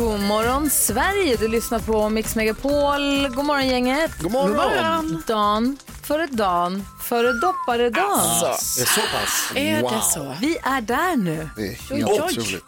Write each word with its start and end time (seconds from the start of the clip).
God 0.00 0.20
morgon 0.20 0.70
Sverige, 0.70 1.36
du 1.36 1.48
lyssnar 1.48 1.78
på 1.78 2.08
Mix 2.08 2.36
Megapol. 2.36 3.28
God 3.28 3.44
morgon 3.44 3.66
gänget. 3.68 4.10
God 4.22 4.32
morgon. 4.32 4.48
God 4.48 4.56
morgon. 4.56 5.22
Dan 5.26 5.78
före 6.02 6.26
dan 6.26 6.84
före 7.02 7.32
dopparedan. 7.32 8.18
Det 8.76 8.82
är 8.82 8.86
så 8.86 9.00
pass? 9.00 9.52
Är 9.54 9.82
det 9.82 10.00
så? 10.02 10.34
Vi 10.40 10.56
är 10.62 10.80
där 10.80 11.16
nu. 11.16 11.48
Det 11.56 11.62
är 11.62 11.96
helt 11.96 12.10
otroligt. 12.10 12.64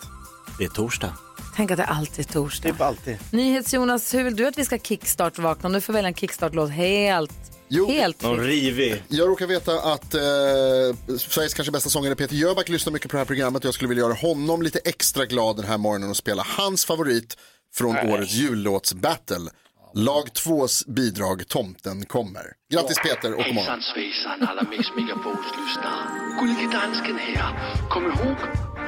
Det 0.59 0.65
är 0.65 0.69
torsdag. 0.69 1.13
Tänk 1.57 1.71
att 1.71 1.77
det 1.77 1.85
alltid 1.85 2.27
är 2.29 2.33
torsdag. 2.33 2.69
Typ 2.69 2.81
alltid. 2.81 3.19
NyhetsJonas, 3.31 4.15
hur 4.15 4.25
vill 4.25 4.37
du 4.37 4.47
att 4.47 4.59
vi 4.59 4.65
ska 4.65 4.79
kickstart-vakna? 4.79 5.69
Du 5.69 5.81
får 5.81 5.93
välja 5.93 6.09
en 6.09 6.15
kickstart-låt 6.15 6.71
helt, 6.71 7.33
Jo, 7.75 7.91
helt 7.91 8.23
Någon 8.23 8.41
rivig. 8.41 9.03
Jag 9.09 9.29
råkar 9.29 9.47
veta 9.47 9.73
att 9.81 10.15
eh, 10.15 11.17
Sveriges 11.19 11.55
kanske 11.55 11.73
bästa 11.73 11.91
sångare 11.91 12.15
Peter 12.15 12.35
Jöback 12.35 12.69
lyssnar 12.69 12.93
mycket 12.93 13.11
på 13.11 13.17
det 13.17 13.21
här 13.21 13.25
programmet 13.25 13.63
och 13.63 13.67
jag 13.67 13.75
skulle 13.75 13.89
vilja 13.89 14.05
göra 14.05 14.15
honom 14.15 14.63
lite 14.63 14.79
extra 14.85 15.27
glad 15.27 15.57
den 15.57 15.65
här 15.65 15.79
morgonen 15.79 16.11
och 16.11 16.17
spela 16.17 16.43
hans 16.59 16.85
favorit 16.85 17.37
från 17.75 17.97
årets 17.97 18.33
jullåtsbattle. 18.33 19.51
Lag 19.95 20.29
2s 20.29 20.91
bidrag 20.91 21.49
Tomten 21.49 22.07
kommer. 22.07 22.43
Grattis 22.73 22.99
Peter 22.99 23.33
och 23.35 23.45
god 23.45 23.55
morgon. 23.55 23.57
Hejsan 23.57 23.83
svejsan 23.95 24.49
alla 24.49 24.63
Mix 24.71 24.87
Megapols 24.97 25.47
lyssnare. 25.59 26.05
Gullige 26.41 26.79
dansken 26.79 27.17
här. 27.17 27.77
Kom 27.91 28.05
ihåg, 28.05 28.37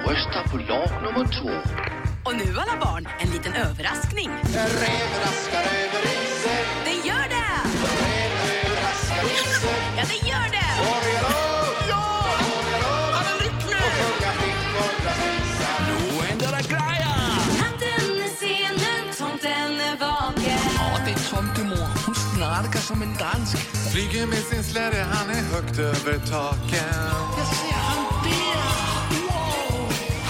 rösta 0.09 0.51
på 0.51 0.57
lag 0.57 0.91
nummer 1.03 1.27
två. 1.39 1.51
Och 2.27 2.37
nu 2.37 2.59
alla 2.59 2.81
barn, 2.81 3.09
en 3.21 3.31
liten 3.31 3.55
överraskning. 3.55 4.31
Den 6.85 7.07
gör 7.07 7.29
det! 7.29 7.44
Ja, 9.97 10.03
den 10.11 10.29
gör 10.29 10.49
det! 10.57 10.71
Tomten 17.59 18.23
är 18.25 18.29
senen, 18.41 19.05
tomten 19.19 19.81
är 19.81 19.97
vaken. 20.01 20.59
Ja, 20.79 20.99
det 21.05 21.11
är 21.13 21.31
tomtemor. 21.31 21.89
Hon 22.07 22.15
snarkar 22.15 22.81
som 22.81 23.03
en 23.03 23.15
dansk. 23.19 23.57
Flyger 23.93 24.27
med 24.27 24.39
sin 24.39 24.65
släde, 24.65 25.07
han 25.13 25.31
är 25.31 25.43
högt 25.43 25.79
över 25.79 26.19
taken. 26.19 26.95
Jag 27.39 27.47
ser 27.47 27.75
han 27.75 28.05
ber. 28.25 28.61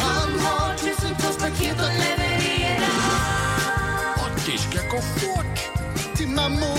Han 0.02 0.40
har 0.40 0.74
tusentals 0.76 1.36
paket 1.38 1.80
att 1.80 1.94
leverera. 2.04 2.86
Och 4.16 4.30
det 4.46 4.58
ska 4.58 4.88
gå 4.96 5.00
fort. 5.02 5.56
Till 6.16 6.28
mammor, 6.28 6.73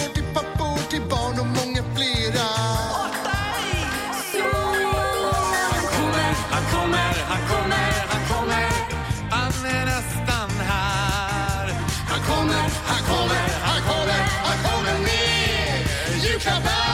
kommer, 6.86 7.14
han 7.28 7.48
kommer, 7.48 7.92
han 8.08 8.22
kommer. 8.28 8.70
Han 9.30 9.66
är 9.66 9.86
nästan 9.86 10.50
här. 10.60 11.74
Han 12.08 12.20
kommer, 12.20 12.70
han 12.86 13.04
kommer, 13.04 13.50
han 13.62 13.82
kommer, 13.82 14.20
han 14.44 14.58
kommer 14.64 15.00
med 15.00 16.24
julklappar. 16.24 16.85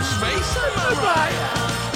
Hejsan 0.00 0.16
svejsan 0.16 0.72
Mariah. 0.80 1.60
Merry 1.60 1.89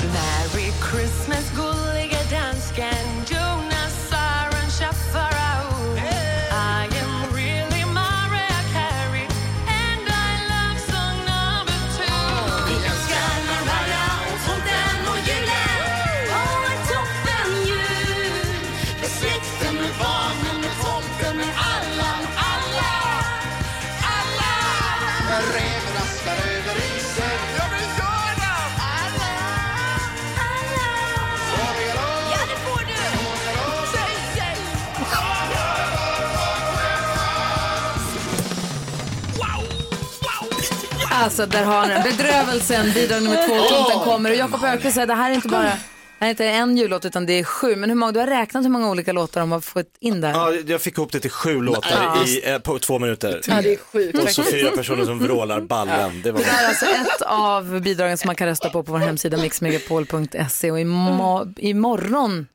Alltså, 41.24 41.46
där 41.46 41.64
har 41.64 41.86
ni 41.86 41.94
den. 41.94 42.02
Bedrövelsen, 42.02 42.92
bidrag 42.94 43.22
nummer 43.22 43.46
två, 43.48 43.54
tomten 43.76 44.00
kommer. 44.00 44.30
Och 44.30 44.36
Jakob 44.36 44.64
Öqvist 44.64 44.94
säger 44.94 45.06
det 45.06 45.14
här 45.14 45.30
är 45.30 45.34
inte 45.34 45.48
bara 45.48 45.72
det 46.18 46.24
är 46.26 46.30
inte 46.30 46.44
en 46.46 46.76
jullåt 46.76 47.04
utan 47.04 47.26
det 47.26 47.32
är 47.32 47.44
sju. 47.44 47.76
Men 47.76 47.90
hur 47.90 47.96
många, 47.96 48.12
du 48.12 48.20
har 48.20 48.26
räknat 48.26 48.64
hur 48.64 48.68
många 48.70 48.90
olika 48.90 49.12
låtar 49.12 49.40
de 49.40 49.52
har 49.52 49.60
fått 49.60 49.86
in 50.00 50.20
där? 50.20 50.30
Ja, 50.30 50.52
jag 50.66 50.80
fick 50.80 50.98
ihop 50.98 51.12
det 51.12 51.20
till 51.20 51.30
sju 51.30 51.60
låtar 51.62 52.26
i, 52.26 52.50
eh, 52.50 52.58
på 52.58 52.78
två 52.78 52.98
minuter. 52.98 53.40
Ja, 53.48 53.62
det 53.62 53.72
är 53.72 53.76
sjukt. 53.92 54.18
Och 54.18 54.28
så 54.30 54.42
fyra 54.42 54.70
personer 54.70 55.04
som 55.04 55.18
vrålar 55.18 55.60
ballen. 55.60 56.20
Det 56.24 56.32
var 56.32 56.40
Det 56.40 56.46
är 56.46 56.68
alltså 56.68 56.84
ett 56.86 57.22
av 57.22 57.80
bidragen 57.80 58.18
som 58.18 58.26
man 58.28 58.36
kan 58.36 58.46
rösta 58.48 58.70
på 58.70 58.82
på 58.82 58.92
vår 58.92 58.98
hemsida 58.98 59.36
mixmegapol.se 59.36 60.70
och 60.70 60.78
imo- 60.78 61.54
imorgon, 61.58 62.46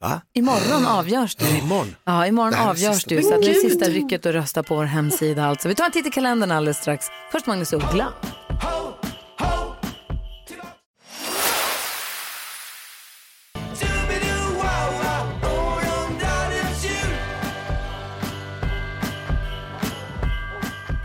Va? 0.00 0.20
imorgon 0.34 0.86
avgörs 0.86 1.36
det. 1.36 1.58
Imorgon. 1.58 1.96
Ja, 2.04 2.26
imorgon 2.26 2.52
Det 2.52 2.58
avgörs 2.58 3.04
det 3.04 3.22
så 3.22 3.34
att 3.34 3.42
det 3.42 3.50
är 3.50 3.54
sista 3.54 3.84
rycket 3.84 4.26
att 4.26 4.34
rösta 4.34 4.62
på 4.62 4.76
vår 4.76 4.84
hemsida 4.84 5.44
alltså. 5.44 5.68
Vi 5.68 5.74
tar 5.74 5.84
en 5.84 5.90
titt 5.92 6.06
i 6.06 6.10
kalendern 6.10 6.50
alldeles 6.50 6.76
strax. 6.76 7.06
Först 7.32 7.46
Magnus 7.46 7.72
Uggla. 7.72 8.12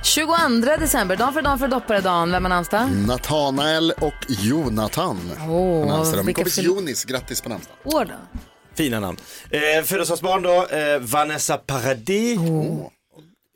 –22 0.03 0.79
december, 0.79 1.15
dag 1.15 1.33
för 1.33 1.41
dag 1.41 1.59
för 1.59 1.67
dopparedagen. 1.67 2.31
Vem 2.31 2.45
har 2.45 2.49
namnsdag? 2.49 2.89
Nathanael 3.07 3.93
och 3.99 4.25
Jonathan. 4.27 5.17
Åh, 5.39 5.83
på 5.83 5.89
namnsdagen. 5.89 6.25
Min 6.25 6.35
kompis 6.35 6.57
Jonis, 6.57 7.05
grattis 7.05 7.41
på 7.41 7.49
namnsdagen. 7.49 7.79
År 7.83 8.05
då? 8.05 8.39
Fina 8.75 8.99
namn. 8.99 9.17
Eh, 9.49 9.83
Födelsedagsbarn 9.83 10.41
då, 10.41 10.65
eh, 10.67 10.99
Vanessa 10.99 11.57
Paradis. 11.57 12.39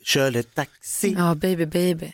Kör 0.03 0.31
lite 0.31 0.49
taxi. 0.55 1.15
Ja, 1.17 1.35
baby 1.35 1.65
baby. 1.65 2.13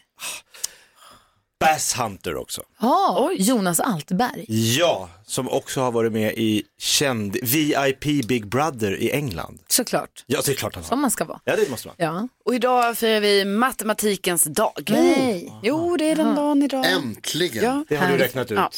Bass 1.59 1.93
Hunter 1.99 2.35
också. 2.35 2.61
Ja, 2.79 3.31
Jonas 3.37 3.79
Altberg. 3.79 4.45
Ja, 4.77 5.09
som 5.25 5.49
också 5.49 5.81
har 5.81 5.91
varit 5.91 6.11
med 6.11 6.33
i 6.37 6.63
känd 6.79 7.37
VIP 7.43 8.03
Big 8.27 8.47
Brother 8.47 9.01
i 9.01 9.11
England. 9.11 9.59
Såklart, 9.67 10.23
Ja, 10.27 10.41
det 10.45 10.51
är 10.51 10.55
klart 10.55 10.75
han 10.75 10.83
som 10.83 10.97
har. 10.97 11.01
man 11.01 11.11
ska 11.11 11.25
vara. 11.25 11.39
Ja, 11.43 11.55
det 11.55 11.69
måste 11.69 11.87
man. 11.87 11.95
Ja. 11.99 12.27
Och 12.45 12.55
idag 12.55 12.97
firar 12.97 13.19
vi 13.19 13.45
matematikens 13.45 14.43
dag. 14.43 14.83
Nej. 14.89 15.53
Jo, 15.63 15.97
det 15.97 16.11
är 16.11 16.15
den 16.15 16.35
dagen 16.35 16.63
idag. 16.63 16.85
Äntligen. 16.91 17.63
Ja. 17.63 17.85
Det 17.89 17.95
har 17.95 18.07
du 18.07 18.17
räknat 18.17 18.51
ut. 18.51 18.57
Ja. 18.57 18.71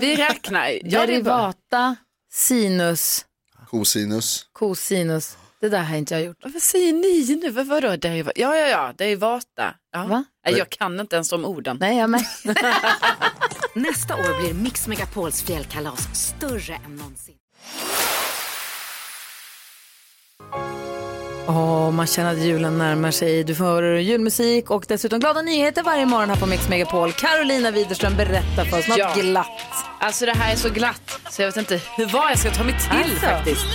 Vi 0.00 0.16
räknar. 0.16 0.68
Ja. 0.84 1.00
Derivata, 1.06 1.96
sinus, 2.32 3.24
Cosinus. 3.70 4.46
cosinus. 4.52 5.36
Det 5.60 5.68
där 5.68 5.82
har 5.82 5.96
inte 5.96 6.14
jag 6.14 6.22
gjort. 6.24 6.36
Vad 6.42 6.62
säger 6.62 6.92
ni 6.92 7.36
nu? 7.42 7.50
Vad 7.50 7.66
vadå? 7.66 7.88
Deriva- 7.88 8.32
ja, 8.36 8.56
ja, 8.56 8.66
ja, 8.66 8.92
derivata. 8.98 9.74
Ja. 9.92 10.04
Va? 10.04 10.24
Nej, 10.46 10.58
jag 10.58 10.70
kan 10.70 11.00
inte 11.00 11.16
ens 11.16 11.28
de 11.30 11.44
orden. 11.44 11.76
Nej, 11.80 11.98
jag 11.98 12.10
med. 12.10 12.24
Nästa 13.74 14.16
år 14.16 14.40
blir 14.42 14.54
Mix 14.54 14.86
Megapols 14.88 15.42
fjällkalas 15.42 16.08
större 16.14 16.74
än 16.74 16.96
någonsin. 16.96 17.34
Åh, 21.48 21.90
man 21.90 22.06
känner 22.06 22.30
att 22.32 22.38
julen 22.38 22.78
närmar 22.78 23.10
sig. 23.10 23.44
Du 23.44 23.54
får 23.54 23.84
julmusik 23.98 24.70
och 24.70 24.84
dessutom 24.88 25.20
glada 25.20 25.42
nyheter 25.42 25.82
varje 25.82 26.06
morgon 26.06 26.28
här 26.30 26.36
på 26.36 26.46
Mix 26.46 26.68
Megapol. 26.68 27.12
Carolina 27.12 27.70
Widerström 27.70 28.16
berättar 28.16 28.64
för 28.64 28.78
oss 28.78 28.88
något 28.88 28.98
Ja. 28.98 29.12
glatt. 29.14 29.46
Alltså 30.00 30.26
det 30.26 30.32
här 30.36 30.52
är 30.52 30.56
så 30.56 30.68
glatt 30.70 31.20
så 31.30 31.42
jag 31.42 31.48
vet 31.48 31.56
inte 31.56 31.80
hur 31.96 32.06
vad 32.06 32.30
jag 32.30 32.38
ska 32.38 32.50
ta 32.50 32.64
mig 32.64 32.74
till 32.80 32.90
Alltså. 33.12 33.26
faktiskt. 33.26 33.66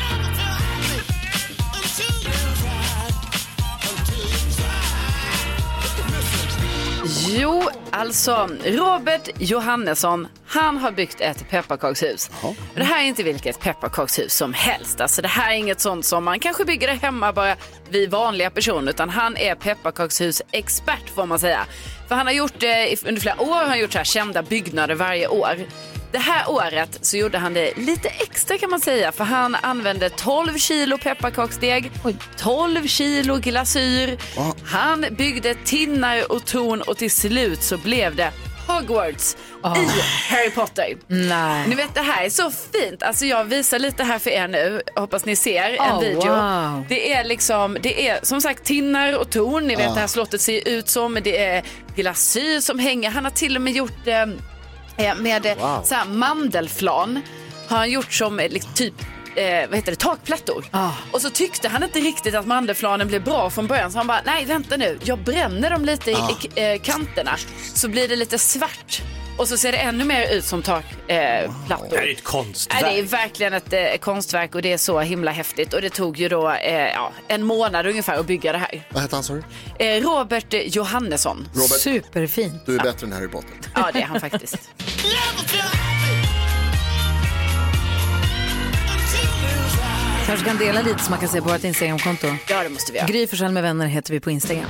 Jo, 7.38 7.64
alltså 7.92 8.50
Robert 8.66 9.30
Johannesson, 9.40 10.28
han 10.48 10.78
har 10.78 10.92
byggt 10.92 11.22
ett 11.22 11.50
pepparkakshus. 11.50 12.30
Och 12.42 12.56
Det 12.76 12.84
här 12.84 13.04
är 13.04 13.08
inte 13.08 13.24
vilket 13.24 13.60
pepparkakshus 13.60 14.34
som 14.34 14.54
helst. 14.54 15.02
Alltså 15.02 15.22
det 15.22 15.28
här 15.28 15.54
är 15.54 15.58
inget 15.58 15.82
sånt 15.82 16.06
som 16.06 16.24
man 16.24 16.40
kanske 16.40 16.66
bygger 16.66 16.88
det 16.88 16.94
hemma 16.94 17.34
bara 17.34 17.56
vi 17.90 18.06
vanliga 18.06 18.50
personer, 18.50 18.90
utan 18.92 19.10
han 19.10 19.38
är 19.38 19.56
pepparkakshus-expert 19.56 21.10
får 21.16 21.26
man 21.26 21.40
säga. 21.40 21.66
För 22.08 22.16
han 22.16 22.26
har 22.26 22.34
gjort 22.34 22.60
det 22.60 23.04
under 23.06 23.22
flera 23.22 23.42
år, 23.42 23.56
han 23.56 23.70
har 23.70 23.78
gjort 23.78 23.92
så 23.92 23.98
här 23.98 24.06
kända 24.06 24.42
byggnader 24.44 24.96
varje 24.96 25.28
år. 25.28 25.56
Det 26.12 26.18
här 26.19 26.50
året 26.50 26.98
så 27.02 27.18
gjorde 27.18 27.38
han 27.38 27.54
det 27.54 27.78
lite 27.78 28.10
extra 28.10 28.57
kan 28.57 28.69
man 28.69 28.80
säga 28.80 29.12
för 29.12 29.24
han 29.24 29.56
använde 29.56 30.10
12 30.10 30.57
kilo 30.57 30.98
pepparkaksdeg, 30.98 31.92
12 32.38 32.88
kilo 32.88 33.38
glasyr, 33.38 34.18
han 34.66 35.06
byggde 35.12 35.56
tinnar 35.66 36.31
och 36.31 36.46
torn 36.46 36.81
och 36.81 36.98
till 36.98 37.12
slut 37.12 37.63
så 37.63 37.78
blev 37.78 38.16
det 38.16 38.31
Hogwarts 38.68 39.38
i 39.75 39.88
Harry 40.34 40.52
Potter. 40.52 40.98
Nej. 41.07 41.68
Ni 41.68 41.75
vet 41.75 41.94
det 41.96 42.02
här 42.02 42.25
är 42.25 42.30
så 42.30 42.51
fint. 42.51 43.04
Alltså 43.04 43.25
jag 43.25 43.44
visar 43.44 43.80
lite 43.80 44.04
här 44.04 44.19
för 44.19 44.30
er 44.30 44.48
nu. 44.48 44.81
Hoppas 44.96 45.25
ni 45.25 45.36
ser 45.36 45.69
en 45.69 45.92
Oh, 45.92 46.00
video. 46.01 46.34
wow. 46.36 46.86
Det 46.90 47.13
är 47.13 47.24
liksom, 47.24 47.78
det 47.81 48.08
är 48.10 48.19
som 48.24 48.42
sagt 48.42 48.63
tinnar 48.63 49.18
och 49.19 49.30
torn. 49.30 49.68
Ni 49.68 49.75
vet 49.75 49.94
det 49.94 50.00
här 50.00 50.08
slottet 50.08 50.42
ser 50.42 50.68
ut 50.68 50.90
som. 50.90 51.18
Det 51.24 51.44
är 51.46 51.63
glasyr 51.96 52.60
som 52.60 52.80
hänger. 52.80 53.10
Han 53.10 53.24
har 53.24 53.31
till 53.31 53.56
och 53.56 53.62
med 53.62 53.74
gjort 53.74 54.08
eh, 54.08 54.25
med 55.18 55.45
eh, 55.45 55.83
så 55.83 55.95
här 55.95 56.06
mandelflan. 56.06 57.21
Har 57.68 57.77
han 57.77 57.92
gjort 57.92 58.13
som 58.13 58.39
eh, 58.39 58.50
liksom, 58.50 58.74
typ 58.74 58.94
eh, 59.36 59.69
vad 59.69 59.75
heter 59.75 59.92
det, 59.92 59.95
takplattor. 59.95 60.65
Och 61.12 61.21
så 61.21 61.30
tyckte 61.30 61.69
han 61.69 61.83
inte 61.83 62.00
riktigt 62.00 62.36
att 62.36 62.47
mandelflanen 62.47 63.07
blev 63.07 63.24
bra 63.24 63.50
från 63.50 63.68
början. 63.68 63.92
Så 63.92 63.97
han 63.97 64.07
bara, 64.07 64.21
nej 64.25 64.45
vänta 64.45 64.77
nu, 64.77 65.00
jag 65.03 65.19
bränner 65.19 65.69
dem 65.69 65.86
lite 65.86 66.12
i, 66.12 66.15
i 66.56 66.74
eh, 66.74 66.81
kanterna. 66.81 67.38
Så 67.74 67.88
blir 67.88 68.07
det 68.07 68.15
lite 68.15 68.38
svart. 68.38 69.01
Och 69.38 69.48
så 69.48 69.58
ser 69.58 69.72
det 69.72 69.78
ännu 69.78 70.04
mer 70.04 70.34
ut 70.34 70.46
som 70.46 70.62
takplattor. 70.62 71.86
Eh. 71.86 71.90
Det 71.90 71.98
är 71.98 72.12
ett 72.12 72.24
konstverk. 72.24 72.82
Nej, 72.82 72.94
det 72.94 73.00
är 73.00 73.04
verkligen 73.04 73.54
ett 73.54 73.74
eh, 73.74 73.80
konstverk 74.00 74.56
och 74.56 74.62
det 74.62 74.74
är 74.74 74.78
så 74.78 75.00
himla 75.00 75.32
häftigt. 75.32 75.74
Och 75.74 75.82
det 75.82 75.90
tog 75.90 76.18
ju 76.18 76.30
då 76.30 76.52
eh, 76.52 76.74
ja, 76.74 77.12
en 77.28 77.44
månad 77.44 77.88
ungefär 77.88 78.20
att 78.20 78.26
bygga 78.26 78.52
det 78.52 78.58
här. 78.58 78.88
Vad 78.90 79.02
heter 79.02 79.16
han 79.16 79.24
sa 79.24 79.34
du? 79.34 79.44
Eh, 79.86 80.02
Robert 80.02 80.54
Johannesson. 80.66 81.48
Robert, 81.54 81.80
Superfint. 81.80 82.66
du 82.66 82.76
är 82.76 82.84
bättre 82.84 83.08
än 83.08 83.14
Harry 83.14 83.28
Potter. 83.28 83.50
Ja, 83.76 83.90
det 83.94 84.02
är 84.02 84.06
han 84.06 84.20
faktiskt. 84.20 84.70
Kanske 90.26 90.46
kan 90.46 90.58
dela 90.58 90.82
lite 90.82 91.04
så 91.04 91.10
man 91.10 91.20
kan 91.20 91.30
se 91.30 91.42
på 91.42 91.50
vårt 91.50 91.64
Instagramkonto. 91.64 92.28
Ja, 92.50 92.64
det 92.64 92.70
måste 92.70 92.92
vi 92.92 92.98
göra. 92.98 93.08
Gry 93.08 93.28
Forssell 93.28 93.52
med 93.52 93.64
vänner 93.64 93.88
heter 93.88 94.14
vi 94.14 94.20
på 94.20 94.32
Instagram. 94.32 94.70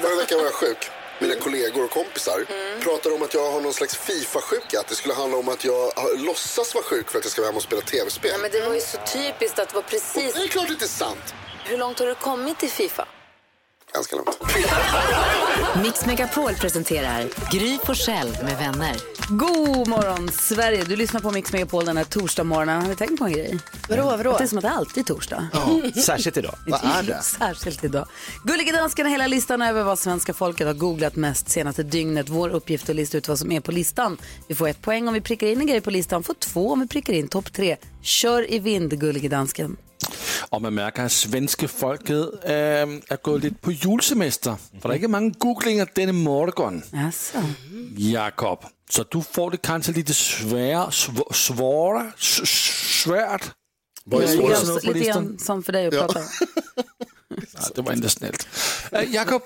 Förra 0.00 0.16
veckan 0.16 0.38
var 0.38 0.44
jag 0.44 0.54
sjuk. 0.54 0.90
Mina 1.18 1.34
kollegor 1.34 1.84
och 1.84 1.90
kompisar 1.90 2.44
pratar 2.80 3.14
om 3.14 3.22
att 3.22 3.34
jag 3.34 3.52
har 3.52 3.60
någon 3.60 3.74
slags 3.74 3.96
Fifa-sjuka. 3.96 4.80
Att 4.80 4.88
det 4.88 4.94
skulle 4.94 5.14
handla 5.14 5.36
om 5.38 5.48
att 5.48 5.64
jag 5.64 5.92
låtsas 6.16 6.74
vara 6.74 6.84
sjuk 6.84 7.10
för 7.10 7.18
att 7.18 7.24
jag 7.24 7.32
ska 7.32 7.40
vara 7.42 7.48
hemma 7.48 7.56
och 7.56 7.62
spela 7.62 7.82
tv-spel. 7.82 8.32
Men 8.40 8.50
det 8.50 8.60
var 8.60 8.74
ju 8.74 8.80
så 8.80 8.98
typiskt 9.12 9.58
att 9.58 9.68
det 9.68 9.74
var 9.74 9.82
precis... 9.82 10.34
Det 10.34 10.42
är 10.42 10.48
klart 10.48 10.66
det 10.66 10.72
inte 10.72 10.84
är 10.84 10.88
sant. 10.88 11.34
Hur 11.64 11.78
långt 11.78 11.98
har 11.98 12.06
du 12.06 12.14
kommit 12.14 12.62
i 12.62 12.68
Fifa? 12.68 13.06
Ganska 13.94 14.16
långt. 14.16 14.38
Mix 15.82 16.06
Megapol 16.06 16.54
presenterar 16.54 17.24
Gry 17.52 17.78
Forssell 17.84 18.28
med 18.42 18.58
vänner. 18.58 18.96
God 19.28 19.88
morgon 19.88 20.28
Sverige! 20.28 20.84
Du 20.84 20.96
lyssnar 20.96 21.20
på 21.20 21.30
Mix 21.30 21.52
Megapol 21.52 21.84
den 21.84 21.96
här 21.96 22.04
torsdag 22.04 22.44
morgonen. 22.44 22.82
Har 22.82 22.88
ni 22.88 22.96
tänkt 22.96 23.18
på 23.18 23.24
en 23.24 23.32
grej? 23.32 23.58
Vadå, 23.88 24.02
vadå? 24.02 24.30
Att 24.30 24.38
det 24.38 24.44
är 24.44 24.48
som 24.48 24.58
att 24.58 24.64
det 24.64 24.70
alltid 24.70 25.02
är 25.02 25.14
torsdag. 25.14 25.48
Särskilt 26.04 26.36
idag. 26.36 26.54
Vad 26.66 26.80
är 26.84 27.02
det? 27.02 27.22
Särskilt 27.22 27.84
idag. 27.84 28.06
Gullige 28.44 28.72
dansken 28.72 29.06
har 29.06 29.10
hela 29.12 29.26
listan 29.26 29.62
över 29.62 29.82
vad 29.82 29.98
svenska 29.98 30.34
folket 30.34 30.66
har 30.66 30.74
googlat 30.74 31.16
mest 31.16 31.48
senaste 31.48 31.82
dygnet. 31.82 32.28
Vår 32.28 32.48
uppgift 32.48 32.88
är 32.88 32.92
att 32.92 32.96
lista 32.96 33.18
ut 33.18 33.28
vad 33.28 33.38
som 33.38 33.52
är 33.52 33.60
på 33.60 33.72
listan. 33.72 34.16
Vi 34.48 34.54
får 34.54 34.68
ett 34.68 34.82
poäng 34.82 35.08
om 35.08 35.14
vi 35.14 35.20
prickar 35.20 35.46
in 35.46 35.60
en 35.60 35.66
grej 35.66 35.80
på 35.80 35.90
listan, 35.90 36.22
får 36.22 36.34
två 36.34 36.72
om 36.72 36.80
vi 36.80 36.86
prickar 36.88 37.12
in 37.12 37.28
topp 37.28 37.52
tre. 37.52 37.76
Kör 38.02 38.52
i 38.52 38.58
vind, 38.58 39.00
gullige 39.00 39.28
dansken. 39.28 39.76
Og 40.52 40.62
man 40.62 40.72
mærker, 40.72 41.04
at 41.04 41.10
svenske 41.10 41.68
folket 41.68 42.30
øh, 42.44 42.50
er 43.10 43.16
gået 43.16 43.40
lidt 43.42 43.60
på 43.62 43.70
julesemester. 43.70 44.56
For 44.56 44.80
der 44.82 44.88
er 44.88 44.94
ikke 44.94 45.08
mange 45.08 45.34
googlinger 45.40 45.84
denne 45.96 46.12
morgen, 46.12 46.84
Alltså. 47.04 47.38
Jakob. 47.98 48.64
Så 48.90 49.02
du 49.02 49.20
får 49.20 49.50
det 49.50 49.62
kanske 49.62 49.92
lite 49.92 50.14
svære, 50.14 50.86
sv- 50.88 51.32
svåra, 51.34 52.10
s- 52.18 52.48
svært. 53.02 53.52
Vad 54.06 54.22
är 54.22 54.26
Lite 54.26 54.36
svårast? 54.38 54.86
Lite 54.86 55.10
grann 55.10 55.38
som 55.38 55.62
för 55.62 55.72
dig 55.72 55.86
att 55.86 55.92
prata. 55.94 56.20
Ja, 57.54 57.60
det 57.76 57.82
var 57.84 57.92
inte 57.92 58.08
snällt. 58.08 58.48
Øh, 58.92 59.14
Jakob, 59.14 59.42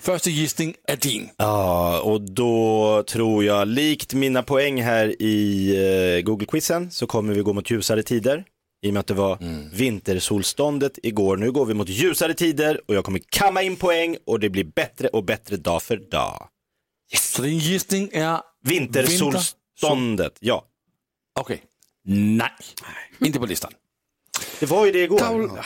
første 0.00 0.30
gissning 0.30 0.74
er 0.88 0.96
din. 0.96 1.28
Ja, 1.38 2.00
och 2.00 2.20
då 2.20 3.02
tror 3.02 3.44
jag, 3.44 3.68
likt 3.68 4.14
mina 4.14 4.42
poäng 4.42 4.82
här 4.82 5.22
i 5.22 5.68
eh, 5.76 6.22
Google-quizen, 6.24 6.90
så 6.90 7.06
kommer 7.06 7.34
vi 7.34 7.40
gå 7.42 7.52
mot 7.52 7.70
ljusare 7.70 8.02
tider. 8.02 8.44
I 8.82 8.88
och 8.88 8.92
med 8.94 9.00
att 9.00 9.06
det 9.06 9.14
var 9.14 9.38
vintersolståndet 9.72 10.98
igår. 11.02 11.36
Nu 11.36 11.52
går 11.52 11.66
vi 11.66 11.74
mot 11.74 11.88
ljusare 11.88 12.34
tider 12.34 12.80
och 12.88 12.94
jag 12.94 13.04
kommer 13.04 13.20
kamma 13.28 13.62
in 13.62 13.76
poäng 13.76 14.16
och 14.26 14.40
det 14.40 14.50
blir 14.50 14.64
bättre 14.64 15.08
och 15.08 15.24
bättre 15.24 15.56
dag 15.56 15.82
för 15.82 15.96
dag. 15.96 16.48
Så 17.16 17.42
din 17.42 17.58
gissning 17.58 18.08
er... 18.12 18.38
Vintersolståndet, 18.64 20.36
ja. 20.40 20.64
Okay. 21.40 21.58
Nej, 22.04 22.50
inte 23.20 23.38
på 23.38 23.46
listan. 23.46 23.72
Det 24.60 24.66
var 24.66 24.86
ju 24.86 24.92
det 24.92 25.02
igår. 25.02 25.18
Karol- 25.18 25.58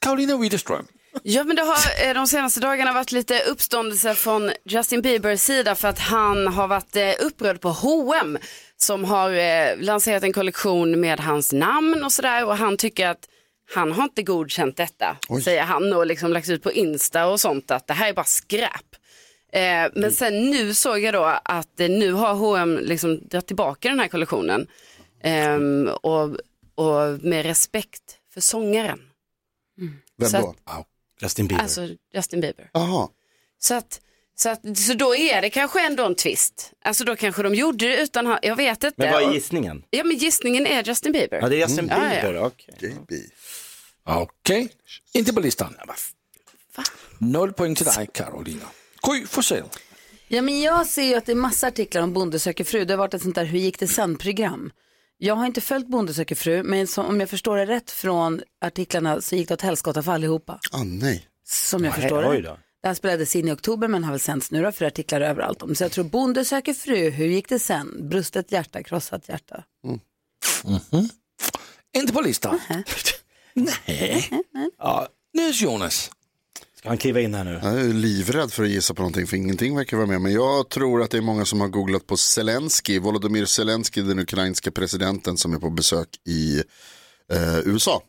Karolina 0.00 0.36
Widerström. 0.36 0.86
Ja, 1.22 1.44
men 1.44 1.56
det 1.56 1.62
har 1.62 1.76
eh, 2.08 2.14
de 2.14 2.26
senaste 2.26 2.60
dagarna 2.60 2.92
varit 2.92 3.12
lite 3.12 3.40
uppståndelse 3.40 4.14
från 4.14 4.50
Justin 4.64 5.02
Biebers 5.02 5.40
sida 5.40 5.74
för 5.74 5.88
att 5.88 5.98
han 5.98 6.46
har 6.46 6.68
varit 6.68 6.96
eh, 6.96 7.12
upprörd 7.20 7.60
på 7.60 7.68
H&M 7.68 8.38
som 8.76 9.04
har 9.04 9.30
eh, 9.30 9.76
lanserat 9.78 10.22
en 10.22 10.32
kollektion 10.32 11.00
med 11.00 11.20
hans 11.20 11.52
namn 11.52 12.04
och 12.04 12.12
sådär 12.12 12.46
och 12.46 12.56
han 12.56 12.76
tycker 12.76 13.08
att 13.08 13.28
han 13.74 13.92
har 13.92 14.04
inte 14.04 14.22
godkänt 14.22 14.76
detta, 14.76 15.16
säger 15.44 15.62
han 15.62 15.92
och 15.92 16.06
liksom 16.06 16.32
lagt 16.32 16.48
ut 16.48 16.62
på 16.62 16.72
Insta 16.72 17.26
och 17.26 17.40
sånt 17.40 17.70
att 17.70 17.86
det 17.86 17.94
här 17.94 18.08
är 18.08 18.12
bara 18.12 18.24
skräp. 18.24 18.96
Eh, 19.52 19.92
men 19.94 20.12
sen 20.12 20.50
nu 20.50 20.74
såg 20.74 20.98
jag 20.98 21.14
då 21.14 21.24
att 21.44 21.80
eh, 21.80 21.88
nu 21.88 22.12
har 22.12 22.34
H&M 22.34 22.78
liksom 22.82 23.28
dragit 23.28 23.46
tillbaka 23.46 23.88
den 23.88 24.00
här 24.00 24.08
kollektionen 24.08 24.66
Ehm, 25.22 25.88
och, 25.88 26.36
och 26.74 27.22
med 27.22 27.46
respekt 27.46 28.18
för 28.34 28.40
sångaren. 28.40 29.00
Vem 30.16 30.28
Så 30.28 30.36
då? 30.36 30.54
Justin 31.20 31.46
Bieber. 31.48 31.62
Alltså 31.62 31.88
Justin 32.14 32.40
Bieber. 32.40 32.70
Jaha. 32.72 33.08
Så, 33.58 33.74
att, 33.74 34.00
så, 34.34 34.48
att, 34.48 34.78
så 34.78 34.94
då 34.94 35.16
är 35.16 35.42
det 35.42 35.50
kanske 35.50 35.86
ändå 35.86 36.04
en 36.06 36.14
twist. 36.14 36.72
Alltså 36.84 37.04
då 37.04 37.16
kanske 37.16 37.42
de 37.42 37.54
gjorde 37.54 37.88
det 37.88 37.96
utan, 38.02 38.26
ha- 38.26 38.38
jag 38.42 38.56
vet 38.56 38.84
inte. 38.84 38.94
Men 39.02 39.12
vad 39.12 39.22
är 39.22 39.32
gissningen? 39.32 39.84
Ja 39.90 40.04
men 40.04 40.16
gissningen 40.16 40.66
är 40.66 40.82
Justin 40.84 41.12
Bieber. 41.12 41.38
Ja, 41.40 41.48
det 41.48 41.56
är 41.56 41.68
Justin 41.68 41.90
Mm. 41.90 42.02
Ja, 42.02 42.14
ja. 42.14 42.22
Bieber, 42.22 42.38
okej. 42.42 42.74
JB. 42.80 43.12
Okej, 44.04 44.68
inte 45.12 45.32
på 45.32 45.40
listan. 45.40 45.74
Noll 47.18 47.52
poäng 47.52 47.74
till 47.74 47.86
dig, 47.86 48.08
Karolina. 48.14 48.64
Gry 49.06 49.26
Forssell. 49.26 49.64
Ja, 50.28 50.42
men 50.42 50.60
jag 50.60 50.86
ser 50.86 51.02
ju 51.02 51.14
att 51.14 51.26
det 51.26 51.32
är 51.32 51.36
massa 51.36 51.66
artiklar 51.66 52.02
om 52.02 52.12
Bonde 52.12 52.38
söker 52.38 52.64
fru. 52.64 52.84
Det 52.84 52.92
har 52.92 52.98
varit 52.98 53.14
ett 53.14 53.22
sånt 53.22 53.34
där 53.34 53.44
Hur 53.44 53.58
gick 53.58 53.78
det 53.78 53.88
sen-program. 53.88 54.70
Jag 55.20 55.34
har 55.34 55.46
inte 55.46 55.60
följt 55.60 55.86
Bonde 55.88 56.14
söker 56.14 56.34
fru, 56.34 56.62
men 56.62 56.86
som, 56.86 57.06
om 57.06 57.20
jag 57.20 57.30
förstår 57.30 57.56
det 57.56 57.66
rätt 57.66 57.90
från 57.90 58.40
artiklarna 58.64 59.20
så 59.20 59.36
gick 59.36 59.48
det 59.48 59.54
åt 59.54 59.62
helskotta 59.62 60.02
för 60.02 60.12
allihopa. 60.12 60.58
Ah, 60.72 60.82
nej. 60.84 61.28
Som 61.44 61.84
jag 61.84 61.90
Nej, 61.92 62.00
förstår 62.00 62.22
det. 62.22 62.42
då. 62.42 62.58
Det 62.82 62.88
här 62.88 62.94
spelades 62.94 63.36
in 63.36 63.48
i 63.48 63.52
oktober 63.52 63.88
men 63.88 64.04
har 64.04 64.10
väl 64.12 64.20
sänts 64.20 64.50
nu 64.50 64.62
då 64.62 64.72
för 64.72 64.84
artiklar 64.84 65.20
överallt 65.20 65.62
om. 65.62 65.74
Så 65.74 65.84
jag 65.84 65.92
tror 65.92 66.04
Bonde 66.04 66.44
söker 66.44 66.74
fru, 66.74 67.10
hur 67.10 67.26
gick 67.26 67.48
det 67.48 67.58
sen? 67.58 68.08
Brustet 68.08 68.52
hjärta, 68.52 68.82
krossat 68.82 69.28
hjärta. 69.28 69.64
Inte 71.96 72.12
på 72.12 72.20
listan. 72.20 72.60
Nej. 73.86 74.30
Ja, 74.78 75.08
Nyhets 75.34 75.60
Jonas. 75.60 76.10
Ska 76.78 76.88
han 76.88 76.98
kliva 76.98 77.20
in 77.20 77.34
här 77.34 77.44
nu? 77.44 77.60
Jag 77.62 77.80
är 77.80 77.84
livrädd 77.84 78.52
för 78.52 78.62
att 78.62 78.68
gissa 78.70 78.94
på 78.94 79.02
någonting 79.02 79.26
för 79.26 79.36
ingenting 79.36 79.76
verkar 79.76 79.96
vara 79.96 80.06
med. 80.06 80.20
Men 80.20 80.32
jag 80.32 80.68
tror 80.68 81.02
att 81.02 81.10
det 81.10 81.16
är 81.18 81.22
många 81.22 81.44
som 81.44 81.60
har 81.60 81.68
googlat 81.68 82.06
på 82.06 82.16
Zelensky, 82.16 82.98
Volodymyr 82.98 83.44
Zelensky, 83.44 84.02
den 84.02 84.18
ukrainska 84.18 84.70
presidenten 84.70 85.36
som 85.36 85.54
är 85.54 85.58
på 85.58 85.70
besök 85.70 86.08
i 86.28 86.58
eh, 87.32 87.58
USA. 87.64 88.02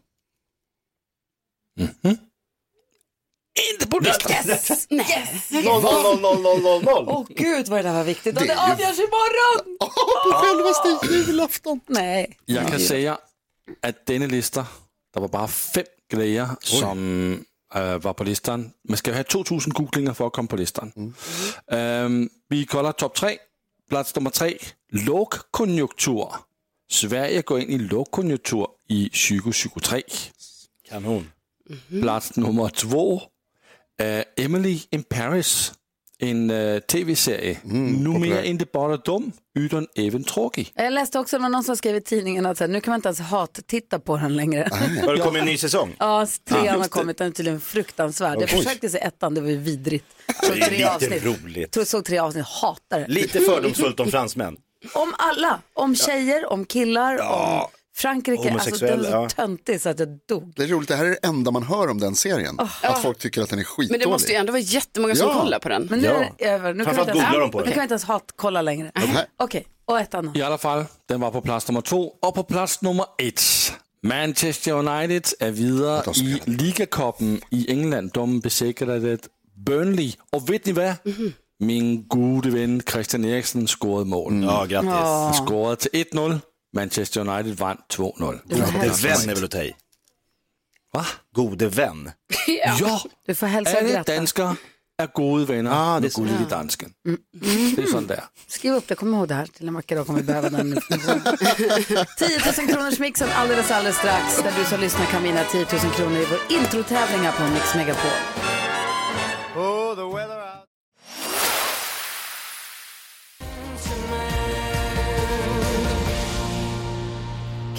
Inte 3.74 3.88
på 3.90 4.00
listan. 4.00 4.32
Yes! 4.32 4.88
Nej. 4.90 5.42
Noll, 5.52 5.82
noll, 5.84 6.04
noll, 6.04 6.22
noll, 6.22 6.42
noll, 6.42 6.62
noll, 6.62 6.84
noll. 6.84 7.06
Åh 7.08 7.26
gud 7.30 7.68
vad 7.68 7.80
det 7.80 7.84
där 7.84 7.94
var 7.94 8.04
viktigt. 8.04 8.36
Och 8.36 8.42
Det 8.42 8.48
det, 8.48 8.54
är 8.54 8.68
ju- 8.68 8.74
avgörs 8.74 9.00
imorgon! 9.00 9.78
På 10.24 10.32
självaste 10.34 11.08
julafton. 11.16 11.80
Nej. 11.88 12.38
Jag 12.46 12.68
kan 12.68 12.80
säga 12.80 13.18
att 13.82 14.06
denna 14.06 14.26
lista, 14.26 14.68
det 15.14 15.20
var 15.20 15.28
bara 15.28 15.48
fem 15.48 15.84
grejer 16.14 16.50
som 16.60 17.46
äh, 17.76 18.04
var 18.04 18.14
på 18.14 18.24
listan. 18.24 18.72
Man 18.90 18.98
ska 18.98 19.14
ha 19.16 19.24
2000 19.24 19.74
googlingar 19.74 20.14
för 20.14 20.28
att 20.28 20.34
komma 20.34 20.48
på 20.48 20.56
listan. 20.56 21.14
Ehm, 21.72 22.30
vi 22.50 22.66
kollar 22.66 22.92
topp 22.92 23.16
tre. 23.16 23.38
Plats 23.90 24.16
nummer 24.16 24.30
tre, 24.30 24.58
lågkonjunktur. 24.92 26.34
Sverige 26.92 27.42
går 27.42 27.60
in 27.60 27.70
i 27.70 27.78
lågkonjunktur 27.78 28.68
i 28.90 29.10
2023. 29.10 30.04
Kanon. 30.90 31.32
Plats 32.02 32.36
nummer 32.36 32.70
två, 32.70 33.22
äh, 34.00 34.46
Emily 34.46 34.80
in 34.90 35.04
Paris. 35.04 35.74
En 36.22 36.50
äh, 36.50 36.80
tv-serie. 36.80 37.58
Numera 37.64 38.44
inte 38.44 38.66
bara 38.74 38.98
dum, 38.98 39.32
utan 39.60 39.88
även 39.96 40.24
tråkig. 40.24 40.72
Jag 40.76 40.94
läste 40.94 41.20
också, 41.20 41.38
det 41.38 41.42
var 41.42 41.50
någon 41.50 41.64
som 41.64 41.78
skrev 41.78 41.96
i 41.96 42.02
tidningen 42.02 42.46
att 42.46 42.58
så 42.58 42.64
här, 42.64 42.72
nu 42.72 42.82
kan 42.82 42.92
man 42.92 42.98
inte 42.98 43.08
ens 43.08 43.20
hat-titta 43.20 44.00
på 44.00 44.18
den 44.18 44.36
längre. 44.36 44.70
Har 45.06 45.14
det 45.16 45.22
kommit 45.22 45.40
en 45.42 45.46
ny 45.48 45.58
säsong? 45.58 45.96
Ja, 46.00 46.28
trean 46.50 46.66
Ja. 46.66 46.78
har 46.78 46.88
kommit, 46.88 47.18
den 47.18 47.28
är 47.28 47.32
tydligen 47.32 47.62
fruktansvärd. 47.62 48.36
Jag 48.42 48.42
Oj. 48.44 48.48
försökte 48.48 48.90
se 48.90 48.98
ettan, 48.98 49.34
det 49.34 49.42
var 49.42 49.50
ju 49.50 49.58
vidrigt. 49.58 50.06
Såg 50.44 50.56
Det 50.56 50.62
är 50.62 50.66
tre 50.68 50.78
lite 50.78 50.92
avsnitt. 50.96 51.26
roligt. 51.26 51.72
Tror- 51.72 51.84
Såg 51.84 52.06
tre 52.06 52.18
avsnitt, 52.18 52.46
hatar 52.46 53.00
det. 53.00 53.08
Lite 53.08 53.40
fördomsfullt 53.40 54.00
om 54.00 54.12
fransmän. 54.12 54.58
Om 54.94 55.14
alla, 55.18 55.60
om 55.74 55.96
tjejer, 55.96 56.52
om 56.54 56.66
killar, 56.66 57.22
om 57.22 57.68
Frankrike. 58.00 58.54
Alltså 58.54 58.86
den 58.86 59.00
är 59.00 59.04
så 59.04 59.10
ja. 59.10 59.30
töntig 59.30 59.82
så 59.82 59.90
att 59.90 60.00
jag 60.00 60.20
dog. 60.30 60.54
Det 60.56 60.64
är 60.64 60.68
roligt, 60.68 60.88
det 60.88 60.96
här 60.96 61.06
är 61.06 61.10
det 61.10 61.20
enda 61.24 61.52
man 61.52 61.64
hör 61.64 61.90
om 61.90 62.00
den 62.00 62.16
serien. 62.16 62.60
Att 62.82 63.02
folk 63.02 63.18
tycker 63.18 63.42
att 63.42 63.50
den 63.50 63.60
är 63.60 63.64
skitdålig. 63.64 63.92
Men 63.92 64.00
det 64.00 64.08
måste 64.08 64.32
ju 64.32 64.38
ändå 64.38 64.52
vara 64.52 64.62
jättemånga 64.62 65.16
som 65.16 65.28
Ja. 65.28 65.40
kollar 65.42 65.60
på 65.60 65.70
den. 65.70 65.88
Men 65.90 66.00
nu 66.00 66.08
är 66.08 66.32
det 66.38 66.46
över. 66.46 66.74
Nu 66.74 66.86
kan 66.86 66.96
vi 66.96 67.02
inte 67.02 67.12
ens, 67.12 67.52
på 67.52 67.60
nu 67.60 67.66
kan 67.66 67.74
vi 67.76 67.82
inte 67.82 67.94
ens 67.94 68.04
hat-kolla 68.04 68.62
längre. 68.62 68.92
Okej, 69.38 69.68
och 69.86 70.00
ettan 70.00 70.26
då? 70.26 70.40
I 70.40 70.44
alla 70.44 70.58
fall, 70.58 70.86
den 71.08 71.22
var 71.22 71.32
på 71.32 71.42
plats 71.42 71.68
nummer 71.68 71.82
två. 71.82 72.14
Och 72.22 72.36
på 72.36 72.44
plats 72.44 72.82
nummer 72.82 73.06
ett, 73.18 73.42
Manchester 74.04 74.72
United 74.72 75.24
är 75.40 75.52
vidare 75.52 76.12
i 76.16 76.42
ligacupen 76.46 77.42
i 77.52 77.72
England. 77.72 78.12
De 78.14 78.40
besegrade 78.40 79.18
Burnley. 79.56 80.14
Och 80.32 80.50
vet 80.50 80.66
ni 80.66 80.72
vad? 80.72 80.94
Min 81.62 82.08
gode 82.08 82.50
vän 82.50 82.82
Christian 82.92 83.26
Eriksen 83.26 83.68
scorede 83.68 84.06
mål. 84.06 84.44
Ja, 84.44 84.66
grattis. 84.66 84.90
Han 84.90 85.34
scorede 85.48 85.76
till 85.76 85.92
1-0. 85.92 86.40
Manchester 86.76 87.22
United 87.30 87.54
vann 87.58 87.78
2-0. 87.94 88.40
Gode 88.50 88.90
vän 88.90 89.30
är 89.30 89.36
väl 89.36 89.44
att 89.44 89.52
ta 89.52 89.62
i? 89.64 89.76
Va? 90.94 91.06
Gode 91.36 91.68
vän? 91.70 92.12
Ja, 92.80 93.02
Du 93.28 93.36
får 93.36 93.48
hälsa 93.48 93.72
och 93.72 93.78
alla 93.78 93.90
gratta. 93.90 94.16
danskar 94.16 94.56
är 95.02 95.08
gode 95.08 95.46
vänner 95.46 95.72
Ah, 95.74 96.00
det 96.00 96.08
är 96.08 96.20
gullige 96.22 96.46
dansken. 96.50 96.94
Det 97.76 97.82
är 97.82 97.86
sånt 97.92 98.08
där. 98.08 98.24
Skriv 98.48 98.74
upp 98.74 98.88
det, 98.88 98.96
kom 98.96 99.14
ihåg 99.14 99.28
det 99.28 99.34
här 99.34 99.46
till 99.46 99.68
en 99.68 99.74
vacker 99.74 99.96
dag 99.96 100.06
kommer 100.08 100.20
vi 100.20 100.26
behöva 100.26 100.50
den 100.50 100.74
informationen. 100.74 101.22
10 102.18 102.40
000 102.58 102.68
kronors 102.74 103.00
mixen 103.00 103.30
alldeles, 103.36 103.72
alldeles 103.72 103.98
strax. 103.98 104.42
Där 104.44 104.54
du 104.60 104.66
som 104.66 104.80
lyssnar 104.80 105.06
kan 105.06 105.24
vinna 105.24 105.44
10 105.44 105.66
000 105.84 105.94
kronor 105.94 106.18
i 106.18 106.26
vår 106.26 106.58
introtävling 106.60 107.20
här 107.20 107.32
på 107.32 107.54
Mix 107.54 107.76
Megapol. 107.76 108.12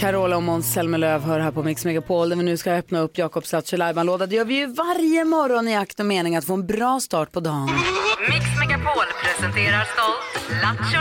Carola 0.01 0.37
och 0.37 0.43
Måns 0.43 0.73
Zelmerlöw 0.73 1.19
hör 1.19 1.41
här 1.41 1.51
på 1.51 1.63
Mix 1.63 1.85
Megapol 1.85 2.29
där 2.29 2.37
vi 2.37 2.43
nu 2.43 2.57
ska 2.57 2.73
öppna 2.73 3.01
upp 3.01 3.19
Jakobs 3.19 3.53
Lattjo 3.53 4.03
låda 4.03 4.27
Det 4.27 4.37
gör 4.37 4.45
vi 4.45 4.55
ju 4.55 4.67
varje 4.67 5.25
morgon 5.25 5.69
i 5.69 5.77
akt 5.77 6.01
och 6.01 6.07
mening 6.07 6.37
att 6.37 6.45
få 6.45 6.55
en 6.55 6.67
bra 6.67 7.01
start 7.01 7.33
på 7.33 7.41
dagen. 7.41 7.71
Mix 8.29 8.45
Megapol 8.61 9.05
presenterar 9.25 9.85
stolt 9.85 10.63
Lattjo 10.63 11.01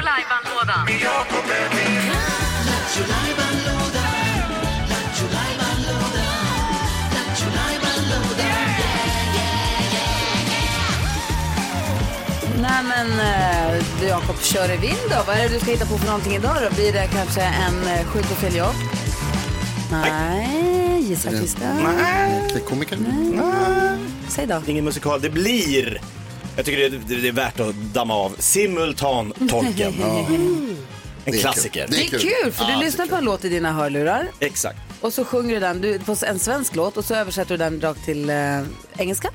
Nej 12.62 12.84
men 12.84 13.20
eh, 13.20 14.08
Jakob, 14.08 14.42
kör 14.42 14.74
i 14.74 14.78
vind 14.78 15.10
då. 15.10 15.24
Vad 15.28 15.38
är 15.38 15.44
det 15.44 15.54
du 15.54 15.60
ska 15.60 15.72
hitta 15.72 15.86
på 15.86 15.98
för 15.98 16.06
någonting 16.06 16.36
idag 16.36 16.56
då? 16.70 16.75
Blir 16.75 16.94
det 16.94 17.08
kanske 17.13 17.42
en 17.42 17.88
eh, 17.88 18.06
sjuk 18.06 18.32
och 18.32 18.38
fel 18.38 18.56
jobb? 18.56 18.75
Nej, 19.92 21.01
gissa 21.01 21.30
Christer. 21.30 21.74
Det 22.54 22.60
komiker. 22.60 22.98
Säg 24.28 24.48
då. 24.48 24.62
Ingen 24.68 24.86
musikal. 24.86 25.22
Det 25.22 25.30
blir, 25.30 26.01
jag 26.56 26.66
tycker 26.66 26.89
det 26.89 27.16
är, 27.16 27.22
det 27.22 27.28
är 27.28 27.32
värt 27.32 27.60
att 27.60 27.75
damma 27.75 28.13
av, 28.16 28.36
simultantolken. 28.39 29.94
En 31.25 31.32
Det 31.32 31.38
är 31.38 31.42
klassiker. 31.42 31.88
Det 31.89 32.06
är 32.06 32.10
kul, 32.10 32.51
för 32.51 32.66
du 32.66 32.86
lyssnar 32.86 33.08
på 33.08 33.16
en 33.16 33.24
låt 33.24 33.46
i 33.46 33.50
dina 33.50 33.72
hörlurar 33.72 34.28
Exakt. 34.39 34.80
och 35.01 35.13
så 35.13 35.25
sjunger 35.25 35.54
du 35.54 35.60
den 35.60 35.82
du, 35.82 36.00
på 36.00 36.16
en 36.28 36.39
svensk 36.39 36.75
låt 36.75 36.98
och 36.98 37.06
så 37.06 37.16
översätter 37.16 37.50
du 37.50 37.58
den 37.58 37.82
rakt 37.82 38.06
till 38.06 38.30
eh, 38.30 38.62
engelska. 38.98 39.30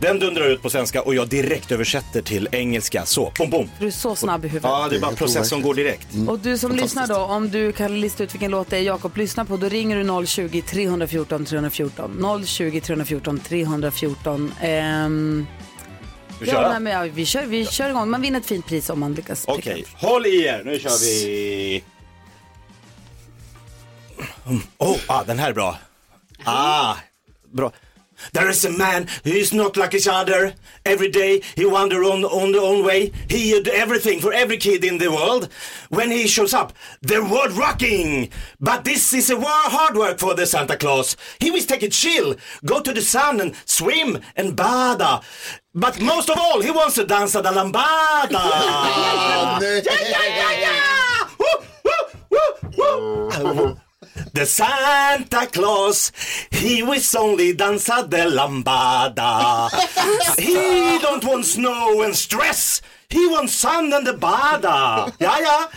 Den 0.00 0.18
dundrar 0.18 0.48
ut 0.48 0.62
på 0.62 0.70
svenska 0.70 1.02
och 1.02 1.14
jag 1.14 1.28
direkt 1.28 1.72
översätter 1.72 2.22
till 2.22 2.48
engelska. 2.52 3.06
Så, 3.06 3.32
bom, 3.38 3.50
bom. 3.50 3.70
Du 3.80 3.86
är 3.86 3.90
så 3.90 4.16
snabb 4.16 4.44
i 4.44 4.48
huvudet. 4.48 4.70
Ja, 4.70 4.88
det 4.90 4.96
är 4.96 5.00
bara 5.00 5.12
process 5.12 5.48
som 5.48 5.62
går 5.62 5.74
direkt. 5.74 6.08
Och 6.28 6.38
du 6.38 6.58
som 6.58 6.76
lyssnar 6.76 7.06
då, 7.06 7.16
om 7.16 7.50
du 7.50 7.72
kan 7.72 8.00
lista 8.00 8.24
ut 8.24 8.34
vilken 8.34 8.50
låt 8.50 8.70
det 8.70 8.76
är 8.76 8.82
Jakob 8.82 9.16
lyssnar 9.16 9.44
på, 9.44 9.56
då 9.56 9.68
ringer 9.68 9.96
du 9.96 10.02
020-314 10.02 11.44
314. 11.44 12.44
020 12.46 12.80
314 12.80 13.38
314. 13.38 14.52
Ehm, 14.60 15.46
vi 16.40 16.46
ja, 16.46 16.52
köra? 16.52 16.68
nej, 16.68 16.80
men, 16.80 16.92
ja, 16.92 17.12
vi, 17.14 17.26
kör, 17.26 17.46
vi 17.46 17.66
kör 17.66 17.90
igång. 17.90 18.10
Man 18.10 18.22
vinner 18.22 18.40
ett 18.40 18.46
fint 18.46 18.66
pris 18.66 18.90
om 18.90 19.00
man 19.00 19.14
lyckas. 19.14 19.44
Okej, 19.48 19.84
håll 19.94 20.26
i 20.26 20.44
er. 20.44 20.62
Nu 20.64 20.78
kör 20.78 21.00
vi. 21.00 21.84
Mm. 24.46 24.60
Oh, 24.78 24.96
ah, 25.06 25.24
den 25.24 25.38
här 25.38 25.50
är 25.50 25.54
bra. 25.54 25.78
Ah, 26.44 26.94
bra. 27.52 27.72
There 28.32 28.48
is 28.48 28.64
a 28.64 28.70
man 28.70 29.06
who 29.24 29.30
is 29.30 29.52
not 29.52 29.76
like 29.76 29.94
each 29.94 30.08
other. 30.08 30.54
Every 30.84 31.10
day 31.10 31.42
he 31.56 31.64
wander 31.64 32.02
on, 32.04 32.24
on 32.24 32.52
the 32.52 32.60
own 32.60 32.84
way. 32.84 33.12
He 33.28 33.60
do 33.60 33.70
everything 33.70 34.20
for 34.20 34.32
every 34.32 34.56
kid 34.56 34.84
in 34.84 34.98
the 34.98 35.10
world. 35.10 35.48
When 35.88 36.10
he 36.10 36.26
shows 36.26 36.54
up, 36.54 36.72
the 37.02 37.22
world 37.22 37.52
rocking. 37.52 38.30
But 38.60 38.84
this 38.84 39.12
is 39.12 39.30
a 39.30 39.36
war 39.36 39.46
hard 39.48 39.96
work 39.96 40.18
for 40.18 40.34
the 40.34 40.46
Santa 40.46 40.76
Claus. 40.76 41.16
He 41.40 41.50
will 41.50 41.62
take 41.62 41.82
a 41.82 41.88
chill, 41.88 42.36
go 42.64 42.80
to 42.80 42.92
the 42.92 43.02
sun 43.02 43.40
and 43.40 43.54
swim 43.64 44.20
and 44.36 44.56
bada. 44.56 45.22
But 45.74 46.00
most 46.00 46.28
of 46.30 46.38
all, 46.38 46.60
he 46.60 46.70
wants 46.70 46.96
to 46.96 47.04
dansa 47.04 47.42
the 47.42 47.50
lambada. 47.50 48.30
ja, 48.30 49.60
ja, 49.60 50.22
ja, 50.36 50.50
ja! 50.60 51.28
Woo, 51.38 51.46
woo, 51.84 52.02
woo, 52.30 53.54
woo. 53.54 53.76
Oh. 53.78 53.87
The 54.34 54.46
Santa 54.46 55.46
Claus, 55.46 56.12
he 56.50 56.82
was 56.82 57.14
only 57.14 57.54
dansa 57.54 58.02
de 58.08 58.24
lambada. 58.24 59.68
He 60.38 60.98
don't 60.98 61.24
want 61.24 61.46
snow 61.46 62.02
and 62.02 62.16
stress. 62.16 62.82
He 63.10 63.26
wants 63.26 63.54
sun 63.54 63.92
and 63.92 64.06
the 64.06 64.12
bada. 64.12 65.12
Ja, 65.18 65.38
ja. 65.40 65.68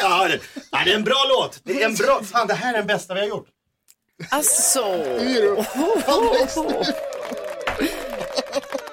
Ja, 0.00 0.28
det 0.84 0.90
är 0.90 0.94
en 0.94 1.04
bra 1.04 1.24
låt. 1.28 1.60
Det 1.64 1.82
är 1.82 1.86
en 1.86 1.94
bra... 1.94 2.22
Fan, 2.22 2.46
det 2.46 2.54
här 2.54 2.72
är 2.72 2.78
den 2.78 2.86
bästa 2.86 3.14
vi 3.14 3.20
har 3.20 3.26
gjort. 3.26 3.46
Alltså. 4.28 4.80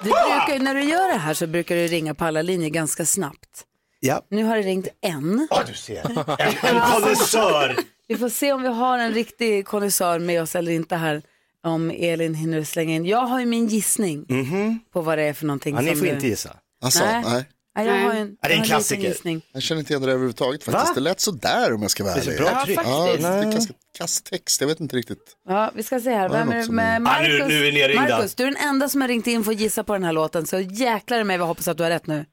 Du 0.02 0.10
brukar, 0.10 0.58
när 0.58 0.74
du 0.74 0.82
gör 0.82 1.08
det 1.12 1.18
här 1.18 1.34
så 1.34 1.46
brukar 1.46 1.74
du 1.74 1.86
ringa 1.86 2.14
på 2.14 2.24
alla 2.24 2.42
linjer 2.42 2.70
ganska 2.70 3.06
snabbt. 3.06 3.64
Ja. 4.04 4.26
Nu 4.30 4.44
har 4.44 4.56
det 4.56 4.62
ringt 4.62 4.88
en. 5.00 5.46
Ja, 5.50 5.62
du 5.68 5.74
ser. 5.74 6.04
En, 6.38 6.76
en 6.76 6.80
konnässör. 6.92 7.76
Vi 8.08 8.16
får 8.16 8.28
se 8.28 8.52
om 8.52 8.62
vi 8.62 8.68
har 8.68 8.98
en 8.98 9.12
riktig 9.14 9.66
konnässör 9.66 10.18
med 10.18 10.42
oss 10.42 10.54
eller 10.56 10.72
inte 10.72 10.96
här. 10.96 11.22
Om 11.64 11.90
Elin 11.90 12.34
hinner 12.34 12.64
slänga 12.64 12.94
in. 12.94 13.06
Jag 13.06 13.18
har 13.26 13.40
ju 13.40 13.46
min 13.46 13.66
gissning 13.66 14.24
Mhm. 14.28 14.78
på 14.92 15.00
vad 15.00 15.18
det 15.18 15.24
är 15.24 15.32
för 15.32 15.46
någonting. 15.46 15.74
Ja, 15.74 15.80
ni 15.80 15.88
som 15.88 15.98
får 15.98 16.06
du- 16.06 16.12
inte 16.12 16.26
gissa. 16.26 16.56
Alltså, 16.84 17.04
Nej. 17.04 17.22
nej. 17.26 17.44
Nej, 17.76 17.86
jag 17.86 17.94
har 18.08 18.14
en, 18.14 18.36
Ja, 18.42 18.48
det 18.48 18.54
är 18.54 18.58
en 18.58 18.64
klassiker. 18.64 19.02
gissning. 19.08 19.42
Jag 19.52 19.62
känner 19.62 19.78
inte 19.80 19.92
igen 19.92 20.02
det 20.02 20.10
överhuvudtaget 20.12 20.64
faktiskt. 20.64 20.88
Va? 20.88 20.92
Det 20.94 21.00
lät 21.00 21.20
sådär 21.20 21.72
om 21.74 21.82
jag 21.82 21.90
ska 21.90 22.04
vara 22.04 22.14
Det 22.14 22.20
är 22.20 22.24
ärlig. 22.24 22.38
bra 22.38 22.50
ja, 22.52 22.64
tryck. 22.64 22.78
Ja, 22.78 22.82
faktiskt. 23.06 23.22
det 23.22 23.28
är 23.28 23.42
ganska 23.52 23.74
kass 23.98 24.22
text, 24.22 24.60
jag 24.60 24.68
vet 24.68 24.80
inte 24.80 24.96
riktigt. 24.96 25.36
Ja, 25.48 25.70
vi 25.74 25.82
ska 25.82 26.00
se 26.00 26.10
här. 26.10 26.22
Ja, 26.26 26.32
Vem 26.32 26.52
är 26.52 26.62
som- 26.62 26.74
med? 26.76 26.94
Ja, 26.94 27.00
Marcus, 27.00 27.38
nu- 27.48 27.72
nu 27.72 27.78
är. 27.80 27.94
Marcus, 27.94 28.34
du 28.34 28.42
är 28.42 28.46
den 28.46 28.56
enda 28.68 28.88
som 28.88 29.00
har 29.00 29.08
ringt 29.08 29.26
in 29.26 29.44
för 29.44 29.52
att 29.52 29.60
gissa 29.60 29.84
på 29.84 29.92
den 29.92 30.04
här 30.04 30.12
låten. 30.12 30.46
Så 30.46 30.60
jäklar 30.60 31.18
i 31.20 31.24
mig, 31.24 31.38
vi 31.38 31.44
hoppas 31.44 31.68
att 31.68 31.76
du 31.76 31.82
har 31.82 31.90
rätt 31.90 32.06
nu. 32.06 32.24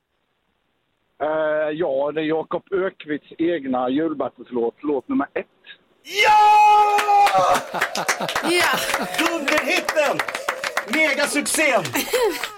Eh, 1.22 1.70
ja, 1.74 2.12
det 2.16 2.22
är 2.22 2.26
Jakob 2.26 2.64
Ökvists 2.74 3.28
egna 3.38 3.90
julbatteslåt, 3.90 4.76
låt 4.82 5.08
nummer 5.08 5.28
ett. 5.34 5.46
Ja! 6.24 6.40
Ja. 8.44 8.80
Dunderhitten! 9.20 10.18
Megasuccén! 10.88 11.84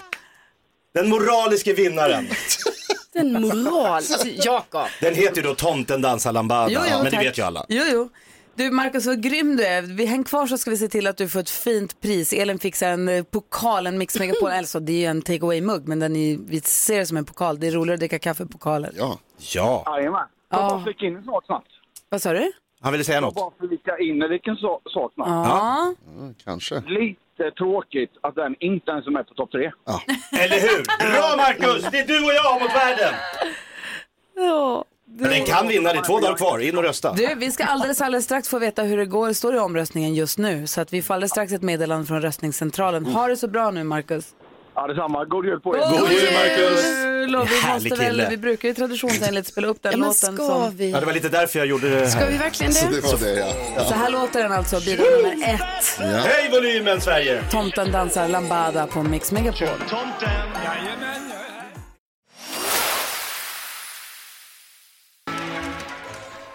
Den 0.94 1.10
moraliske 1.10 1.74
vinnaren. 1.74 2.27
Den 3.13 3.41
moral. 3.41 4.03
Jakob. 4.44 4.88
Den 5.01 5.15
heter 5.15 5.36
ju 5.36 5.41
då 5.41 5.56
Tomten 5.56 6.01
dansar 6.01 6.32
lambada, 6.34 6.70
Jo, 6.72 6.80
jo, 6.91 6.96
men 6.98 7.06
det 7.06 7.12
tack. 7.12 7.25
vet 7.25 7.38
ju 7.38 7.41
alla. 7.41 7.65
Jo, 7.70 7.84
jo. 7.91 8.10
Du 8.62 8.72
Markus, 8.72 9.06
vad 9.06 9.22
grym 9.24 9.56
du 9.58 9.65
är. 9.65 9.82
Vi 9.82 10.06
häng 10.06 10.24
kvar 10.24 10.48
så 10.48 10.58
ska 10.58 10.72
vi 10.72 10.77
se 10.77 10.88
till 10.88 11.08
att 11.08 11.18
du 11.18 11.30
får 11.30 11.39
ett 11.39 11.50
fint 11.50 12.01
pris. 12.01 12.34
Elin 12.34 12.60
fixar 12.60 12.89
en 12.91 13.10
eh, 13.10 13.24
pokal, 13.24 13.88
en 13.88 13.98
Mix 13.98 14.20
Megapol. 14.20 14.50
Alltså 14.58 14.80
det 14.80 14.91
är 14.94 14.98
ju 14.98 15.06
en 15.06 15.22
take 15.22 15.39
away-mugg, 15.46 15.88
men 15.88 16.00
den 16.00 16.15
är, 16.15 16.38
vi 16.48 16.62
ser 16.62 17.00
det 17.00 17.06
som 17.06 17.18
en 17.18 17.25
pokal. 17.25 17.60
Det 17.60 17.68
är 17.68 17.72
roligare 17.72 17.94
att 17.94 18.00
dricka 18.00 18.20
kaffe 18.20 18.44
i 18.44 18.46
pokaler. 18.46 18.91
Ja. 18.98 19.20
Ja. 19.56 19.84
Jajamän. 19.98 20.22
Jag 20.50 20.60
Ja. 20.60 20.70
bara 20.70 20.84
flika 20.84 21.06
in 21.06 21.15
en 21.15 21.24
sak 21.24 21.46
snabbt. 21.46 21.68
Vad 22.10 22.22
sa 22.22 22.34
du? 22.34 22.51
Han 22.82 22.91
ville 22.91 23.03
säga 23.03 23.15
Jag 23.15 23.22
något. 23.24 23.36
bara 23.36 23.68
flika 23.68 23.98
in 23.98 24.22
en 24.22 24.30
liten 24.30 24.56
so- 24.56 24.82
sak 24.94 25.13
snabbt. 25.13 25.30
Ja. 25.30 25.94
Kanske. 26.46 26.75
Lite 26.88 27.51
tråkigt 27.58 28.12
att 28.22 28.36
den 28.36 28.56
inte 28.60 28.91
ens 28.91 29.08
är 29.08 29.12
med 29.12 29.27
på 29.27 29.34
topp 29.34 29.51
tre. 29.51 29.72
Eller 30.39 30.60
hur? 30.62 30.84
Bra 31.12 31.36
Marcus! 31.38 31.91
Det 31.91 32.00
är 32.00 32.08
du 32.08 32.25
och 32.25 32.34
jag 32.34 32.62
mot 32.62 32.75
världen! 32.75 33.13
Ja. 34.36 34.86
Men 35.18 35.30
den 35.30 35.46
kan 35.46 35.68
vinna, 35.68 35.94
det 35.94 36.00
är 36.00 36.03
två 36.03 36.20
dagar 36.20 36.36
kvar. 36.38 36.60
In 36.60 36.77
och 36.77 36.84
rösta. 36.84 37.13
Du, 37.13 37.36
vi 37.36 37.51
ska 37.51 37.63
alldeles, 37.63 38.01
alldeles 38.01 38.25
strax 38.25 38.50
få 38.50 38.60
veta 38.60 38.84
hur 38.84 38.98
det 38.98 39.06
går. 39.06 39.34
Står 39.34 39.56
i 39.56 39.60
omröstningen 39.60 40.13
just 40.15 40.38
nu. 40.38 40.68
Så 40.68 40.82
att 40.82 40.94
vi 40.94 41.01
får 41.01 41.13
alldeles 41.13 41.32
strax 41.32 41.53
ett 41.53 41.62
meddelande 41.62 42.08
från 42.08 42.22
röstningscentralen. 42.22 43.06
Ha 43.06 43.27
det 43.27 43.38
så 43.38 43.48
bra 43.48 43.72
nu, 43.72 43.84
Markus. 43.84 44.25
Ja, 44.75 44.88
detsamma. 44.88 45.25
God 45.25 45.46
jul 45.46 45.60
på 45.60 45.77
er. 45.77 45.80
God 46.00 46.12
jul, 46.12 46.34
Marcus! 46.34 46.86
Vi, 47.51 47.58
Härlig 47.62 47.91
måste 47.91 48.03
väl, 48.06 48.12
kille. 48.15 48.27
vi 48.30 48.38
brukar 48.38 48.68
ju 48.68 48.74
traditionsenligt 48.74 49.48
spela 49.48 49.68
upp 49.68 49.77
den 49.82 49.91
Ja, 49.91 49.98
men 49.98 50.08
låten. 50.08 50.36
ska 50.36 50.48
som... 50.48 50.75
vi? 50.77 50.91
Ja, 50.91 51.00
det 51.00 51.06
var 51.06 51.13
lite 51.13 51.30
därför 51.30 51.60
jag 51.60 51.68
gjorde 51.68 51.89
det 51.89 52.10
Ska 52.10 52.20
här. 52.20 52.32
vi 52.32 52.38
verkligen 52.38 52.74
Så 52.74 52.86
det? 52.89 52.96
det 52.96 53.08
var 53.08 53.18
det 53.20 53.53
ja. 53.75 53.84
Så 53.86 53.94
här 53.94 54.10
låter 54.10 54.44
den 54.44 54.51
alltså, 54.51 54.80
bidrag 54.80 55.08
nummer 55.18 55.48
ett. 55.53 55.62
ja. 56.00 56.06
Höj 56.06 56.50
volymen 56.51 57.01
Sverige! 57.01 57.44
Tomten 57.51 57.91
dansar 57.91 58.27
lambada 58.27 58.88
på 58.88 59.03
Mix 59.03 59.32
Megapol. 59.32 59.68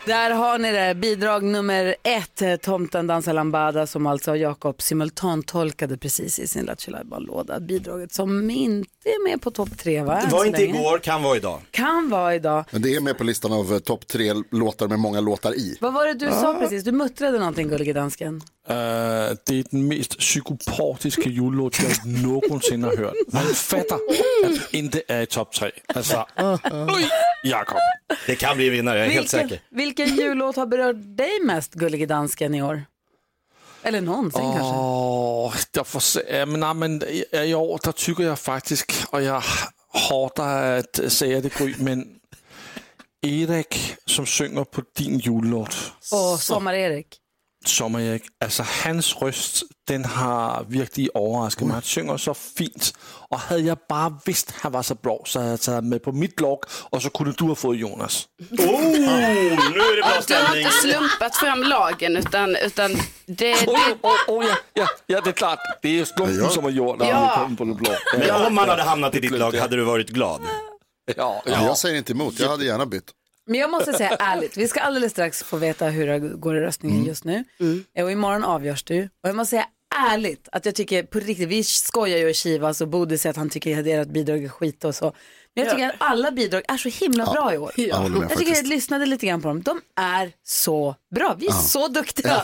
Där 0.06 0.30
har 0.30 0.58
ni 0.58 0.72
det, 0.72 0.94
bidrag 0.94 1.42
nummer 1.42 1.96
ett, 2.02 2.42
eh, 2.42 2.56
Tomten 2.56 3.06
dansar 3.06 3.32
lambada 3.32 3.86
som 3.86 4.06
alltså 4.06 4.36
Jakob 4.36 4.82
simultantolkade 4.82 5.98
precis 5.98 6.38
i 6.38 6.46
sin 6.46 6.64
Lattjo 6.64 6.92
låda 7.18 7.60
Bidraget 7.60 8.12
som 8.12 8.50
inte 8.50 9.08
är 9.08 9.30
med 9.30 9.42
på 9.42 9.50
topp 9.50 9.78
tre 9.78 10.02
va? 10.02 10.20
Det 10.24 10.32
var 10.32 10.44
inte 10.44 10.60
länge. 10.60 10.80
igår, 10.80 10.98
kan 10.98 11.22
vara 11.22 11.36
idag. 11.36 11.60
Kan 11.70 12.08
vara 12.10 12.34
idag. 12.34 12.64
Men 12.70 12.82
det 12.82 12.94
är 12.94 13.00
med 13.00 13.18
på 13.18 13.24
listan 13.24 13.52
av 13.52 13.72
eh, 13.72 13.78
topp 13.78 14.06
tre 14.06 14.32
låtar 14.50 14.88
med 14.88 14.98
många 14.98 15.20
låtar 15.20 15.54
i. 15.54 15.78
Vad 15.80 15.92
var 15.92 16.06
det 16.06 16.14
du 16.14 16.30
sa 16.30 16.56
precis? 16.60 16.84
Du 16.84 16.92
muttrade 16.92 17.38
någonting 17.38 17.68
gullige 17.68 17.92
dansken. 17.92 18.42
Uh, 18.70 18.74
det 19.46 19.58
är 19.58 19.64
den 19.70 19.88
mest 19.88 20.18
psykopatiska 20.18 21.28
jullåt 21.30 21.78
jag 21.82 22.06
någonsin 22.22 22.82
har 22.82 22.96
hört. 22.96 23.14
Man 23.32 23.42
fattar 23.54 23.96
att 23.96 24.00
det 24.70 24.78
inte 24.78 25.02
är 25.08 25.22
i 25.22 25.26
topp 25.26 25.52
tre. 25.52 25.70
Alltså, 25.94 26.26
oj, 26.72 27.08
Jakob. 27.44 27.78
Det 28.26 28.36
kan 28.36 28.56
bli 28.56 28.68
vinnare, 28.68 28.98
jag 28.98 29.06
är 29.06 29.10
helt 29.10 29.34
Vilken, 29.34 29.48
säker. 29.48 29.62
vilken 29.70 30.16
jullåt 30.16 30.56
har 30.56 30.66
berört 30.66 30.96
dig 30.98 31.40
mest 31.44 31.74
gullige 31.74 32.06
dansken 32.06 32.54
i 32.54 32.62
år? 32.62 32.82
Eller 33.82 34.00
någonsin 34.00 34.40
kanske? 34.40 34.76
Åh, 34.76 35.54
jag 35.72 35.86
får 35.86 36.00
se. 36.00 36.20
Ja, 36.30 36.46
Men, 36.46 36.60
nej, 36.60 36.74
men 36.74 37.02
i- 37.02 37.24
i 37.50 37.54
år 37.54 37.80
där 37.84 37.92
tycker 37.92 38.22
jag 38.22 38.38
faktiskt, 38.38 38.92
och 39.10 39.22
jag 39.22 39.42
hatar 40.10 40.62
att 40.78 41.00
säga 41.12 41.40
det 41.40 41.54
Gry, 41.58 41.74
men 41.78 42.06
Erik 43.22 43.94
som 44.06 44.26
sjunger 44.26 44.64
på 44.64 44.82
din 44.96 45.18
jullåt, 45.18 45.76
Och 46.12 46.40
Sommar-Erik. 46.40 47.06
Sommar-Erik, 47.68 48.22
alltså 48.44 48.64
hans 48.84 49.16
röst, 49.22 49.62
den 49.88 50.04
har 50.04 50.64
verkligen 50.68 51.10
överraskat 51.14 51.66
mig. 51.66 51.74
Han 51.74 51.82
sjunger 51.82 52.16
så 52.16 52.34
fint. 52.34 52.92
Och 53.28 53.38
hade 53.38 53.60
jag 53.60 53.78
bara 53.88 54.18
visst 54.26 54.50
han 54.60 54.72
var 54.72 54.82
så 54.82 54.94
bra 54.94 55.22
så 55.26 55.38
hade 55.38 55.50
jag 55.50 55.60
tagit 55.60 55.84
med 55.84 56.02
på 56.02 56.12
mitt 56.12 56.40
lag 56.40 56.58
och 56.90 57.02
så 57.02 57.10
kunde 57.10 57.32
du 57.38 57.44
ha 57.44 57.54
fått 57.54 57.76
Jonas. 57.76 58.28
Oh, 58.58 58.80
nu 58.82 59.06
är 59.06 59.96
det 59.96 60.02
bra 60.02 60.20
Du 60.28 60.34
har 60.34 60.56
inte 60.56 60.70
slumpat 60.70 61.36
fram 61.36 61.62
lagen 61.62 62.16
utan, 62.16 62.56
utan 62.56 62.94
det, 63.26 63.54
det, 63.54 63.66
åh, 64.02 64.12
åh, 64.28 64.44
ja, 64.46 64.56
ja, 64.74 64.86
ja, 65.06 65.20
det 65.20 65.30
är 65.30 65.32
klart. 65.32 65.58
Det 65.82 66.00
är 66.00 66.04
slumpen 66.04 66.38
Ja. 66.42 66.48
som 66.50 66.64
har 66.64 66.70
gjort 66.70 67.02
att 67.02 67.08
Ja. 67.08 67.14
han 67.14 67.44
kom 67.46 67.56
på 67.56 67.64
det 67.64 67.74
blå. 67.74 67.90
Men 68.18 68.30
om 68.46 68.58
han 68.58 68.68
hade 68.68 68.82
hamnat 68.82 69.14
i 69.14 69.20
ditt 69.20 69.30
lag, 69.38 69.54
hade 69.54 69.76
du 69.76 69.82
varit 69.84 70.08
glad? 70.10 70.40
Ja, 71.16 71.42
Ja. 71.46 71.64
Jag 71.64 71.78
säger 71.78 71.96
inte 71.96 72.12
emot, 72.12 72.38
jag 72.38 72.48
hade 72.48 72.64
gärna 72.64 72.86
bytt. 72.86 73.10
Men 73.46 73.60
jag 73.60 73.70
måste 73.70 73.92
säga 73.92 74.10
ärligt, 74.18 74.56
vi 74.56 74.68
ska 74.68 74.80
alldeles 74.80 75.12
strax 75.12 75.42
få 75.42 75.56
veta 75.56 75.86
hur 75.86 76.06
det 76.06 76.18
går 76.18 76.56
i 76.56 76.60
röstningen 76.60 77.04
just 77.04 77.24
nu. 77.24 77.44
Eh, 77.94 78.04
Och 78.04 78.10
imorgon 78.12 78.44
avgörs 78.44 78.82
du. 78.84 79.02
Och 79.02 79.28
jag 79.28 79.36
måste 79.36 79.50
säga 79.50 79.66
ärligt 80.12 80.48
att 80.52 80.66
jag 80.66 80.74
tycker 80.74 81.02
på 81.02 81.18
riktigt, 81.18 81.48
vi 81.48 81.64
skojar 81.64 82.18
ju 82.18 82.28
och 82.28 82.34
kivas 82.34 82.80
och 82.80 82.88
Bodil 82.88 83.18
säger 83.18 83.30
att 83.30 83.36
han 83.36 83.50
tycker 83.50 83.78
att 83.78 83.84
deras 83.84 84.06
bidrag 84.08 84.44
är 84.44 84.48
skit 84.48 84.84
och 84.84 84.94
så. 84.94 85.12
Men 85.56 85.64
jag 85.64 85.74
tycker 85.74 85.88
att 85.88 85.94
alla 85.98 86.30
bidrag 86.30 86.62
är 86.68 86.76
så 86.76 86.88
himla 86.88 87.24
bra 87.32 87.54
i 87.54 87.58
år. 87.58 87.72
jag 87.76 87.86
jag 87.88 88.04
tycker 88.06 88.20
jag 88.20 88.30
faktiskt. 88.30 88.66
lyssnade 88.66 89.06
lite 89.06 89.26
grann 89.26 89.42
på 89.42 89.48
dem. 89.48 89.62
De 89.62 89.80
är 89.96 90.32
så 90.44 90.94
bra. 91.14 91.36
Vi 91.38 91.46
är 91.46 91.52
så 91.52 91.88
duktiga. 91.88 92.42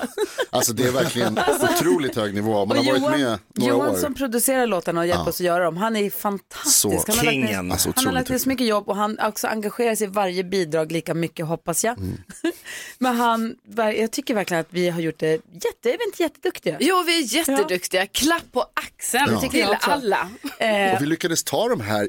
Alltså 0.51 0.73
det 0.73 0.83
är 0.85 0.91
verkligen 0.93 1.39
otroligt 1.63 2.17
hög 2.17 2.35
nivå. 2.35 2.67
Man 2.67 2.79
Och 2.79 2.85
har 2.85 2.93
varit 2.93 3.01
Johan, 3.03 3.21
med 3.21 3.39
några 3.57 3.73
Johan 3.73 3.91
år. 3.91 3.99
som 3.99 4.15
producerar 4.15 4.67
låtarna 4.67 5.01
och 5.01 5.07
hjälper 5.07 5.29
oss 5.29 5.41
att 5.41 5.47
göra 5.47 5.65
dem, 5.65 5.77
han 5.77 5.97
är 5.97 6.11
fantastisk. 6.11 6.81
Så 6.81 6.89
han 7.09 7.19
har 7.19 7.25
lagt 7.25 7.37
ner-. 7.37 7.73
Alltså, 7.73 7.93
han 7.97 8.07
har 8.07 8.13
lagt 8.13 8.29
ner 8.31 8.39
så 8.39 8.49
mycket 8.49 8.67
jobb 8.67 8.89
och 8.89 8.97
han 8.97 9.19
också 9.23 9.47
engagerar 9.47 9.95
sig 9.95 10.07
i 10.07 10.11
varje 10.11 10.45
bidrag 10.45 10.93
lika 10.93 11.15
mycket 11.15 11.47
hoppas 11.47 11.85
jag. 11.85 11.99
Mm. 11.99 12.19
Men 12.99 13.17
han, 13.17 13.57
jag 13.77 14.11
tycker 14.11 14.35
verkligen 14.35 14.61
att 14.61 14.67
vi 14.71 14.89
har 14.89 15.01
gjort 15.01 15.19
det 15.19 15.31
jätte, 15.53 15.91
är 15.93 15.99
vi 15.99 16.05
inte 16.07 16.23
jätteduktiga? 16.23 16.77
jo, 16.81 17.03
vi 17.07 17.19
är 17.23 17.35
jätteduktiga. 17.35 18.07
Klapp 18.07 18.53
på 18.53 18.61
axeln 18.75 19.27
Ja. 19.33 19.41
till 19.51 19.61
jag 19.61 19.77
alla. 19.81 20.29
Eh, 20.59 20.95
Och 20.95 21.03
vi 21.03 21.07
lyckades 21.07 21.45
ta 21.45 21.69
de 21.69 21.81
här 21.81 22.07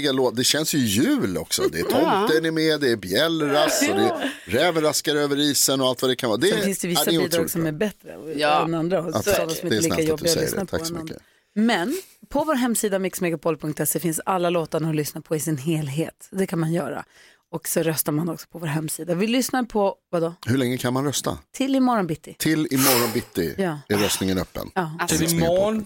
icke-juliga 0.00 0.12
låtarna. 0.12 0.36
Det 0.36 0.44
känns 0.44 0.74
ju 0.74 0.78
jul 0.78 1.38
också. 1.38 1.62
Det 1.72 1.80
är 1.80 1.84
tomten 1.84 2.44
är 2.44 2.50
med, 2.50 2.80
det 2.80 2.90
är 2.90 2.96
bjällras 2.96 3.82
och 3.90 3.96
det 3.96 4.02
är 4.02 4.32
räven 4.44 4.82
raskar 4.82 5.16
över 5.16 5.38
isen 5.38 5.80
och 5.80 5.86
allt 5.88 6.02
vad 6.02 6.10
det 6.10 6.16
kan 6.16 6.28
vara. 6.30 6.40
Det, 6.40 6.50
Sen 6.50 6.62
finns 6.62 6.78
det 6.78 6.88
vissa 6.88 7.04
det 7.04 7.10
är 7.10 7.12
bidrag 7.12 7.26
otroligt 7.28 7.50
som 7.52 7.66
är 7.66 7.72
bättre 7.72 8.16
Ja. 8.36 8.64
än 8.64 8.74
andra. 8.74 9.00
Och 9.02 9.10
Ja, 9.14 9.22
sådana 9.22 9.46
tack. 9.46 9.56
som 9.56 9.68
Det 9.68 9.76
inte 9.76 9.76
är 9.76 9.80
lika 9.80 9.94
snällt 9.94 10.00
att 10.00 10.04
du 10.06 10.10
jobbiga 10.10 10.28
att 10.30 10.34
säger 10.34 10.46
lyssna 10.46 10.60
det. 10.60 10.66
på. 10.66 10.76
Tack 10.78 10.86
så 10.86 10.94
mycket. 10.94 11.16
Men 11.54 12.00
på 12.28 12.44
vår 12.44 12.54
hemsida 12.54 12.98
mixmegapol.se 12.98 14.00
finns 14.00 14.20
alla 14.26 14.50
låtarna 14.50 14.88
att 14.90 14.96
lyssna 14.96 15.20
på 15.20 15.36
i 15.36 15.40
sin 15.40 15.56
helhet. 15.58 16.28
Det 16.30 16.46
kan 16.46 16.58
man 16.58 16.72
göra. 16.72 17.04
Och 17.52 17.68
så 17.68 17.82
röstar 17.82 18.12
man 18.12 18.28
också 18.28 18.46
på 18.52 18.58
vår 18.58 18.66
hemsida. 18.66 19.14
Vi 19.14 19.26
lyssnar 19.26 19.62
på, 19.62 19.94
vadå? 20.10 20.34
Hur 20.46 20.56
länge 20.58 20.78
kan 20.78 20.92
man 20.94 21.04
rösta? 21.04 21.38
Till 21.52 21.74
imorgon 21.76 22.06
bitti. 22.06 22.34
Till 22.38 22.66
imorgon 22.70 23.10
bitti 23.14 23.54
Ja. 23.58 23.78
är 23.88 23.96
röstningen 23.98 24.38
öppen. 24.38 24.70
Ja. 24.74 25.06
Till 25.08 25.22
imorgon, 25.34 25.84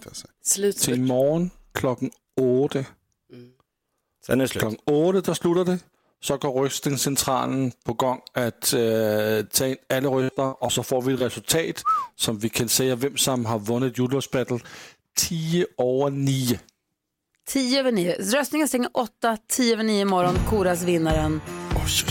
till 0.80 0.94
imorgon 0.94 1.50
klockan 1.74 2.10
åtta. 2.40 2.84
Sen 4.26 4.40
är 4.40 4.44
det 4.44 4.48
slut. 4.48 4.60
Klockan 4.60 4.78
åtta, 4.84 5.20
där 5.20 5.34
slutar 5.34 5.64
det. 5.64 5.78
Så 6.22 6.36
går 6.36 6.62
röstningscentralen 6.62 7.72
på 7.84 7.92
gång 7.92 8.20
att 8.32 8.74
uh, 8.74 9.44
ta 9.44 9.66
in 9.66 9.76
alla 9.94 10.08
röster 10.08 10.62
och 10.64 10.72
så 10.72 10.82
får 10.82 11.02
vi 11.02 11.14
ett 11.14 11.20
resultat 11.20 11.82
som 12.16 12.38
vi 12.38 12.48
kan 12.48 12.68
säga 12.68 12.96
vem 12.96 13.16
som 13.16 13.46
har 13.46 13.58
vunnit 13.58 13.98
jullåtsbattle 13.98 14.58
10 15.16 15.66
över 15.78 16.10
9. 16.10 16.58
10 17.48 17.80
över 17.80 17.92
9. 17.92 18.16
Röstningen 18.18 18.68
stänger 18.68 18.90
8, 18.92 19.36
10 19.48 19.72
över 19.72 19.84
9 19.84 20.00
imorgon. 20.00 20.34
Koras 20.48 20.82
vinnaren. 20.82 21.40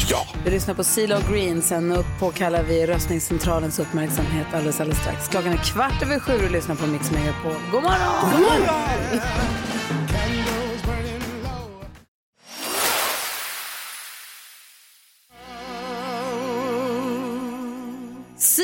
Ja. 0.09 0.27
Vi 0.45 0.51
lyssnar 0.51 0.75
på 0.75 0.83
CeeLo 0.83 1.17
Green. 1.31 1.61
Sen 1.61 1.91
upp 1.91 2.05
påkallar 2.19 2.63
vi 2.63 2.87
röstningscentralens 2.87 3.79
uppmärksamhet 3.79 4.47
alldeles, 4.53 4.79
alldeles 4.79 5.01
strax. 5.01 5.27
Klockan 5.27 5.51
är 5.51 5.57
kvart 5.57 6.01
över 6.03 6.19
sju 6.19 6.45
och 6.45 6.51
lyssnar 6.51 6.75
på 6.75 6.87
Mix 6.87 7.11
Megapol. 7.11 7.55
God 7.71 7.83
morgon! 7.83 8.31
God 8.31 8.41
morgon! 8.41 9.72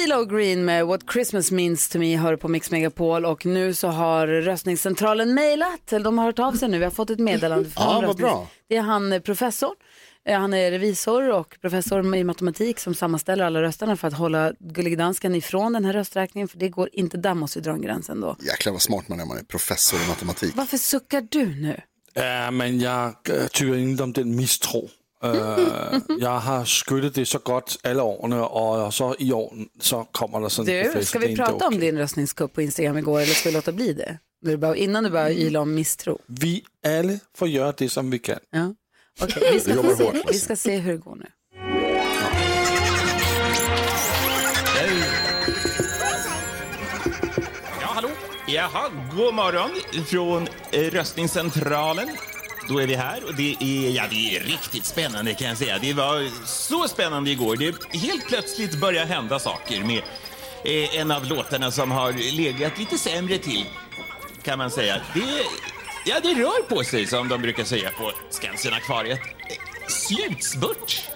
CeeLo 0.10 0.26
Green 0.26 0.66
med 0.66 0.86
What 0.86 1.02
Christmas 1.14 1.52
Means 1.52 1.90
To 1.90 2.00
Me 2.00 2.18
hör 2.18 2.36
på 2.36 2.48
Mix 2.48 2.72
Megapol 2.72 3.26
och 3.26 3.46
nu 3.46 3.74
så 3.74 3.88
har 3.88 4.28
röstningscentralen 4.28 5.34
mejlat, 5.34 5.94
eller 5.94 6.06
de 6.06 6.18
har 6.18 6.26
hört 6.26 6.40
av 6.40 6.54
sig 6.54 6.70
nu, 6.70 6.78
vi 6.78 6.84
har 6.84 6.92
fått 6.92 7.10
ett 7.10 7.20
meddelande 7.20 7.70
från 7.70 7.84
Ja, 7.84 8.04
vad 8.08 8.18
bra. 8.18 8.48
Det 8.68 8.76
är 8.76 8.82
han 8.82 9.14
eh, 9.14 9.20
professor, 9.20 9.72
Eh, 10.26 10.40
han 10.40 10.54
är 10.54 10.72
revisor 10.72 11.30
och 11.30 11.58
professor 11.62 12.16
i 12.16 12.24
matematik 12.24 12.80
som 12.80 12.96
sammanställer 12.96 13.46
alla 13.46 13.62
rösterna 13.62 13.98
för 13.98 14.08
att 14.08 14.14
hålla 14.14 14.54
Gullige 14.60 14.96
Dansken 14.96 15.36
ifrån 15.36 15.74
den 15.74 15.86
här 15.86 15.94
rösträkningen 15.94 16.48
för 16.48 16.58
det 16.58 16.70
går 16.70 16.90
inte, 16.94 17.18
där 17.18 17.34
måste 17.34 17.60
vi 17.60 17.64
dra 17.64 17.72
en 17.72 17.82
gräns 17.82 18.10
ändå. 18.10 18.36
Jäklar 18.40 18.74
vad 18.74 18.82
smart 18.82 19.08
man 19.08 19.20
är, 19.20 19.26
man 19.26 19.38
är 19.38 19.44
professor 19.44 20.02
i 20.02 20.08
matematik. 20.08 20.54
Varför 20.56 20.78
suckar 20.78 21.28
du 21.30 21.46
nu? 21.46 21.82
Ja, 22.14 22.52
men 22.52 22.80
jag 22.80 23.08
äh, 23.30 23.48
tycker 23.52 23.78
inte 23.78 24.04
om 24.04 24.14
den 24.14 24.36
misstro. 24.36 24.90
Uh, 25.26 26.00
jag 26.20 26.40
har 26.40 26.66
skyddat 26.66 27.14
det 27.14 27.26
så 27.26 27.40
gott 27.40 27.78
alla 27.84 28.04
åren 28.04 28.34
och 28.34 28.94
så 28.94 29.16
i 29.20 29.34
år 29.34 29.54
så 29.82 30.04
kommer 30.12 30.40
det 30.42 30.50
sånt 30.50 30.68
Du, 30.68 31.06
ska 31.06 31.20
vi 31.20 31.36
prata 31.36 31.68
om 31.68 31.80
din 31.80 31.98
röstningskupp 31.98 32.54
på 32.54 32.62
Instagram 32.62 32.98
igår 32.98 33.20
eller 33.22 33.34
ska 33.34 33.50
vi 33.50 33.56
låta 33.56 33.72
bli 33.72 33.94
det? 33.94 34.18
Du 34.42 34.58
bara, 34.58 34.76
innan 34.76 35.04
du 35.04 35.10
börjar 35.10 35.30
yla 35.30 35.60
om 35.62 35.76
misstro. 35.76 36.20
Vi 36.28 36.64
alla 36.88 37.14
får 37.38 37.48
göra 37.48 37.72
det 37.78 37.90
som 37.90 38.10
vi 38.10 38.20
kan. 38.20 38.40
Ja. 38.52 38.74
Okej, 39.22 39.50
vi, 39.54 39.60
ska 39.60 39.96
se- 39.96 40.24
vi 40.28 40.40
ska 40.40 40.56
se 40.56 40.78
hur 40.78 40.92
det 40.92 40.98
går 40.98 41.16
nu. 41.16 41.26
Ja, 47.82 47.88
hallå? 47.88 48.10
Jaha, 48.48 48.90
god 49.16 49.34
morgon 49.34 49.70
från 50.06 50.48
röstningscentralen 50.72 52.10
då 52.70 52.80
är 52.80 52.88
vi 52.88 52.96
här 52.96 53.24
och 53.28 53.36
det 53.36 53.56
är, 53.60 53.90
ja, 53.90 54.04
det 54.10 54.36
är 54.36 54.40
riktigt 54.40 54.86
spännande 54.86 55.34
kan 55.34 55.48
jag 55.48 55.58
säga. 55.58 55.80
Det 55.80 55.94
var 55.94 56.46
så 56.46 56.88
spännande 56.88 57.32
igår. 57.32 57.56
Det 57.56 57.98
helt 57.98 58.28
plötsligt 58.28 58.82
börjar 58.82 59.06
hända 59.06 59.40
saker 59.40 59.84
med 59.84 60.02
eh, 60.64 61.00
en 61.00 61.12
av 61.12 61.26
låtarna 61.26 61.72
som 61.72 61.92
har 61.92 62.14
legat 62.38 62.80
lite 62.80 62.98
sämre 62.98 63.38
till, 63.38 63.66
kan 64.44 64.58
man 64.58 64.72
säga. 64.72 65.02
Det, 65.14 65.44
ja, 66.06 66.20
det 66.24 66.34
rör 66.34 66.64
på 66.64 66.84
sig, 66.84 67.08
som 67.08 67.28
de 67.28 67.42
brukar 67.42 67.64
säga 67.64 67.90
på 67.90 68.12
Skansen-akvariet. 68.30 69.20
Slutspurt. 69.88 71.10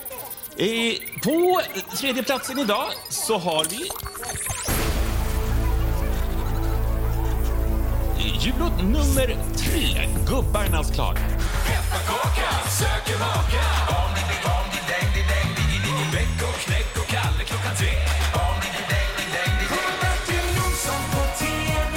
Eh, 0.57 0.93
på 1.23 1.61
tredje 1.97 2.23
platsen 2.23 2.59
idag 2.59 2.91
så 3.09 3.37
har 3.37 3.65
vi 3.69 3.89
jullåt 8.29 8.81
nummer 8.81 9.37
tre, 9.57 10.07
Gubbarnas 10.27 10.91
klagan. 10.91 11.23
Pepparkaka 11.67 12.49
söker 12.69 13.19
maka. 13.19 13.63
Om 13.99 14.09
det 14.15 14.23
blir 14.27 14.43
om 14.57 14.65
det 14.73 14.83
däng, 14.91 15.09
det 15.15 15.25
däng, 15.33 15.49
det 15.57 15.79
däng, 15.85 16.11
Bäck 16.13 16.37
och 16.49 16.57
knäck 16.65 16.91
och 17.01 17.07
Kalle 17.07 17.43
klockan 17.49 17.75
tre. 17.81 17.93
Om 18.45 18.55
det 18.63 18.69
blir 18.75 18.87
däng, 18.93 19.11
det 19.19 19.27
däng, 19.37 19.53
det 19.59 19.67
däng. 19.75 19.95
Martin 20.03 20.47
Jonsson 20.57 21.03
på 21.13 21.21
TV, 21.41 21.95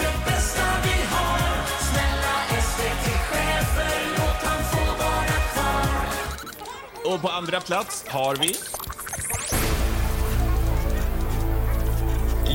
det 0.00 0.14
bästa 0.26 0.66
vi 0.84 0.96
har. 1.14 1.40
Snälla 1.88 2.34
SVT-chefer, 2.66 3.96
låt 4.18 4.40
han 4.48 4.60
få 4.72 4.84
vara 5.04 5.38
kvar. 5.52 7.14
Och 7.14 7.20
på 7.22 7.28
andra 7.28 7.60
plats 7.60 8.04
har 8.08 8.36
vi 8.36 8.54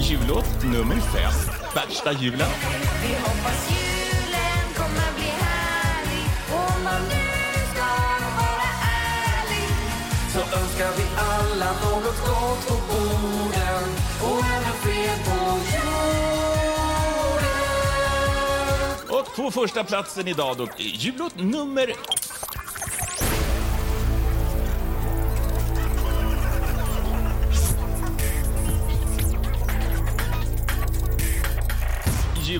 jullåt 0.08 0.64
nummer 0.64 0.96
fem, 0.96 1.57
Värsta 1.78 2.12
julen. 2.12 2.50
Vi 3.02 3.14
hoppas 3.16 3.70
julen 3.70 4.74
kommer 4.76 5.14
bli 5.16 5.26
härlig. 5.26 6.26
Om 6.52 6.84
man 6.84 7.02
nu 7.02 7.26
ska 7.74 7.88
vara 8.40 8.70
ärlig. 9.04 9.70
Så 10.34 10.40
önskar 10.40 10.92
vi 10.98 11.04
alla 11.18 11.72
något 11.72 12.20
gott 12.28 12.68
på 12.68 12.74
borden. 12.74 13.84
Och 14.22 14.40
även 14.46 14.74
fred 14.82 15.20
på 15.26 15.38
jorden. 15.76 15.88
Och 19.20 19.36
på 19.36 19.52
första 19.52 19.84
platsen 19.84 20.28
idag 20.28 20.58
då, 20.58 20.68
jullåt 20.78 21.36
nummer 21.36 21.94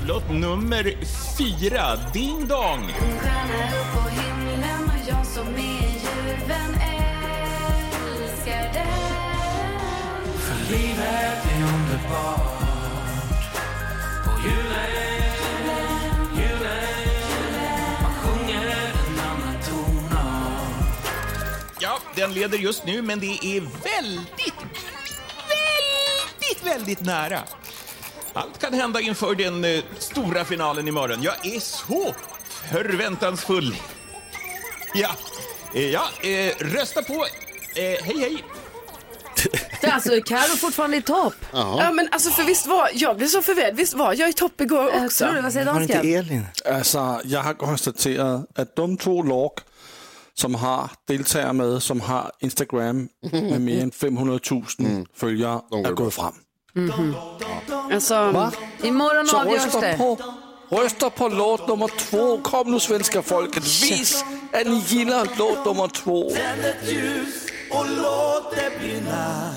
Jullåt 0.08 0.30
nummer 0.30 0.98
fyra, 1.38 1.96
Ding 2.14 2.48
Dong. 2.48 2.88
För 10.38 10.72
livet 10.72 11.46
är 11.46 11.64
underbart. 11.64 12.62
Och 14.26 14.40
julen. 14.44 14.98
Ja, 21.80 22.00
den 22.16 22.34
leder 22.34 22.58
just 22.58 22.86
nu, 22.86 23.02
men 23.02 23.20
det 23.20 23.26
är 23.26 23.62
väldigt, 23.62 24.56
väldigt, 26.40 26.64
väldigt 26.64 27.02
nära. 27.02 27.44
Allt 28.38 28.60
kan 28.60 28.74
hända 28.74 29.02
inför 29.02 29.36
den 29.36 29.66
eh, 29.66 29.84
stora 30.00 30.46
finalen 30.46 30.88
imorgon. 30.88 31.24
Jag 31.24 31.46
är 31.48 31.60
så 31.60 32.16
förväntansfull. 32.72 33.76
Ja, 34.94 35.10
eh, 35.74 35.90
ja 35.90 36.10
eh, 36.22 36.54
rösta 36.60 37.02
på... 37.02 37.14
Eh, 37.76 38.04
hej, 38.04 38.20
hej. 38.20 38.44
Alltså, 39.92 40.10
Carro 40.26 40.58
fortfarande 40.58 40.98
i 40.98 41.02
topp. 41.02 41.34
Ja 41.52 41.92
men 41.94 42.10
alltså 42.12 42.30
för 42.30 42.44
visst 42.44 42.68
var, 42.68 42.90
jag 42.94 43.18
blev 43.18 43.28
så 43.28 43.42
förvirrad, 43.42 43.76
visst 43.76 43.94
var 43.94 44.14
jag 44.14 44.30
i 44.30 44.34
topp 44.34 44.62
igår 44.62 45.04
också? 45.04 45.24
tror 45.26 45.36
det, 45.36 45.42
vad 45.42 45.54
säger 45.54 45.66
dansken? 45.66 46.06
Elin? 46.06 46.46
Altså, 46.66 47.22
jeg 47.26 47.42
har 47.42 47.54
konstateret, 47.54 48.46
at 48.56 48.76
de 48.76 48.98
to 48.98 49.22
lag, 49.22 49.52
som 50.34 50.56
har 50.56 50.92
deltagere 51.08 51.54
med, 51.54 51.84
som 51.84 52.02
har 52.02 52.32
Instagram 52.40 53.10
med 53.32 53.62
mere 53.68 53.82
end 53.82 53.94
500.000 53.94 55.06
følgere, 55.16 55.62
er 55.72 55.94
gået 55.94 56.14
frem. 56.14 56.34
Alltså, 57.94 58.32
Va? 58.32 58.52
Imorgon 58.84 59.28
Så 59.28 59.38
avgörs 59.38 59.66
rösta 59.66 59.82
det. 59.82 59.98
på, 59.98 60.18
rösta 60.70 61.10
på 61.10 61.28
låt 61.28 61.68
nummer 61.68 61.88
två. 61.88 62.38
Kom 62.38 62.72
nu 62.72 62.80
svenska 62.80 63.22
folket, 63.22 63.64
vis 63.64 64.26
att 64.54 64.68
ni 64.68 64.84
gillar 64.88 65.28
låt 65.38 65.66
nummer 65.66 65.88
två. 65.88 66.30
Tänd 66.30 66.66
ett 66.66 66.92
ljus 66.92 67.46
och 67.72 67.86
låt 67.98 68.56
det 68.56 68.80
brinna. 68.80 69.50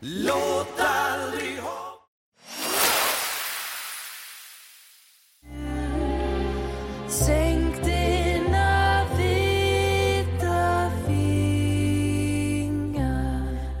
Låt 0.00 0.80
aldrig 0.80 1.58
ha... 1.58 1.72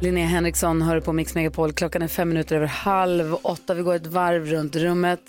Linnea 0.02 0.26
Henriksson 0.26 0.82
hör 0.82 1.00
på 1.00 1.12
Mix 1.12 1.34
Megapol. 1.34 1.72
Klockan 1.72 2.02
är 2.02 2.08
fem 2.08 2.28
minuter 2.28 2.56
över 2.56 2.66
halv 2.66 3.34
åtta. 3.42 3.74
Vi 3.74 3.82
går 3.82 3.94
ett 3.94 4.06
varv 4.06 4.46
runt 4.46 4.76
rummet. 4.76 5.20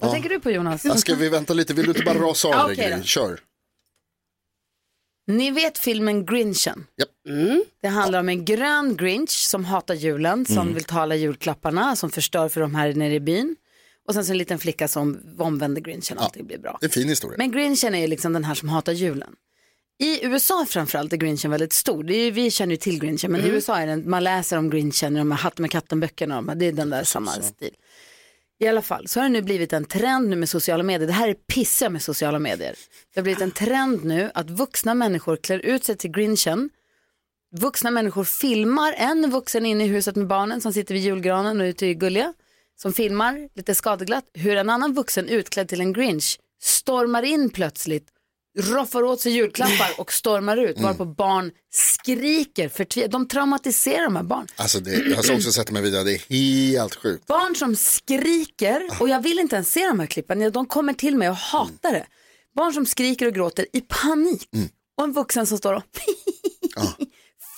Vad 0.00 0.08
Ja. 0.08 0.12
tänker 0.12 0.28
du 0.28 0.40
på 0.40 0.50
Jonas? 0.50 0.84
Ja, 0.84 0.94
ska 0.96 1.14
vi 1.14 1.28
vänta 1.28 1.54
lite? 1.54 1.74
Vill 1.74 1.84
du 1.84 1.90
inte 1.90 2.02
bara 2.04 2.18
rasa 2.30 2.48
av 2.48 2.54
Ja, 2.54 2.66
dig? 2.66 2.76
Gry? 2.96 3.02
Kör. 3.02 3.40
Ni 5.26 5.50
vet 5.50 5.78
filmen 5.78 6.26
Grinchen? 6.26 6.86
Det 7.82 7.88
handlar 7.88 8.20
om 8.20 8.28
en 8.28 8.44
grön 8.44 8.96
Grinch 8.96 9.30
som 9.30 9.64
hatar 9.64 9.94
julen, 9.94 10.46
som 10.46 10.58
Mm. 10.58 10.74
vill 10.74 10.84
ta 10.84 11.00
alla 11.00 11.14
julklapparna, 11.14 11.96
som 11.96 12.10
förstör 12.10 12.48
för 12.48 12.60
de 12.60 12.74
här 12.74 12.94
nere 12.94 13.14
i 13.14 13.20
byn. 13.20 13.56
Och 14.08 14.14
sen 14.14 14.24
så 14.24 14.32
en 14.32 14.38
liten 14.38 14.58
flicka 14.58 14.88
som 14.88 15.20
omvänder 15.38 15.80
Grinchen 15.82 16.18
och 16.18 16.24
allting 16.24 16.46
blir 16.46 16.58
bra. 16.58 16.78
Det 16.80 16.84
är 16.84 16.88
en 16.88 16.92
fin 16.92 17.08
historia. 17.08 17.38
Men 17.38 17.50
Grinchen 17.52 17.94
är 17.94 18.08
liksom 18.08 18.32
den 18.32 18.44
här 18.44 18.54
som 18.54 18.68
hatar 18.68 18.92
julen. 18.92 19.32
I 20.02 20.24
USA 20.26 20.66
framförallt 20.68 21.12
är 21.12 21.16
Grinchen 21.16 21.50
väldigt 21.50 21.72
stor. 21.72 22.10
Är, 22.10 22.30
vi 22.30 22.50
känner 22.50 22.70
ju 22.70 22.76
till 22.76 22.98
Grinchen, 23.00 23.32
men 23.32 23.40
i 23.40 23.44
Mm. 23.44 23.54
USA 23.54 23.76
är 23.76 23.86
den, 23.86 24.10
man 24.10 24.24
läser 24.24 24.58
om 24.58 24.70
Grinchen 24.70 25.16
i 25.16 25.18
de 25.18 25.30
här 25.30 25.38
Hatt 25.38 25.58
med 25.58 25.70
katten-böckerna. 25.70 26.54
Det 26.54 26.66
är 26.66 26.72
den 26.72 26.90
där 26.90 27.04
samma 27.04 27.30
stil. 27.30 27.74
I 28.58 28.66
alla 28.68 28.82
fall 28.82 29.08
så 29.08 29.20
har 29.20 29.24
det 29.24 29.32
nu 29.32 29.42
blivit 29.42 29.72
en 29.72 29.84
trend 29.84 30.28
nu 30.28 30.36
med 30.36 30.48
sociala 30.48 30.82
medier. 30.82 31.06
Det 31.06 31.12
här 31.12 31.28
är 31.28 31.34
pissiga 31.34 31.90
med 31.90 32.02
sociala 32.02 32.38
medier. 32.38 32.74
Det 33.14 33.20
har 33.20 33.22
blivit 33.22 33.42
en 33.42 33.50
trend 33.50 34.04
nu 34.04 34.30
att 34.34 34.50
vuxna 34.50 34.94
människor 34.94 35.36
klär 35.36 35.58
ut 35.58 35.84
sig 35.84 35.96
till 35.96 36.10
Grinchen. 36.10 36.70
Vuxna 37.56 37.90
människor 37.90 38.24
filmar 38.24 38.94
en 38.96 39.30
vuxen 39.30 39.66
inne 39.66 39.84
i 39.84 39.88
huset 39.88 40.16
med 40.16 40.26
barnen 40.26 40.60
som 40.60 40.72
sitter 40.72 40.94
vid 40.94 41.02
julgranen 41.02 41.60
och 41.60 41.64
ute 41.64 41.86
i 41.86 41.94
gulliga. 41.94 42.34
Som 42.76 42.92
filmar 42.92 43.48
lite 43.54 43.74
skadeglatt 43.74 44.24
hur 44.34 44.56
en 44.56 44.70
annan 44.70 44.94
vuxen 44.94 45.28
utklädd 45.28 45.68
till 45.68 45.80
en 45.80 45.92
Grinch 45.92 46.38
stormar 46.62 47.22
in 47.22 47.50
plötsligt 47.50 48.11
roffar 48.58 49.02
åt 49.02 49.20
sig 49.20 49.32
julklappar 49.32 49.90
och 49.98 50.12
stormar 50.12 50.56
ut 50.56 50.76
Mm. 50.76 50.88
varpå 50.88 51.04
barn 51.04 51.50
skriker 51.70 52.68
förtvivlat. 52.68 53.10
De 53.12 53.28
traumatiserar 53.28 54.04
de 54.04 54.16
här 54.16 54.22
barn. 54.22 54.46
Alltså 54.56 54.80
det, 54.80 54.90
jag 54.92 55.16
har 55.16 55.34
också 55.34 55.52
sett 55.52 55.66
de 55.66 55.76
här 55.76 55.82
videorna, 55.82 56.04
det 56.04 56.14
är 56.14 56.18
helt 56.30 56.94
sjukt. 56.94 57.26
Barn 57.26 57.56
som 57.56 57.76
skriker, 57.76 58.88
och 59.00 59.08
jag 59.08 59.20
vill 59.22 59.38
inte 59.38 59.56
ens 59.56 59.72
se 59.72 59.86
de 59.86 60.00
här 60.00 60.06
klippen, 60.06 60.52
de 60.52 60.66
kommer 60.66 60.92
till 60.92 61.16
mig 61.16 61.28
och 61.28 61.36
hatar 61.36 61.92
det. 61.92 62.06
Barn 62.56 62.72
som 62.72 62.86
skriker 62.86 63.26
och 63.26 63.34
gråter 63.34 63.66
i 63.72 63.80
panik. 63.80 64.48
Mm. 64.54 64.68
Och 64.98 65.04
en 65.04 65.12
vuxen 65.12 65.46
som 65.46 65.58
står 65.58 65.72
och 65.74 65.82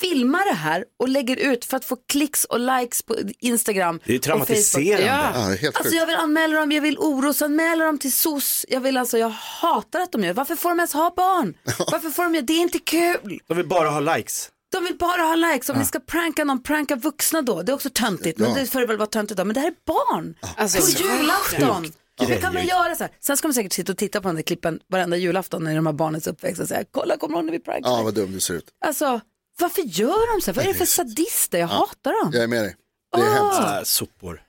filmar 0.01 0.45
det 0.49 0.55
här 0.55 0.85
och 0.99 1.09
lägger 1.09 1.37
ut 1.37 1.65
för 1.65 1.77
att 1.77 1.85
få 1.85 1.97
klicks 2.09 2.45
och 2.45 2.61
likes 2.61 3.03
på 3.03 3.17
Instagram. 3.39 4.01
Det 4.05 4.11
är 4.11 4.15
ju 4.15 4.19
traumatiserande. 4.19 5.07
Ja, 5.07 5.47
det 5.49 5.53
är 5.55 5.57
helt 5.57 5.77
alltså 5.77 5.95
jag 5.95 6.07
vill 6.07 6.17
anmäla 6.17 6.61
dem, 6.61 6.73
jag 6.73 6.83
vill 6.83 6.99
orosanmäla 6.99 7.85
dem 7.85 7.99
till 7.99 8.13
SOS. 8.13 8.67
Jag 8.69 8.81
vill 8.81 8.97
alltså, 8.97 9.19
jag 9.19 9.29
hatar 9.31 10.01
att 10.01 10.13
de 10.13 10.25
gör 10.25 10.33
Varför 10.33 10.57
får 10.57 10.69
de 10.69 10.79
ens 10.79 10.93
ha 10.93 11.13
barn? 11.17 11.55
Varför 11.93 12.11
får 12.11 12.23
de 12.23 12.35
göra 12.35 12.45
det? 12.45 12.53
är 12.53 12.61
inte 12.61 12.79
kul. 12.79 13.41
De 13.47 13.57
vill 13.57 13.69
bara 13.69 13.89
ha 13.91 14.01
likes. 14.17 14.51
De 14.73 14.85
vill 14.85 14.97
bara 14.99 15.23
ha 15.23 15.35
likes. 15.35 15.69
Om 15.69 15.79
ni 15.79 15.85
ska 15.85 16.01
pranka 16.01 16.45
någon, 16.45 16.63
pranka 16.63 16.97
vuxna 16.97 17.43
då. 17.43 17.63
Det 17.63 17.73
är 17.73 17.75
också 17.75 17.91
töntigt, 17.91 18.39
men 18.39 18.51
Ja. 18.51 18.57
det 18.61 18.67
får 18.67 18.81
det 18.81 18.87
väl 18.87 18.97
vara 18.97 19.07
töntigt 19.07 19.39
då. 19.39 19.45
Men 19.45 19.55
det 19.55 19.61
här 19.61 19.69
är 19.69 19.75
barn. 19.87 20.35
Alltså, 20.57 20.81
på 20.81 21.05
julafton. 21.05 21.93
Hur 22.21 22.41
kan 22.41 22.55
man 22.55 22.67
göra 22.67 22.95
så 22.97 23.05
här? 23.05 23.13
Sen 23.21 23.37
ska 23.37 23.49
man 23.49 23.55
säkert 23.55 23.73
sitta 23.73 23.93
och 23.93 23.99
titta 23.99 24.21
på 24.21 24.29
den 24.29 24.35
där 24.37 24.43
klippen 24.43 24.81
varenda 24.91 25.17
julafton 25.17 25.65
när 25.65 25.75
de 25.77 25.87
har 25.87 25.93
barnens 25.93 26.27
uppväxt 26.27 26.61
och 26.61 26.69
säga, 26.69 26.85
kolla, 26.91 27.17
kommer 27.17 27.37
ihåg 27.37 27.45
när 27.45 27.53
vi 27.53 27.59
prankade? 27.61 27.95
Ja, 27.97 28.03
vad 28.03 28.15
dum 28.15 28.33
du 28.33 28.41
ser 28.41 28.55
ut. 28.55 28.65
Alltså, 28.85 29.21
varför 29.59 29.83
gör 29.83 30.35
de 30.37 30.41
så 30.43 30.47
här? 30.51 30.57
Vad 30.57 30.65
är 30.65 30.69
det 30.69 30.79
för 30.79 30.85
sadister? 30.85 31.59
Jag 31.59 31.67
hatar 31.67 32.23
dem. 32.25 32.31
Jag 32.35 32.43
är 32.43 32.47
med 32.49 32.65
dig. 32.65 32.77
Det 33.17 33.21
är 33.21 33.25
Åh. 33.29 33.35
hemskt. 33.35 33.61
Ah, 33.61 33.85
sopor. 33.85 34.43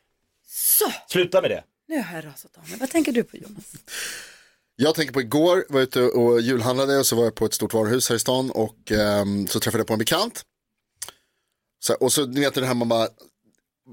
Så, 0.47 0.91
Sluta 1.09 1.41
med 1.41 1.51
det. 1.51 1.63
nu 1.87 2.01
har 2.01 2.15
jag 2.15 2.25
rasat 2.25 2.57
av 2.57 2.69
mig. 2.69 2.79
Vad 2.79 2.89
tänker 2.89 3.11
du 3.11 3.23
på 3.23 3.37
Jonas? 3.37 3.63
Jag 4.75 4.95
tänker 4.95 5.13
på 5.13 5.21
igår, 5.21 5.65
var 5.69 5.81
ute 5.81 6.01
och 6.03 6.41
julhandlade 6.41 6.97
och 6.97 7.05
så 7.05 7.15
var 7.15 7.23
jag 7.23 7.35
på 7.35 7.45
ett 7.45 7.53
stort 7.53 7.73
varuhus 7.73 8.09
här 8.09 8.15
i 8.15 8.19
stan 8.19 8.51
och 8.51 8.91
ehm, 8.91 9.47
så 9.47 9.59
träffade 9.59 9.79
jag 9.79 9.87
på 9.87 9.93
en 9.93 9.99
bekant. 9.99 10.43
Så, 11.79 11.93
och 11.93 12.13
så 12.13 12.25
ni 12.25 12.39
vet 12.39 12.53
det 12.53 12.65
här 12.65 12.73
man 12.73 12.89
bara, 12.89 13.07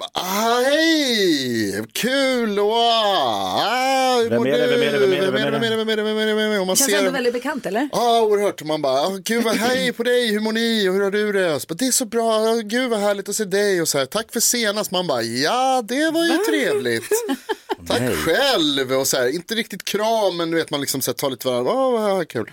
Ah, 0.01 0.61
hej! 0.61 1.85
Kul! 1.93 2.59
Och, 2.59 2.73
ah, 2.73 4.21
hur 4.23 4.31
Vem 4.31 4.39
mår 4.39 4.49
är 4.49 4.59
det? 4.59 4.67
du? 4.67 4.71
Vem 4.77 4.83
är 4.83 4.93
det? 4.93 4.99
Vem 4.99 5.13
är 5.13 5.21
det? 5.21 5.31
Vem 5.31 5.37
är 5.37 5.51
det? 5.51 5.61
Vem 5.61 5.63
är 5.63 5.71
det? 5.71 5.77
Vem 5.77 5.89
är 5.89 5.97
det? 5.97 6.03
Vem 6.03 6.19
är 6.19 6.27
det? 6.27 6.35
Vem 6.35 6.51
är 6.51 6.55
det? 6.55 6.59
Och 6.61 6.67
man 6.67 6.77
Känns 6.77 6.91
ser... 6.91 6.99
ändå 6.99 7.11
väldigt 7.11 7.33
bekant 7.33 7.67
eller? 7.67 7.89
Ja, 7.93 8.23
oerhört. 8.23 8.61
Och 8.61 8.67
man 8.67 8.83
bara, 8.83 9.01
ah, 9.01 9.19
gud 9.25 9.45
vad 9.45 9.55
hej 9.55 9.93
på 9.97 10.03
dig, 10.03 10.33
hur 10.33 10.41
mår 10.41 10.53
ni 10.53 10.89
och 10.89 10.95
hur 10.95 11.01
har 11.01 11.11
du 11.11 11.33
det? 11.33 11.61
Så 11.61 11.67
bara, 11.69 11.75
det 11.75 11.87
är 11.87 11.91
så 11.91 12.05
bra, 12.05 12.33
Ah, 12.33 12.55
gud 12.55 12.91
vad 12.91 13.01
härligt 13.01 13.29
att 13.29 13.37
se 13.37 13.45
dig 13.45 13.83
och 13.83 13.89
så 13.89 13.99
här, 13.99 14.07
tack 14.07 14.33
för 14.33 14.41
senast. 14.41 14.91
Man 14.91 15.07
bara, 15.07 15.23
ja 15.23 15.83
det 15.89 16.11
var 16.11 16.25
ju 16.25 16.39
trevligt. 16.39 17.09
tack 17.87 18.01
Nej. 18.01 18.17
själv 18.17 18.93
och 18.93 19.07
så 19.07 19.17
här, 19.17 19.29
inte 19.29 19.55
riktigt 19.55 19.85
kram 19.85 20.37
men 20.37 20.51
du 20.51 20.57
vet 20.57 20.71
man 20.71 20.81
liksom 20.81 21.01
så 21.01 21.11
här, 21.11 21.17
tar 21.17 21.31
lite 21.31 21.49
varandra, 21.49 21.73
åh 21.73 21.93
vad 22.17 22.29
kul. 22.29 22.51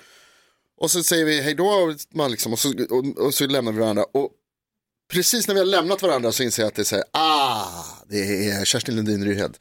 Och 0.82 0.92
så 0.92 1.04
säger 1.04 1.26
vi 1.26 1.42
hej 1.42 1.54
då 1.56 1.66
och, 1.68 1.96
man 2.14 2.32
liksom, 2.32 2.54
och, 2.54 2.60
så, 2.60 2.74
och, 2.90 3.26
och 3.26 3.34
så 3.34 3.46
lämnar 3.48 3.72
vi 3.72 3.80
varandra. 3.80 4.06
Och 4.14 4.30
precis 5.14 5.48
när 5.48 5.56
vi 5.56 5.60
har 5.60 5.66
lämnat 5.68 6.02
varandra 6.02 6.32
så 6.32 6.44
inser 6.44 6.64
jag 6.64 6.68
att 6.68 6.76
det 6.76 6.82
är 6.82 6.84
så 6.84 6.96
här, 6.96 7.06
ah, 7.12 7.84
det 8.10 8.50
är 8.50 8.66
Kerstin 8.66 8.96
Lundin 8.96 9.26
Ryhed. 9.26 9.58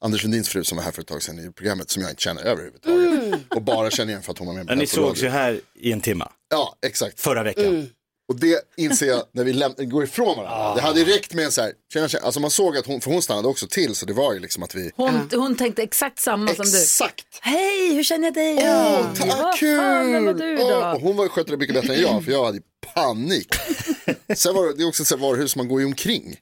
Anders 0.00 0.22
Lundins 0.22 0.48
fru 0.48 0.64
som 0.64 0.76
var 0.76 0.84
här 0.84 0.92
för 0.92 1.00
ett 1.02 1.08
tag 1.08 1.22
sedan 1.22 1.38
i 1.38 1.52
programmet 1.52 1.90
som 1.90 2.02
jag 2.02 2.10
inte 2.10 2.22
känner 2.22 2.42
överhuvudtaget. 2.42 3.40
Och 3.54 3.62
bara 3.62 3.90
känner 3.90 4.10
igen 4.10 4.22
för 4.22 4.32
att 4.32 4.38
hon 4.38 4.46
var 4.46 4.54
med 4.54 4.66
Men 4.66 4.78
ni 4.78 4.84
på 4.84 4.90
sågs 4.90 5.22
ju 5.22 5.28
här 5.28 5.60
i 5.74 5.92
en 5.92 6.00
timma. 6.00 6.32
Ja, 6.50 6.76
exakt. 6.86 7.20
Förra 7.20 7.42
veckan. 7.42 7.88
Och 8.28 8.40
det 8.40 8.60
inser 8.76 9.06
jag 9.06 9.22
när 9.32 9.44
vi 9.78 9.84
går 9.84 10.04
ifrån 10.04 10.36
varandra. 10.36 10.74
Det 10.74 10.80
hade 10.80 11.04
räckt 11.04 11.34
med 11.34 11.44
en 11.44 11.52
så 11.52 11.60
här, 11.62 11.72
tjena, 11.92 12.08
tjena. 12.08 12.24
alltså 12.24 12.40
man 12.40 12.50
såg 12.50 12.76
att 12.76 12.86
hon, 12.86 13.00
för 13.00 13.10
hon 13.10 13.22
stannade 13.22 13.48
också 13.48 13.66
till 13.66 13.94
så 13.94 14.06
det 14.06 14.12
var 14.12 14.32
ju 14.32 14.38
liksom 14.40 14.62
att 14.62 14.74
vi, 14.74 14.90
Hon, 14.96 15.28
hon 15.34 15.56
tänkte 15.56 15.82
exakt 15.82 16.18
samma 16.18 16.54
som 16.54 16.64
du. 16.66 16.82
Exakt. 16.82 17.26
Hej, 17.40 17.94
hur 17.94 18.02
känner 18.02 18.24
jag 18.24 18.34
dig? 18.34 18.54
åh 18.54 18.64
Ja, 18.64 19.06
tack, 19.16 19.28
vad 19.28 19.38
fan, 19.38 19.52
kul! 19.56 20.24
var 20.24 20.34
du 20.34 20.62
och 20.62 21.00
hon 21.00 21.16
var, 21.16 21.28
skötte 21.28 21.50
det 21.50 21.56
mycket 21.56 21.74
bättre 21.74 21.94
än 21.94 22.02
jag 22.02 22.24
för 22.24 22.32
jag 22.32 22.44
hade 22.44 22.60
panik. 22.94 23.54
Sen 24.36 24.54
var 24.54 24.66
det, 24.66 24.74
det 24.74 24.82
är 24.82 24.88
också 24.88 25.02
ett 25.14 25.20
varuhus 25.20 25.56
man 25.56 25.68
går 25.68 25.80
ju 25.80 25.86
omkring. 25.86 26.36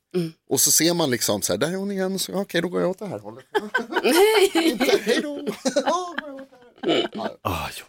Och 0.50 0.60
så 0.60 0.70
ser 0.70 0.94
man 0.94 1.10
liksom 1.10 1.42
så 1.42 1.52
här, 1.52 1.58
där 1.58 1.68
är 1.68 1.76
hon 1.76 1.90
igen, 1.90 2.18
så, 2.18 2.32
okej 2.34 2.62
då 2.62 2.68
går 2.68 2.80
jag 2.80 2.90
åt 2.90 2.98
det 2.98 3.06
här 3.06 3.18
hållet. 3.18 3.44
Inte, 4.54 4.98
hej 5.04 5.20
då. 5.22 5.46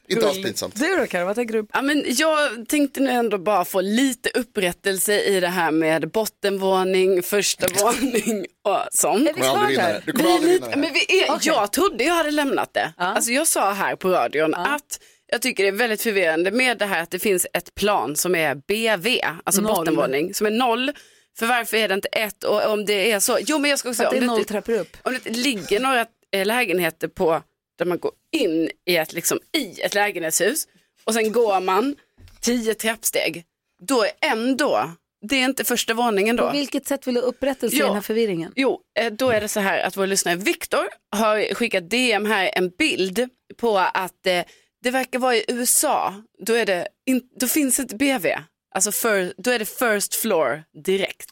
Inte 0.07 0.27
alls 0.27 0.41
pinsamt. 0.43 0.75
Du 0.79 0.95
då 0.97 1.05
Karo, 1.07 1.25
vad 1.25 1.35
tänker 1.35 1.53
du? 1.53 1.67
Ja, 1.73 1.81
men 1.81 2.03
jag 2.07 2.69
tänkte 2.69 2.99
nu 2.99 3.09
ändå 3.09 3.37
bara 3.37 3.65
få 3.65 3.81
lite 3.81 4.29
upprättelse 4.29 5.21
i 5.21 5.39
det 5.39 5.47
här 5.47 5.71
med 5.71 6.11
bottenvåning, 6.11 7.23
första 7.23 7.67
våning 7.83 8.45
och 8.63 8.77
sånt. 8.91 9.29
Är 9.29 9.67
vi 9.67 9.77
här? 9.77 10.01
Du 10.05 10.11
kommer 10.11 10.29
Vi 10.29 10.33
aldrig 10.35 10.53
vinna 10.53 10.65
det 10.67 10.71
här. 10.73 10.77
men 10.81 10.93
vi 10.93 11.21
är, 11.23 11.39
Jag 11.41 11.71
trodde 11.73 12.03
jag 12.03 12.13
hade 12.13 12.31
lämnat 12.31 12.73
det. 12.73 12.93
Alltså 12.97 13.31
jag 13.31 13.47
sa 13.47 13.71
här 13.71 13.95
på 13.95 14.09
radion 14.09 14.53
att 14.55 14.99
jag 15.27 15.41
tycker 15.41 15.63
det 15.63 15.69
är 15.69 15.73
väldigt 15.73 16.01
förvirrande 16.01 16.51
med 16.51 16.77
det 16.77 16.85
här 16.85 17.03
att 17.03 17.11
det 17.11 17.19
finns 17.19 17.47
ett 17.53 17.75
plan 17.75 18.15
som 18.15 18.35
är 18.35 18.55
BV, 18.55 19.19
alltså 19.43 19.61
Noll. 19.61 19.75
bottenvåning, 19.75 20.33
som 20.33 20.47
är 20.47 20.51
noll. 20.51 20.91
För 21.39 21.45
varför 21.45 21.77
är 21.77 21.87
det 21.87 21.93
inte 21.93 22.07
ett 22.07 22.43
och 22.43 22.65
om 22.71 22.85
det 22.85 23.11
är 23.11 23.19
så, 23.19 23.37
jo 23.41 23.59
men 23.59 23.69
jag 23.69 23.79
ska 23.79 23.89
också 23.89 23.97
För 23.97 24.05
att 24.05 24.11
det 24.11 24.17
är 24.17 24.21
om 24.21 24.27
noll 24.27 24.79
upp. 24.79 24.97
om 25.03 25.17
det 25.23 25.29
ligger 25.29 25.79
några 25.79 26.05
eh, 26.33 26.45
lägenheter 26.45 27.07
på 27.07 27.41
där 27.81 27.85
man 27.85 27.99
går 27.99 28.11
in 28.31 28.69
i 28.85 28.95
ett, 28.97 29.13
liksom, 29.13 29.39
i 29.57 29.81
ett 29.81 29.93
lägenhetshus 29.93 30.67
och 31.03 31.13
sen 31.13 31.31
går 31.31 31.59
man 31.61 31.95
tio 32.41 32.73
trappsteg, 32.73 33.43
då 33.87 34.03
är 34.03 34.11
ändå, 34.21 34.91
det 35.29 35.35
är 35.35 35.45
inte 35.45 35.63
första 35.63 35.93
våningen 35.93 36.35
då. 36.35 36.47
På 36.47 36.51
vilket 36.51 36.87
sätt 36.87 37.07
vill 37.07 37.13
du 37.15 37.21
upprättelse 37.21 37.75
i 37.75 37.79
Ja. 37.79 37.85
den 37.85 37.93
här 37.93 38.01
förvirringen? 38.01 38.53
Jo, 38.55 38.81
eh, 38.99 39.13
då 39.13 39.29
är 39.29 39.41
det 39.41 39.47
så 39.47 39.59
här 39.59 39.79
att 39.79 39.97
vår 39.97 40.07
lyssnare 40.07 40.35
Viktor 40.35 40.87
har 41.11 41.53
skickat 41.53 41.89
DM 41.89 42.25
här 42.25 42.51
en 42.55 42.69
bild 42.69 43.29
på 43.57 43.77
att 43.77 44.27
eh, 44.27 44.43
det 44.83 44.91
verkar 44.91 45.19
vara 45.19 45.35
i 45.35 45.45
USA, 45.47 46.23
då, 46.45 46.53
är 46.53 46.65
det 46.65 46.87
in, 47.05 47.21
då 47.39 47.47
finns 47.47 47.79
inte 47.79 47.95
BV, 47.95 48.27
alltså 48.75 48.91
för, 48.91 49.33
då 49.37 49.51
är 49.51 49.59
det 49.59 49.65
first 49.65 50.15
floor 50.15 50.63
direkt. 50.83 51.29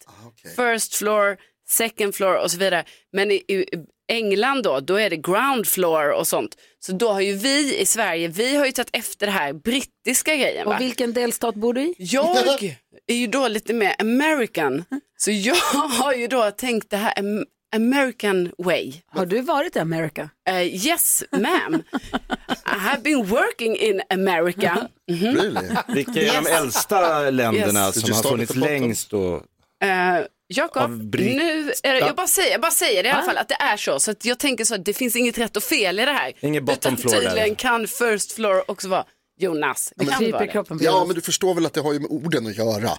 First 0.55 0.95
floor, 0.95 1.37
second 1.69 2.15
floor 2.15 2.35
och 2.35 2.51
så 2.51 2.57
vidare. 2.57 2.83
Men 3.11 3.31
i, 3.31 3.35
i 3.35 3.65
England 4.09 4.63
då, 4.63 4.79
då 4.79 4.95
är 4.95 5.09
det 5.09 5.15
ground 5.17 5.67
floor 5.67 6.11
och 6.11 6.27
sånt. 6.27 6.55
Så 6.79 6.91
då 6.91 7.11
har 7.11 7.21
ju 7.21 7.33
vi 7.33 7.77
i 7.79 7.85
Sverige, 7.85 8.27
vi 8.27 8.55
har 8.55 8.65
ju 8.65 8.71
tagit 8.71 8.89
efter 8.95 9.25
det 9.25 9.31
här 9.31 9.53
brittiska 9.53 10.35
grejen. 10.35 10.65
va? 10.65 10.75
Och 10.75 10.81
vilken 10.81 11.13
delstat 11.13 11.55
bor 11.55 11.73
du 11.73 11.81
i? 11.81 11.93
Jag 11.97 12.37
är 13.07 13.15
ju 13.15 13.27
då 13.27 13.47
lite 13.47 13.73
mer 13.73 13.95
American. 13.99 14.83
Så 15.17 15.31
jag 15.31 15.55
har 15.99 16.13
ju 16.13 16.27
då 16.27 16.51
tänkt 16.51 16.89
det 16.89 16.97
här 16.97 17.13
am- 17.19 17.45
American 17.75 18.51
way. 18.57 18.93
Har 19.07 19.25
du 19.25 19.41
varit 19.41 19.75
i 19.75 19.79
America? 19.79 20.29
Uh, 20.49 20.61
yes, 20.61 21.23
ma'am. 21.31 21.83
I 22.75 22.79
have 22.79 23.01
been 23.01 23.25
working 23.25 23.75
in 23.77 24.01
America. 24.09 24.87
Mhm. 25.11 25.35
Really? 25.35 25.69
Vilka 25.87 26.11
är 26.21 26.41
de 26.43 26.49
äldsta 26.49 27.29
länderna 27.29 27.85
Yes. 27.85 28.01
som 28.01 28.11
har 28.15 28.23
funnits 28.23 28.55
längst? 28.55 29.13
Och... 29.13 29.33
Uh, 29.33 30.25
Jakob, 30.51 30.91
nu 31.15 31.73
är 31.83 31.93
det, 31.93 31.99
jag, 31.99 32.15
bara 32.15 32.27
säger, 32.27 32.51
jag 32.51 32.61
bara 32.61 32.71
säger 32.71 33.03
det 33.03 33.09
i 33.09 33.11
alla 33.11 33.21
Va? 33.21 33.25
fall 33.27 33.37
att 33.37 33.47
det 33.49 33.55
är 33.59 33.77
så. 33.77 33.99
Så 33.99 34.11
att 34.11 34.25
jag 34.25 34.39
tänker 34.39 34.63
så 34.65 34.75
att 34.75 34.85
det 34.85 34.93
finns 34.93 35.15
inget 35.15 35.37
rätt 35.37 35.57
och 35.57 35.63
fel 35.63 35.99
i 35.99 36.05
det 36.05 36.11
här. 36.11 36.33
Ingen 36.39 36.65
bottom 36.65 36.93
Utan 36.93 36.97
floor 37.01 37.13
där. 37.21 37.29
tydligen 37.29 37.55
kan 37.55 37.87
first 37.87 38.31
floor 38.31 38.63
också 38.71 38.87
vara 38.89 39.05
Jonas. 39.39 39.93
Det 39.95 40.05
kan 40.05 40.31
vara 40.31 40.45
det. 40.45 40.51
kroppen 40.51 40.79
Ja 40.81 41.05
men 41.05 41.15
du 41.15 41.21
förstår 41.21 41.53
väl 41.53 41.65
att 41.65 41.73
det 41.73 41.81
har 41.81 41.93
ju 41.93 41.99
med 41.99 42.09
orden 42.11 42.47
att 42.47 42.57
göra. 42.57 42.89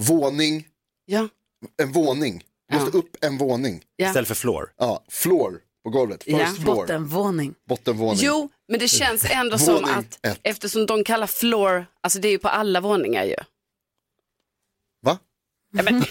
Våning, 0.00 0.66
Ja. 1.06 1.28
en 1.82 1.92
våning. 1.92 2.42
Du 2.72 2.78
måste 2.78 2.98
upp 2.98 3.24
en 3.24 3.38
våning. 3.38 3.82
Ja. 3.96 4.06
Istället 4.08 4.28
för 4.28 4.34
floor. 4.34 4.70
Ja, 4.78 5.04
floor 5.08 5.60
på 5.84 5.90
golvet. 5.90 6.22
First 6.24 6.36
Ja. 6.38 6.46
floor. 6.62 6.76
Bottenvåning. 6.76 7.54
Bottenvåning. 7.68 8.20
Jo, 8.22 8.50
men 8.68 8.80
det 8.80 8.88
känns 8.88 9.24
ändå 9.30 9.58
som 9.58 9.74
Våning 9.74 9.90
att 9.90 10.18
ett. 10.26 10.40
eftersom 10.42 10.86
de 10.86 11.04
kallar 11.04 11.26
floor, 11.26 11.86
alltså 12.00 12.18
det 12.18 12.28
är 12.28 12.32
ju 12.32 12.38
på 12.38 12.48
alla 12.48 12.80
våningar 12.80 13.24
ju. 13.24 13.36
Va? 15.82 16.04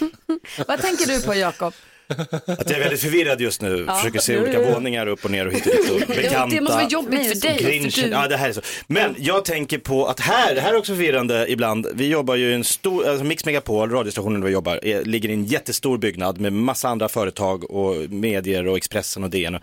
Vad 0.67 0.81
tänker 0.81 1.05
du 1.05 1.21
på 1.21 1.35
Jakob? 1.35 1.73
Att 2.07 2.69
jag 2.69 2.71
är 2.71 2.79
väldigt 2.79 3.01
förvirrad 3.01 3.41
just 3.41 3.61
nu. 3.61 3.83
Ja. 3.87 3.95
Försöker 3.95 4.19
se 4.19 4.39
olika 4.39 4.61
jo. 4.61 4.73
våningar 4.73 5.07
upp 5.07 5.25
och 5.25 5.31
ner 5.31 5.47
och 5.47 5.53
hit 5.53 5.65
och 5.65 5.71
dit. 5.71 5.91
Och 5.91 6.07
bekanta. 6.15 6.55
Det 6.55 6.61
måste 6.61 6.75
vara 6.75 6.87
jobbigt 6.87 7.27
för 7.41 7.47
dig. 7.47 7.57
Grinchen, 7.57 7.91
för 7.91 8.01
du- 8.01 8.07
ja 8.09 8.27
det 8.27 8.37
här 8.37 8.49
är 8.49 8.53
så. 8.53 8.61
Men 8.87 9.15
jag 9.17 9.45
tänker 9.45 9.77
på 9.77 10.05
att 10.05 10.19
här, 10.19 10.55
det 10.55 10.61
här 10.61 10.73
är 10.73 10.77
också 10.77 10.91
förvirrande 10.91 11.51
ibland. 11.51 11.87
Vi 11.93 12.07
jobbar 12.07 12.35
ju 12.35 12.49
i 12.49 12.53
en 12.53 12.63
stor, 12.63 13.07
alltså 13.07 13.23
Mix 13.23 13.45
Megapol, 13.45 13.89
radiostationen 13.91 14.41
där 14.41 14.47
vi 14.47 14.53
jobbar, 14.53 14.85
är, 14.85 15.05
ligger 15.05 15.29
i 15.29 15.33
en 15.33 15.45
jättestor 15.45 15.97
byggnad 15.97 16.39
med 16.39 16.53
massa 16.53 16.89
andra 16.89 17.09
företag 17.09 17.71
och 17.71 17.95
medier 18.09 18.67
och 18.67 18.77
Expressen 18.77 19.23
och 19.23 19.29
DN. 19.29 19.57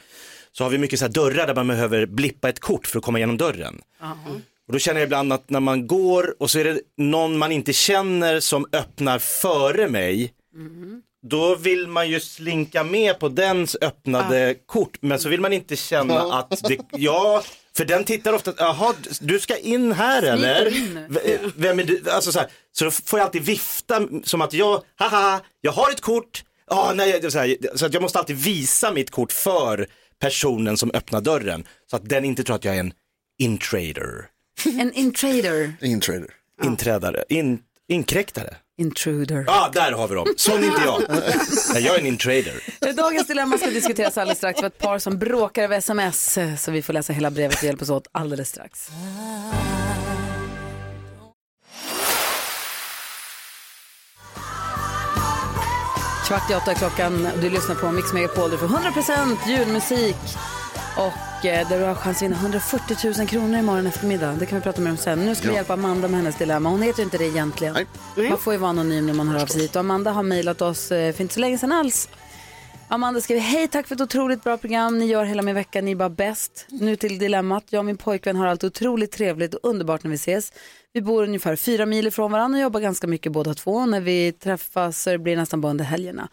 Så 0.53 0.65
har 0.65 0.71
vi 0.71 0.79
mycket 0.79 0.99
så 0.99 1.05
här 1.05 1.13
dörrar 1.13 1.47
där 1.47 1.55
man 1.55 1.69
behöver 1.69 2.07
blippa 2.07 2.49
ett 2.49 2.61
kort 2.61 2.87
för 2.87 2.99
att 2.99 3.05
komma 3.05 3.19
igenom 3.19 3.37
dörren. 3.37 3.81
Och 4.73 4.77
då 4.77 4.81
känner 4.81 5.01
jag 5.01 5.07
ibland 5.07 5.33
att 5.33 5.51
när 5.51 5.61
man 5.61 5.87
går 5.87 6.35
och 6.39 6.51
så 6.51 6.59
är 6.59 6.65
det 6.65 6.81
någon 6.97 7.39
man 7.39 7.53
inte 7.53 7.73
känner 7.73 8.41
som 8.41 8.67
öppnar 8.73 9.19
före 9.19 9.89
mig. 9.89 10.33
Då 11.27 11.55
vill 11.55 11.87
man 11.87 12.11
ju 12.11 12.21
slinka 12.21 12.85
med 12.85 13.19
på 13.19 13.29
dens 13.29 13.77
öppnade 13.81 14.55
kort, 14.67 14.97
men 15.01 15.19
så 15.19 15.29
vill 15.29 15.41
man 15.41 15.53
inte 15.53 15.77
känna 15.77 16.15
Ja. 16.15 16.39
att 16.51 16.63
det, 16.69 16.79
ja, 16.91 17.43
för 17.77 17.85
den 17.85 18.05
tittar 18.05 18.33
ofta, 18.33 18.55
jaha, 18.59 18.95
du 19.21 19.41
ska 19.41 19.57
in 19.57 19.93
här 19.93 20.23
eller? 20.23 20.77
in. 20.77 21.07
V- 21.11 21.39
Vem 21.57 21.79
är 21.79 21.85
du? 21.85 22.11
Alltså 22.11 22.33
så, 22.33 22.39
här, 22.39 22.49
så 22.73 22.85
då 22.85 22.91
får 22.91 23.19
jag 23.19 23.27
alltid 23.27 23.43
vifta 23.43 24.09
som 24.25 24.41
att 24.41 24.53
jag, 24.53 24.83
haha, 24.97 25.41
jag 25.61 25.73
har 25.73 25.91
ett 25.91 26.01
kort, 26.01 26.45
ah, 26.67 26.93
nej, 26.95 27.31
så, 27.31 27.39
här, 27.39 27.57
så 27.75 27.87
att 27.87 27.95
jag 27.95 28.03
måste 28.03 28.19
alltid 28.19 28.37
visa 28.37 28.91
mitt 28.93 29.11
kort 29.11 29.33
för 29.33 29.87
personen 30.21 30.77
som 30.77 30.91
öppnar 30.95 31.21
dörren, 31.21 31.65
så 31.91 31.97
att 31.97 32.09
den 32.09 32.25
inte 32.25 32.45
tror 32.45 32.57
att 32.57 32.65
jag 32.65 32.75
är 32.77 32.81
en 32.81 32.93
intrader, 33.39 34.27
En 34.65 34.93
intrader. 34.93 35.73
Ingen 35.81 36.01
trader. 36.01 36.29
inträdare, 36.65 37.25
in, 37.29 37.59
inkräktare. 37.89 38.57
Intruder. 38.79 39.45
Ja, 39.47 39.67
ah, 39.67 39.71
där 39.73 39.93
har 39.93 40.09
vi 40.09 40.15
dem. 40.15 40.27
Sån 40.37 40.63
är 40.63 40.67
inte 40.67 40.83
jag. 40.85 41.03
Nej, 41.75 41.83
jag 41.83 41.95
är 41.95 42.01
en 42.01 42.07
intrader. 42.07 42.53
Dagens 42.97 43.27
dilemma 43.27 43.59
ska 43.59 43.71
diskuteras 43.71 44.19
alldeles 44.19 44.39
strax 44.39 44.61
för 44.61 44.67
ett 44.67 44.79
par 44.79 44.99
som 44.99 45.19
bråkar 45.19 45.63
över 45.63 45.79
sms. 45.79 46.39
Så 46.59 46.71
vi 46.71 46.83
får 46.83 46.93
läsa 46.93 47.13
hela 47.13 47.31
brevet 47.31 47.57
och 47.59 47.65
hjälpas 47.65 47.91
åt 47.91 48.07
alldeles 48.13 48.49
strax. 48.49 48.91
Kvart 56.27 56.51
i 56.51 56.55
åtta 56.55 56.75
klockan. 56.75 57.29
Du 57.41 57.51
lyssnar 57.51 57.75
på 57.75 57.93
Mix 57.93 58.13
Megapol. 58.13 58.51
Du 58.51 58.59
får 58.59 58.67
100% 58.67 59.49
julmusik. 59.49 60.17
Och 60.97 61.47
eh, 61.47 61.69
där 61.69 61.79
du 61.79 61.85
har 61.85 61.95
chans 61.95 62.17
att 62.17 62.23
vinna 62.23 62.37
140 62.37 62.97
000 63.19 63.29
kronor 63.29 63.59
imorgon 63.59 63.87
eftermiddag. 63.87 64.33
Det 64.33 64.47
kan 64.47 64.59
vi 64.59 64.63
prata 64.63 64.81
mer 64.81 64.91
om 64.91 64.97
sen. 64.97 65.27
Nu 65.27 65.35
ska 65.35 65.49
vi 65.49 65.55
hjälpa 65.55 65.73
Amanda 65.73 66.09
med 66.09 66.21
hennes 66.21 66.39
dilemma. 66.39 66.69
Hon 66.69 66.83
heter 66.83 66.99
ju 66.99 67.05
inte 67.05 67.19
det 67.19 67.27
egentligen. 67.27 67.77
Nej. 68.17 68.29
Man 68.29 68.39
får 68.39 68.53
ju 68.53 68.59
vara 68.59 68.71
anonym 68.71 69.07
när 69.07 69.15
man 69.15 69.29
hör 69.29 69.43
av 69.43 69.47
sig 69.47 69.63
hit. 69.63 69.77
Och 69.77 69.81
Amanda 69.81 70.11
har 70.11 70.23
mejlat 70.23 70.63
oss 70.63 70.93
eh, 70.93 71.15
för 71.15 71.23
inte 71.23 71.35
så 71.35 71.41
länge 71.41 71.59
sedan 71.59 71.73
alls. 71.73 72.09
Amanda 72.89 73.21
skriver, 73.21 73.41
hej 73.41 73.69
tack 73.69 73.87
för 73.87 73.95
ett 73.95 74.01
otroligt 74.01 74.45
bra 74.45 74.57
program. 74.57 74.99
Ni 74.99 75.07
gör 75.07 75.25
hela 75.25 75.43
min 75.43 75.55
vecka, 75.55 75.81
ni 75.81 75.91
är 75.91 75.97
bara 75.97 76.09
bäst. 76.11 76.67
Nu 76.69 76.97
till 76.97 77.19
dilemmat. 77.19 77.65
Jag 77.71 77.79
och 77.79 77.85
min 77.85 77.97
pojkvän 77.97 78.37
har 78.37 78.47
allt 78.47 78.65
otroligt 78.65 79.13
trevligt 79.13 79.55
och 79.55 79.71
underbart 79.71 80.03
när 80.03 80.11
vi 80.11 80.15
ses. 80.15 80.53
Vi 80.93 81.03
bor 81.03 81.23
ungefär 81.23 81.57
fyra 81.57 81.87
mil 81.87 82.07
ifrån 82.07 82.33
varandra 82.33 82.57
och 82.57 82.63
jobbar 82.63 82.81
ganska 82.81 83.07
mycket 83.07 83.33
båda 83.33 83.55
två. 83.55 83.87
När 83.87 84.01
vi 84.01 84.33
träffas 84.33 85.03
så 85.03 85.11
det 85.11 85.19
blir 85.19 85.37
nästan 85.37 85.61
bara 85.61 85.71
under 85.71 85.85
helgerna. 85.85 86.29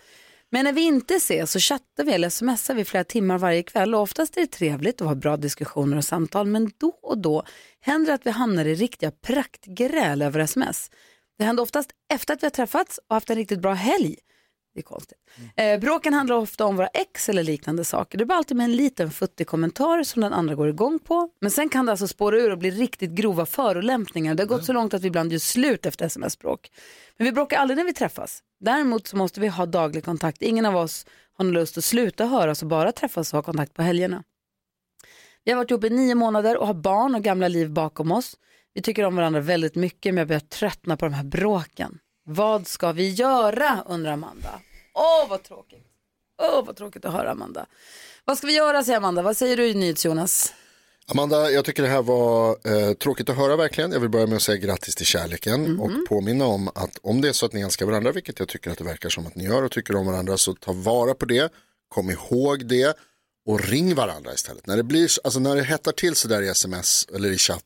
Men 0.51 0.65
när 0.65 0.73
vi 0.73 0.81
inte 0.81 1.15
ses 1.15 1.51
så 1.51 1.59
chattar 1.59 2.03
vi 2.03 2.13
eller 2.13 2.29
smsar 2.29 2.73
vi 2.73 2.85
flera 2.85 3.03
timmar 3.03 3.37
varje 3.37 3.63
kväll 3.63 3.95
och 3.95 4.01
oftast 4.01 4.37
är 4.37 4.41
det 4.41 4.47
trevligt 4.47 5.01
och 5.01 5.07
har 5.07 5.15
bra 5.15 5.37
diskussioner 5.37 5.97
och 5.97 6.05
samtal 6.05 6.47
men 6.47 6.71
då 6.77 6.99
och 7.01 7.17
då 7.17 7.43
händer 7.81 8.07
det 8.07 8.13
att 8.13 8.25
vi 8.25 8.31
hamnar 8.31 8.65
i 8.65 8.75
riktiga 8.75 9.11
praktgräl 9.11 10.21
över 10.21 10.39
sms. 10.39 10.91
Det 11.37 11.43
händer 11.43 11.63
oftast 11.63 11.89
efter 12.13 12.33
att 12.33 12.43
vi 12.43 12.45
har 12.45 12.51
träffats 12.51 12.99
och 13.09 13.15
haft 13.15 13.29
en 13.29 13.35
riktigt 13.35 13.61
bra 13.61 13.73
helg. 13.73 14.15
Det 14.73 14.79
är 14.79 14.83
konstigt. 14.83 15.17
Eh, 15.55 15.79
bråken 15.79 16.13
handlar 16.13 16.35
ofta 16.35 16.65
om 16.65 16.75
våra 16.75 16.87
ex 16.87 17.29
eller 17.29 17.43
liknande 17.43 17.85
saker. 17.85 18.17
Det 18.17 18.25
blir 18.25 18.35
alltid 18.35 18.57
med 18.57 18.63
en 18.63 18.75
liten 18.75 19.11
futtig 19.11 19.47
kommentar 19.47 20.03
som 20.03 20.21
den 20.21 20.33
andra 20.33 20.55
går 20.55 20.69
igång 20.69 20.99
på. 20.99 21.29
Men 21.41 21.51
sen 21.51 21.69
kan 21.69 21.85
det 21.85 21.91
alltså 21.91 22.07
spåra 22.07 22.37
ur 22.37 22.51
och 22.51 22.57
bli 22.57 22.71
riktigt 22.71 23.11
grova 23.11 23.45
förolämpningar. 23.45 24.35
Det 24.35 24.43
har 24.43 24.47
gått 24.47 24.65
så 24.65 24.73
långt 24.73 24.93
att 24.93 25.01
vi 25.01 25.07
ibland 25.07 25.31
gör 25.31 25.39
slut 25.39 25.85
efter 25.85 26.05
sms-bråk. 26.05 26.71
Men 27.17 27.25
vi 27.25 27.31
bråkar 27.31 27.57
aldrig 27.57 27.77
när 27.77 27.83
vi 27.83 27.93
träffas. 27.93 28.43
Däremot 28.59 29.07
så 29.07 29.17
måste 29.17 29.39
vi 29.39 29.47
ha 29.47 29.65
daglig 29.65 30.05
kontakt. 30.05 30.41
Ingen 30.41 30.65
av 30.65 30.75
oss 30.75 31.05
har 31.37 31.45
någon 31.45 31.53
lust 31.53 31.77
att 31.77 31.83
sluta 31.83 32.25
höras 32.25 32.61
och 32.61 32.67
bara 32.67 32.91
träffas 32.91 33.33
och 33.33 33.37
ha 33.37 33.43
kontakt 33.43 33.73
på 33.73 33.81
helgerna. 33.81 34.23
Vi 35.43 35.51
har 35.51 35.57
varit 35.57 35.71
ihop 35.71 35.83
i 35.83 35.89
nio 35.89 36.15
månader 36.15 36.57
och 36.57 36.67
har 36.67 36.73
barn 36.73 37.15
och 37.15 37.23
gamla 37.23 37.47
liv 37.47 37.71
bakom 37.71 38.11
oss. 38.11 38.37
Vi 38.73 38.81
tycker 38.81 39.03
om 39.03 39.15
varandra 39.15 39.39
väldigt 39.39 39.75
mycket 39.75 40.13
men 40.13 40.17
jag 40.17 40.27
börjar 40.27 40.39
tröttna 40.39 40.97
på 40.97 41.05
de 41.05 41.13
här 41.13 41.23
bråken. 41.23 41.99
Vad 42.31 42.67
ska 42.67 42.91
vi 42.91 43.09
göra 43.09 43.83
undrar 43.87 44.11
Amanda. 44.11 44.59
Åh 44.93 45.29
vad 45.29 45.43
tråkigt. 45.43 45.85
Åh 46.41 46.65
vad 46.65 46.75
tråkigt 46.75 47.05
att 47.05 47.13
höra 47.13 47.31
Amanda. 47.31 47.65
Vad 48.25 48.37
ska 48.37 48.47
vi 48.47 48.53
göra 48.55 48.83
säger 48.83 48.97
Amanda. 48.97 49.21
Vad 49.21 49.37
säger 49.37 49.57
du 49.57 49.67
i 49.67 49.73
NyhetsJonas? 49.73 50.53
Amanda, 51.07 51.51
jag 51.51 51.65
tycker 51.65 51.83
det 51.83 51.89
här 51.89 52.01
var 52.01 52.49
eh, 52.63 52.93
tråkigt 52.93 53.29
att 53.29 53.35
höra 53.37 53.55
verkligen. 53.55 53.91
Jag 53.91 53.99
vill 53.99 54.09
börja 54.09 54.27
med 54.27 54.35
att 54.35 54.41
säga 54.41 54.57
grattis 54.57 54.95
till 54.95 55.05
kärleken 55.05 55.61
Mhm. 55.63 55.79
och 55.81 55.91
påminna 56.09 56.45
om 56.45 56.67
att 56.67 56.97
om 57.01 57.21
det 57.21 57.29
är 57.29 57.33
så 57.33 57.45
att 57.45 57.53
ni 57.53 57.61
älskar 57.61 57.85
varandra, 57.85 58.11
vilket 58.11 58.39
jag 58.39 58.47
tycker 58.47 58.71
att 58.71 58.77
det 58.77 58.83
verkar 58.83 59.09
som 59.09 59.27
att 59.27 59.35
ni 59.35 59.43
gör 59.43 59.63
och 59.63 59.71
tycker 59.71 59.95
om 59.95 60.05
varandra, 60.05 60.37
så 60.37 60.53
ta 60.53 60.71
vara 60.73 61.13
på 61.13 61.25
det, 61.25 61.51
kom 61.87 62.09
ihåg 62.09 62.65
det 62.65 62.97
och 63.45 63.59
ring 63.59 63.95
varandra 63.95 64.33
istället. 64.33 64.67
När 64.67 64.77
det, 64.77 64.83
blir, 64.83 65.09
alltså 65.23 65.39
när 65.39 65.55
det 65.55 65.63
hettar 65.63 65.91
till 65.91 66.15
så 66.15 66.27
där 66.27 66.41
i 66.41 66.47
sms 66.47 67.07
eller 67.15 67.31
i 67.31 67.37
chatt, 67.37 67.65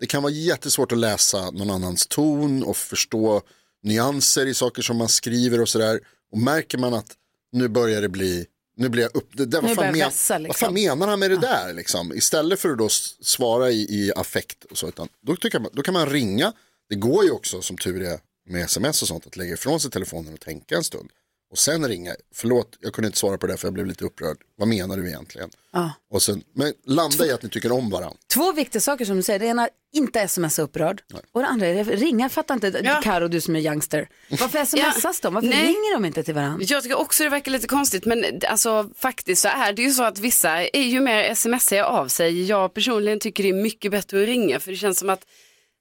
det 0.00 0.06
kan 0.06 0.22
vara 0.22 0.32
jättesvårt 0.32 0.92
att 0.92 0.98
läsa 0.98 1.50
någon 1.50 1.70
annans 1.70 2.06
ton 2.06 2.62
och 2.64 2.76
förstå 2.76 3.42
nyanser 3.82 4.46
i 4.46 4.54
saker 4.54 4.82
som 4.82 4.96
man 4.96 5.08
skriver 5.08 5.60
och 5.60 5.68
sådär. 5.68 6.00
Och 6.32 6.38
märker 6.38 6.78
man 6.78 6.94
att 6.94 7.16
nu 7.52 7.68
börjar 7.68 8.02
det 8.02 8.08
bli, 8.08 8.46
nu 8.76 8.88
blir 8.88 9.02
jag 9.02 9.16
upp, 9.16 9.28
det, 9.32 9.46
där, 9.46 9.62
vad, 9.62 9.74
fan 9.74 9.84
men, 9.84 9.98
vässa, 9.98 10.38
liksom. 10.38 10.48
vad 10.48 10.56
fan 10.56 10.74
menar 10.74 11.08
han 11.08 11.18
med 11.18 11.30
det 11.30 11.40
där 11.40 11.72
liksom? 11.74 12.12
Istället 12.12 12.60
för 12.60 12.70
att 12.70 12.78
då 12.78 12.88
svara 13.20 13.70
i, 13.70 13.80
i 13.80 14.12
affekt 14.16 14.64
och 14.64 14.78
så, 14.78 14.88
utan 14.88 15.08
då, 15.22 15.36
tycker 15.36 15.60
man, 15.60 15.70
då 15.72 15.82
kan 15.82 15.94
man 15.94 16.10
ringa. 16.10 16.52
Det 16.88 16.94
går 16.94 17.24
ju 17.24 17.30
också 17.30 17.62
som 17.62 17.76
tur 17.76 18.02
är 18.02 18.20
med 18.48 18.64
sms 18.64 19.02
och 19.02 19.08
sånt 19.08 19.26
att 19.26 19.36
lägga 19.36 19.54
ifrån 19.54 19.80
sig 19.80 19.90
telefonen 19.90 20.34
och 20.34 20.40
tänka 20.40 20.76
en 20.76 20.84
stund. 20.84 21.10
Och 21.52 21.58
sen 21.58 21.88
ringa, 21.88 22.14
förlåt 22.34 22.76
jag 22.80 22.92
kunde 22.92 23.06
inte 23.06 23.18
svara 23.18 23.38
på 23.38 23.46
det 23.46 23.56
för 23.56 23.66
jag 23.66 23.74
blev 23.74 23.86
lite 23.86 24.04
upprörd. 24.04 24.36
Vad 24.56 24.68
menar 24.68 24.96
du 24.96 25.08
egentligen? 25.08 25.50
Ja. 25.72 25.90
Och 26.10 26.22
sen, 26.22 26.42
men 26.54 26.72
landa 26.86 27.26
i 27.26 27.32
att 27.32 27.42
ni 27.42 27.48
tycker 27.48 27.72
om 27.72 27.90
varandra. 27.90 28.16
Två 28.34 28.52
viktiga 28.52 28.80
saker 28.80 29.04
som 29.04 29.16
du 29.16 29.22
säger. 29.22 29.38
Det 29.38 29.46
ena, 29.46 29.68
inte 29.92 30.28
smsa 30.28 30.62
upprörd. 30.62 31.02
Och 31.32 31.40
det 31.40 31.46
andra, 31.46 31.66
är 31.66 31.84
ringa. 31.84 32.28
Fattar 32.28 32.54
inte, 32.54 33.00
Karo 33.02 33.28
du 33.28 33.40
som 33.40 33.56
är 33.56 33.60
youngster. 33.60 34.08
Varför 34.30 34.64
smsas 34.64 35.20
de? 35.20 35.34
Varför 35.34 35.48
Nej. 35.48 35.62
ringer 35.66 35.94
de 35.94 36.04
inte 36.04 36.22
till 36.22 36.34
varandra? 36.34 36.64
Jag 36.68 36.82
tycker 36.82 36.98
också 36.98 37.22
det 37.24 37.28
verkar 37.30 37.52
lite 37.52 37.66
konstigt 37.66 38.04
men 38.04 38.24
alltså 38.48 38.90
faktiskt 38.96 39.42
så 39.42 39.48
är 39.48 39.72
det 39.72 39.82
ju 39.82 39.90
så 39.90 40.02
att 40.02 40.18
vissa 40.18 40.62
är 40.66 40.82
ju 40.84 41.00
mer 41.00 41.34
smsiga 41.34 41.86
av 41.86 42.08
sig. 42.08 42.44
Jag 42.44 42.74
personligen 42.74 43.20
tycker 43.20 43.42
det 43.42 43.48
är 43.48 43.62
mycket 43.62 43.90
bättre 43.90 44.22
att 44.22 44.28
ringa 44.28 44.60
för 44.60 44.70
det 44.70 44.76
känns 44.76 44.98
som 44.98 45.10
att 45.10 45.26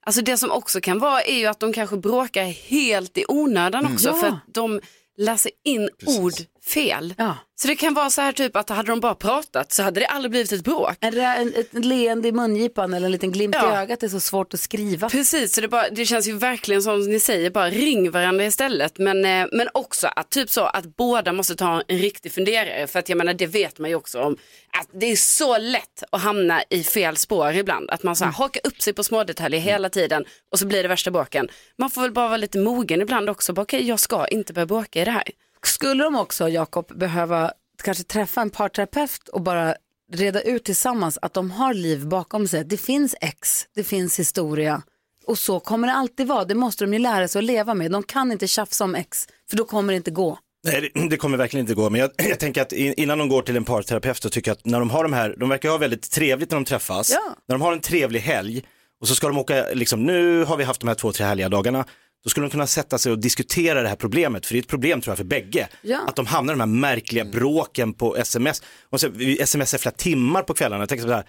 Alltså 0.05 0.21
det 0.21 0.37
som 0.37 0.51
också 0.51 0.81
kan 0.81 0.99
vara 0.99 1.21
är 1.21 1.35
ju 1.37 1.45
att 1.45 1.59
de 1.59 1.73
kanske 1.73 1.97
bråkar 1.97 2.43
helt 2.43 3.17
i 3.17 3.25
onödan 3.27 3.79
Mm. 3.81 3.93
också 3.93 4.07
Ja. 4.09 4.15
för 4.15 4.27
att 4.27 4.39
de 4.47 4.81
läser 5.21 5.51
in 5.63 5.89
ord 6.05 6.47
fel. 6.65 7.13
Ja. 7.17 7.37
Så 7.55 7.67
det 7.67 7.75
kan 7.75 7.93
vara 7.93 8.09
så 8.09 8.21
här 8.21 8.31
typ 8.31 8.55
att 8.55 8.69
hade 8.69 8.91
de 8.91 8.99
bara 8.99 9.15
pratat 9.15 9.71
så 9.73 9.83
hade 9.83 9.99
det 9.99 10.05
aldrig 10.07 10.31
blivit 10.31 10.51
ett 10.51 10.63
bråk. 10.63 10.95
Det 10.99 11.21
en, 11.21 11.53
ett 11.55 11.85
leende 11.85 12.27
i 12.27 12.31
mungipan 12.31 12.93
eller 12.93 13.05
en 13.05 13.11
liten 13.11 13.31
glimt 13.31 13.55
i 13.55 13.57
Ja. 13.61 13.77
ögat? 13.81 13.99
Det 13.99 14.05
är 14.05 14.09
så 14.09 14.19
svårt 14.19 14.53
att 14.53 14.59
skriva. 14.59 15.09
Precis, 15.09 15.53
så 15.55 15.61
det, 15.61 15.67
bara, 15.67 15.89
det 15.89 16.05
känns 16.05 16.27
ju 16.27 16.37
verkligen 16.37 16.81
som 16.81 17.01
ni 17.09 17.19
säger, 17.19 17.49
bara 17.49 17.69
ring 17.69 18.11
varandra 18.11 18.45
istället. 18.45 18.97
Men, 18.97 19.25
eh, 19.25 19.47
men 19.51 19.67
också 19.73 20.07
att 20.15 20.29
typ 20.29 20.49
så 20.49 20.61
att 20.63 20.95
båda 20.97 21.33
måste 21.33 21.55
ta 21.55 21.81
en 21.87 21.97
riktig 21.99 22.31
funderare. 22.31 22.87
För 22.87 22.99
att 22.99 23.09
jag 23.09 23.17
menar 23.17 23.33
det 23.33 23.47
vet 23.47 23.79
man 23.79 23.89
ju 23.89 23.95
också 23.95 24.19
om. 24.21 24.37
Att 24.79 24.87
det 24.93 25.05
är 25.11 25.15
så 25.15 25.57
lätt 25.57 26.03
att 26.11 26.21
hamna 26.21 26.63
i 26.69 26.83
fel 26.83 27.17
spår 27.17 27.53
ibland. 27.53 27.89
Att 27.91 28.03
man 28.03 28.15
så 28.15 28.23
Mm. 28.23 28.33
här, 28.33 28.37
hakar 28.43 28.61
upp 28.67 28.81
sig 28.81 28.93
på 28.93 29.03
små 29.03 29.23
detaljer 29.23 29.59
hela 29.59 29.89
tiden 29.89 30.25
och 30.51 30.59
så 30.59 30.65
blir 30.65 30.83
det 30.83 30.89
värsta 30.89 31.11
bråken. 31.11 31.47
Man 31.77 31.89
får 31.89 32.01
väl 32.01 32.11
bara 32.11 32.27
vara 32.27 32.37
lite 32.37 32.57
mogen 32.57 33.01
ibland 33.01 33.29
också. 33.29 33.53
Bara, 33.53 33.61
Okej, 33.61 33.87
jag 33.87 33.99
ska 33.99 34.27
inte 34.27 34.53
börja 34.53 34.65
bråka 34.65 35.01
i 35.01 35.05
det 35.05 35.11
här. 35.11 35.23
Skulle 35.65 36.03
de 36.03 36.15
också, 36.15 36.49
Jakob, 36.49 36.97
behöva 36.99 37.51
kanske 37.83 38.03
träffa 38.03 38.41
en 38.41 38.49
parterapeut 38.49 39.27
och 39.27 39.41
bara 39.41 39.75
reda 40.13 40.41
ut 40.41 40.63
tillsammans 40.63 41.19
att 41.21 41.33
de 41.33 41.51
har 41.51 41.73
liv 41.73 42.07
bakom 42.07 42.47
sig. 42.47 42.65
Det 42.65 42.77
finns 42.77 43.15
ex, 43.21 43.65
det 43.75 43.83
finns 43.83 44.19
historia 44.19 44.81
och 45.25 45.37
så 45.37 45.59
kommer 45.59 45.87
det 45.87 45.93
alltid 45.93 46.27
vara. 46.27 46.45
Det 46.45 46.55
måste 46.55 46.83
de 46.83 46.93
ju 46.93 46.99
lära 46.99 47.27
sig 47.27 47.39
att 47.39 47.45
leva 47.45 47.73
med. 47.73 47.91
De 47.91 48.03
kan 48.03 48.31
inte 48.31 48.47
tjafsa 48.47 48.83
om 48.83 48.95
ex, 48.95 49.27
för 49.49 49.57
då 49.57 49.65
kommer 49.65 49.93
det 49.93 49.97
inte 49.97 50.11
gå. 50.11 50.37
Nej, 50.63 50.91
det, 51.09 51.17
kommer 51.17 51.37
verkligen 51.37 51.63
inte 51.63 51.73
gå. 51.73 51.89
Men 51.89 52.01
jag, 52.01 52.11
jag 52.29 52.39
tänker 52.39 52.61
att 52.61 52.71
in- 52.73 52.93
innan 52.97 53.17
de 53.17 53.29
går 53.29 53.41
till 53.41 53.57
en 53.57 53.65
parterapeut 53.65 54.23
så 54.23 54.29
tycker 54.29 54.51
jag 54.51 54.55
att 54.55 54.65
när 54.65 54.79
de 54.79 54.89
har 54.89 55.03
de 55.03 55.13
här, 55.13 55.35
de 55.39 55.49
verkar 55.49 55.69
ha 55.69 55.77
väldigt 55.77 56.11
trevligt 56.11 56.51
när 56.51 56.55
de 56.57 56.65
träffas. 56.65 57.11
Ja. 57.11 57.35
När 57.47 57.55
de 57.55 57.61
har 57.61 57.73
en 57.73 57.79
trevlig 57.81 58.19
helg 58.19 58.63
och 59.01 59.07
så 59.07 59.15
ska 59.15 59.27
de 59.27 59.37
åka, 59.37 59.65
liksom, 59.73 60.03
nu 60.03 60.43
har 60.43 60.57
vi 60.57 60.63
haft 60.63 60.81
de 60.81 60.87
här 60.87 60.95
två, 60.95 61.11
tre 61.11 61.25
härliga 61.25 61.49
dagarna. 61.49 61.85
Då 62.23 62.29
skulle 62.29 62.45
de 62.47 62.51
kunna 62.51 62.67
sätta 62.67 62.97
sig 62.97 63.11
och 63.11 63.19
diskutera 63.19 63.81
det 63.81 63.89
här 63.89 63.95
problemet, 63.95 64.45
för 64.45 64.53
det 64.53 64.59
är 64.59 64.61
ett 64.61 64.67
problem 64.67 65.01
tror 65.01 65.11
jag 65.11 65.17
för 65.17 65.25
bägge. 65.25 65.67
Ja. 65.81 65.99
Att 66.07 66.15
de 66.15 66.25
hamnar 66.25 66.53
i 66.53 66.55
de 66.55 66.59
här 66.59 66.67
märkliga 66.67 67.25
bråken 67.25 67.93
på 67.93 68.17
sms. 68.17 68.61
Och 68.89 68.99
så, 69.01 69.09
vi 69.09 69.45
smsar 69.45 69.77
flera 69.77 69.95
timmar 69.95 70.43
på 70.43 70.53
kvällarna. 70.53 70.81
Jag 70.81 70.89
tänker 70.89 71.05
så 71.07 71.13
här, 71.13 71.25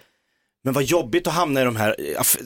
men 0.63 0.73
vad 0.73 0.83
jobbigt 0.83 1.27
att 1.27 1.33
hamna 1.33 1.61
i 1.61 1.63
de 1.63 1.75
här, 1.75 1.95
f- 2.19 2.37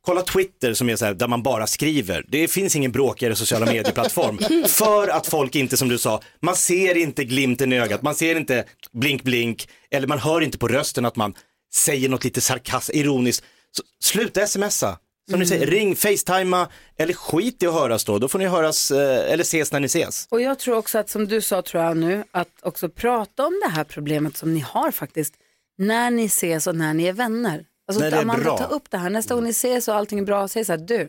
kolla 0.00 0.22
Twitter 0.22 0.74
som 0.74 0.88
är 0.90 0.96
så 0.96 1.04
här, 1.04 1.14
där 1.14 1.28
man 1.28 1.42
bara 1.42 1.66
skriver. 1.66 2.24
Det 2.28 2.48
finns 2.48 2.76
ingen 2.76 2.92
bråkigare 2.92 3.34
sociala 3.36 3.66
medieplattform. 3.66 4.38
för 4.68 5.08
att 5.08 5.26
folk 5.26 5.54
inte, 5.54 5.76
som 5.76 5.88
du 5.88 5.98
sa, 5.98 6.20
man 6.40 6.56
ser 6.56 6.96
inte 6.96 7.24
glimten 7.24 7.72
i 7.72 7.78
ögat, 7.80 8.02
man 8.02 8.14
ser 8.14 8.36
inte 8.36 8.64
blink 8.92 9.22
blink, 9.22 9.68
eller 9.90 10.06
man 10.06 10.18
hör 10.18 10.40
inte 10.40 10.58
på 10.58 10.68
rösten 10.68 11.04
att 11.04 11.16
man 11.16 11.34
säger 11.74 12.08
något 12.08 12.24
lite 12.24 12.40
sarkastiskt, 12.40 12.96
ironiskt. 12.98 13.44
Så, 13.70 13.82
sluta 14.02 14.46
smsa. 14.46 14.98
Som 15.30 15.40
ni 15.40 15.46
säger, 15.46 15.66
ring, 15.66 15.96
facetima 15.96 16.68
eller 16.96 17.14
skit 17.14 17.62
i 17.62 17.66
att 17.66 17.74
höras 17.74 18.04
då. 18.04 18.18
Då 18.18 18.28
får 18.28 18.38
ni 18.38 18.46
höras 18.46 18.90
eh, 18.90 19.32
eller 19.32 19.42
ses 19.42 19.72
när 19.72 19.80
ni 19.80 19.86
ses. 19.86 20.26
Och 20.30 20.40
jag 20.40 20.58
tror 20.58 20.76
också 20.76 20.98
att 20.98 21.08
som 21.08 21.28
du 21.28 21.40
sa 21.40 21.62
tror 21.62 21.82
jag 21.82 21.96
nu, 21.96 22.24
att 22.30 22.48
också 22.62 22.88
prata 22.88 23.46
om 23.46 23.60
det 23.64 23.70
här 23.70 23.84
problemet 23.84 24.36
som 24.36 24.54
ni 24.54 24.60
har 24.60 24.90
faktiskt, 24.90 25.34
när 25.78 26.10
ni 26.10 26.24
ses 26.24 26.66
och 26.66 26.76
när 26.76 26.94
ni 26.94 27.04
är 27.04 27.12
vänner. 27.12 27.64
Alltså 27.88 28.04
När 28.04 28.10
det 28.10 28.16
är 28.16 28.22
Amanda, 28.22 28.44
bra. 28.44 28.58
ta 28.58 28.64
upp 28.64 28.90
det 28.90 28.96
här, 28.98 29.10
nästa 29.10 29.34
gång 29.34 29.44
ni 29.44 29.50
ses 29.50 29.88
och 29.88 29.94
allting 29.94 30.18
är 30.18 30.22
bra, 30.24 30.48
säg 30.48 30.64
så 30.64 30.72
här, 30.72 30.78
du, 30.78 31.08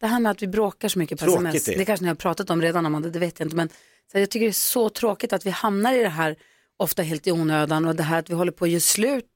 det 0.00 0.06
här 0.06 0.20
med 0.20 0.30
att 0.30 0.42
vi 0.42 0.46
bråkar 0.46 0.88
så 0.88 0.98
mycket 0.98 1.18
på 1.18 1.24
Tråkigt 1.24 1.46
sms, 1.46 1.64
det. 1.64 1.74
det 1.74 1.84
kanske 1.84 2.04
ni 2.04 2.08
har 2.08 2.14
pratat 2.14 2.50
om 2.50 2.62
redan 2.62 2.86
Amanda, 2.86 3.08
det 3.08 3.18
vet 3.18 3.38
jag 3.40 3.46
inte, 3.46 3.56
men 3.56 3.68
så 3.68 3.74
här, 4.14 4.20
jag 4.20 4.30
tycker 4.30 4.46
det 4.46 4.50
är 4.50 4.52
så 4.52 4.88
tråkigt 4.88 5.32
att 5.32 5.46
vi 5.46 5.50
hamnar 5.50 5.94
i 5.94 6.02
det 6.02 6.08
här, 6.08 6.36
ofta 6.76 7.02
helt 7.02 7.26
i 7.26 7.32
onödan 7.32 7.84
och 7.84 7.96
det 7.96 8.02
här 8.02 8.18
att 8.18 8.30
vi 8.30 8.34
håller 8.34 8.52
på 8.52 8.64
att 8.64 8.70
göra 8.70 8.80
slut 8.80 9.26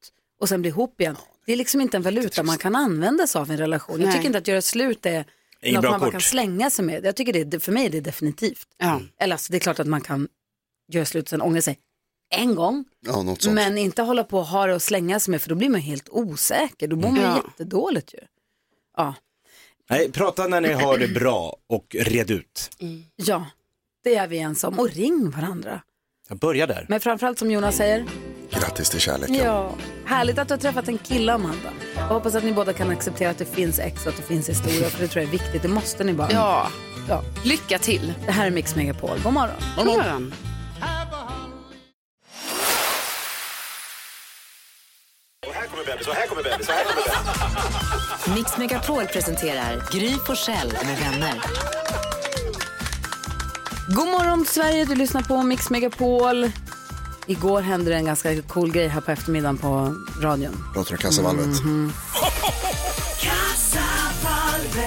och 0.40 0.48
sen 0.48 0.60
blir 0.60 0.70
ihop 0.70 1.00
igen. 1.00 1.16
Det 1.46 1.52
är 1.52 1.57
liksom 1.57 1.80
inte 1.80 1.96
en 1.96 2.02
valuta 2.02 2.42
man 2.42 2.59
kan 2.59 2.74
använda 2.76 3.26
sig 3.26 3.40
av 3.40 3.48
i 3.48 3.52
en 3.52 3.59
relation. 3.59 4.00
Jag 4.00 4.07
Nej. 4.07 4.14
tycker 4.16 4.26
inte 4.26 4.38
att 4.38 4.48
göra 4.48 4.62
slut 4.62 5.07
är 5.07 5.24
Ingen 5.62 5.74
något 5.83 5.90
man 5.90 6.00
bara 6.00 6.07
kort. 6.07 6.12
kan 6.12 6.20
slänga 6.20 6.70
sig 6.70 6.85
med. 6.85 7.04
Jag 7.04 7.16
tycker 7.16 7.33
det, 7.33 7.54
är- 7.54 7.59
för 7.61 7.72
mig 7.72 7.87
är 7.87 7.90
det 7.90 8.00
definitivt. 8.00 8.68
Ja. 8.78 9.00
Eller 9.18 9.35
alltså, 9.35 9.52
det 9.52 9.59
är 9.59 9.61
klart 9.61 9.78
att 9.80 9.87
man 9.87 10.00
kan 10.00 10.28
göra 10.88 11.04
slut 11.04 11.24
och 11.24 11.28
sen 11.28 11.42
ångra 11.42 11.62
sig 11.62 11.78
en 12.30 12.54
gång. 12.54 12.85
Ja, 13.00 13.22
något 13.22 13.42
sånt. 13.42 13.54
Men 13.54 13.78
inte 13.78 14.02
hålla 14.02 14.24
på 14.24 14.38
och 14.38 14.46
ha 14.46 14.66
det 14.66 14.74
och 14.74 14.83
slänga 14.83 15.20
sig 15.20 15.30
med 15.30 15.42
för 15.42 15.48
då 15.48 15.54
blir 15.54 15.68
man 15.70 15.80
helt 15.80 16.09
osäker. 16.09 16.88
Då 16.88 16.96
mår 16.96 17.11
man 17.11 17.20
Ja. 17.20 17.42
jättedåligt 17.48 18.14
ju. 18.14 18.18
Ja. 18.96 19.14
Nej, 19.90 20.12
prata 20.12 20.48
när 20.48 20.61
ni 20.61 20.72
har 20.72 20.98
det 20.98 21.09
bra 21.09 21.57
och 21.66 21.96
red 22.00 22.30
ut. 22.30 22.70
ja, 23.16 23.46
det 24.04 24.14
är 24.14 24.26
vi 24.26 24.38
ensam. 24.38 24.78
Och 24.78 24.90
ring 24.90 25.30
varandra. 25.30 25.83
Jag 26.28 26.38
börjar 26.38 26.66
där. 26.66 26.87
Men 26.88 27.00
framförallt 27.00 27.38
som 27.38 27.50
Jonas 27.50 27.76
säger, 27.76 28.04
Grattis 28.50 28.90
till 28.90 29.00
kärleken. 29.00 29.35
ja, 29.37 29.70
härligt 30.07 30.38
att 30.38 30.48
du 30.48 30.54
har 30.54 30.59
träffat 30.59 30.88
en 30.88 30.98
kille 30.98 31.33
Amanda. 31.33 31.68
Jag 31.96 32.02
hoppas 32.02 32.35
att 32.35 32.44
ni 32.44 32.52
båda 32.52 32.72
kan 32.72 32.90
acceptera 32.90 33.30
att 33.30 33.38
det 33.38 33.44
finns 33.54 33.78
ex 33.78 34.02
och 34.07 34.09
att 34.12 34.16
det 34.16 34.22
finns 34.22 34.48
historia 34.48 34.88
för 34.90 35.00
det 35.02 35.09
tror 35.09 35.24
jag 35.24 35.28
är 35.35 35.38
viktigt. 35.38 35.62
Det 35.62 35.68
måste 35.68 36.04
ni 36.04 36.12
bara. 36.14 36.33
Ja, 36.33 36.68
Ja. 37.09 37.22
lycka 37.44 37.78
till. 37.78 38.14
Det 38.26 38.33
här 38.33 38.46
är 38.46 38.50
Mix 38.50 38.76
Megapol. 38.76 39.18
God 39.24 39.33
morgon. 39.33 39.57
God 39.76 39.87
morgon. 39.87 40.35
Mix 48.35 48.59
Megapol 48.59 49.07
presenterar 49.07 49.83
Gry 49.92 50.11
Forssell 50.26 50.72
med 50.85 50.98
vänner. 50.98 51.40
God 53.88 54.09
morgon 54.09 54.46
Sverige, 54.46 54.85
du 54.85 54.94
lyssnar 54.94 55.22
på 55.22 55.42
Mix 55.42 55.70
Megapol. 55.70 56.50
Igår 57.26 57.62
hände 57.62 57.90
det 57.90 57.96
en 57.96 58.04
ganska 58.04 58.42
cool 58.42 58.72
grej 58.72 58.88
här 58.88 59.00
på 59.00 59.10
eftermiddagen 59.10 59.58
på 59.58 59.94
radion. 60.20 60.64
Pratar 60.74 60.90
du 60.90 60.96
kassavalvet? 60.96 61.46
Mhm. 61.46 61.92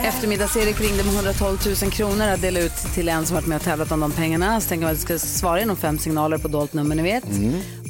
Eftermiddags-Erik 0.04 0.82
ringde 0.82 1.04
med 1.04 1.14
112 1.16 1.58
000 1.82 1.92
kronor 1.92 2.28
att 2.28 2.42
dela 2.42 2.60
ut 2.60 2.76
till 2.94 3.10
en 3.10 3.26
som 3.26 3.36
varit 3.36 3.48
med 3.48 3.56
och 3.56 3.62
tävlat 3.64 3.92
om 3.92 4.00
de 4.00 4.12
pengarna. 4.12 4.62
Så 4.62 4.70
tänker 4.70 4.86
man 4.86 4.94
att 4.96 5.10
jag 5.10 5.20
ska 5.20 5.28
svara 5.28 5.60
genom 5.60 5.78
fem 5.78 5.98
signaler 6.00 6.38
på 6.38 6.48
dolt 6.48 6.74
nummer, 6.74 6.96
ni 6.96 7.04
vet. 7.04 7.24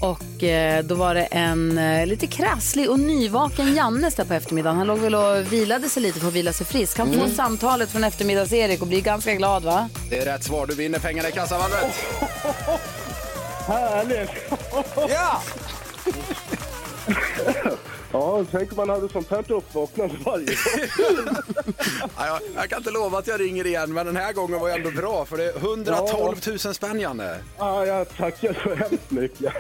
Och 0.02 0.44
eh, 0.44 0.84
då 0.84 0.96
var 0.96 1.16
det 1.16 1.24
en 1.24 1.78
eh, 1.78 2.06
lite 2.08 2.28
krasslig 2.28 2.90
och 2.90 3.00
nyvaken 3.00 3.76
Jannes 3.76 4.16
där 4.16 4.24
på 4.26 4.34
eftermiddagen. 4.34 4.78
Han 4.78 4.88
låg 4.88 5.00
väl 5.00 5.16
och 5.16 5.54
vilade 5.54 5.90
sig 5.90 6.04
lite 6.04 6.20
för 6.20 6.28
att 6.28 6.34
vila 6.34 6.54
sig 6.54 6.66
frisk. 6.66 6.98
Han 6.98 7.08
får 7.08 7.16
Mm. 7.16 7.36
samtalet 7.36 7.92
från 7.92 8.04
eftermiddags-Erik 8.04 8.82
och 8.82 8.88
blir 8.88 9.02
ganska 9.02 9.34
glad 9.34 9.64
va? 9.64 9.90
Det 10.10 10.18
är 10.20 10.26
rätt 10.26 10.44
svar. 10.44 10.66
Du 10.68 10.76
vinner 10.76 11.00
pengarna 11.00 11.30
i 11.30 11.32
kassavalvet. 11.32 11.80
Härligt! 13.68 14.30
Ja! 15.10 15.42
Ja, 18.12 18.46
tänk 18.52 18.72
om 18.72 18.78
man 18.78 18.90
hade 18.90 19.10
sånt 19.10 19.30
här 19.30 19.52
uppvaknande 19.52 20.16
varje 20.26 20.46
dag. 20.46 20.56
Ja, 22.18 22.28
jag, 22.28 22.40
jag 22.56 22.70
kan 22.70 22.78
inte 22.78 22.92
lova 22.92 23.18
att 23.20 23.28
jag 23.28 23.40
ringer 23.40 23.68
igen, 23.68 23.94
men 23.94 24.06
den 24.06 24.18
här 24.18 24.34
gången 24.34 24.60
var 24.60 24.70
jag 24.70 24.78
ändå 24.78 24.92
bra 24.92 25.26
för 25.26 25.38
det 25.38 25.44
är 25.44 25.58
112 25.58 26.36
000 26.48 26.60
spänn, 26.60 27.00
Janne. 27.00 27.38
Ja, 27.58 27.86
jag 27.86 28.18
tackar 28.18 28.60
så 28.64 28.76
hemskt 28.76 29.12
mycket. 29.12 29.54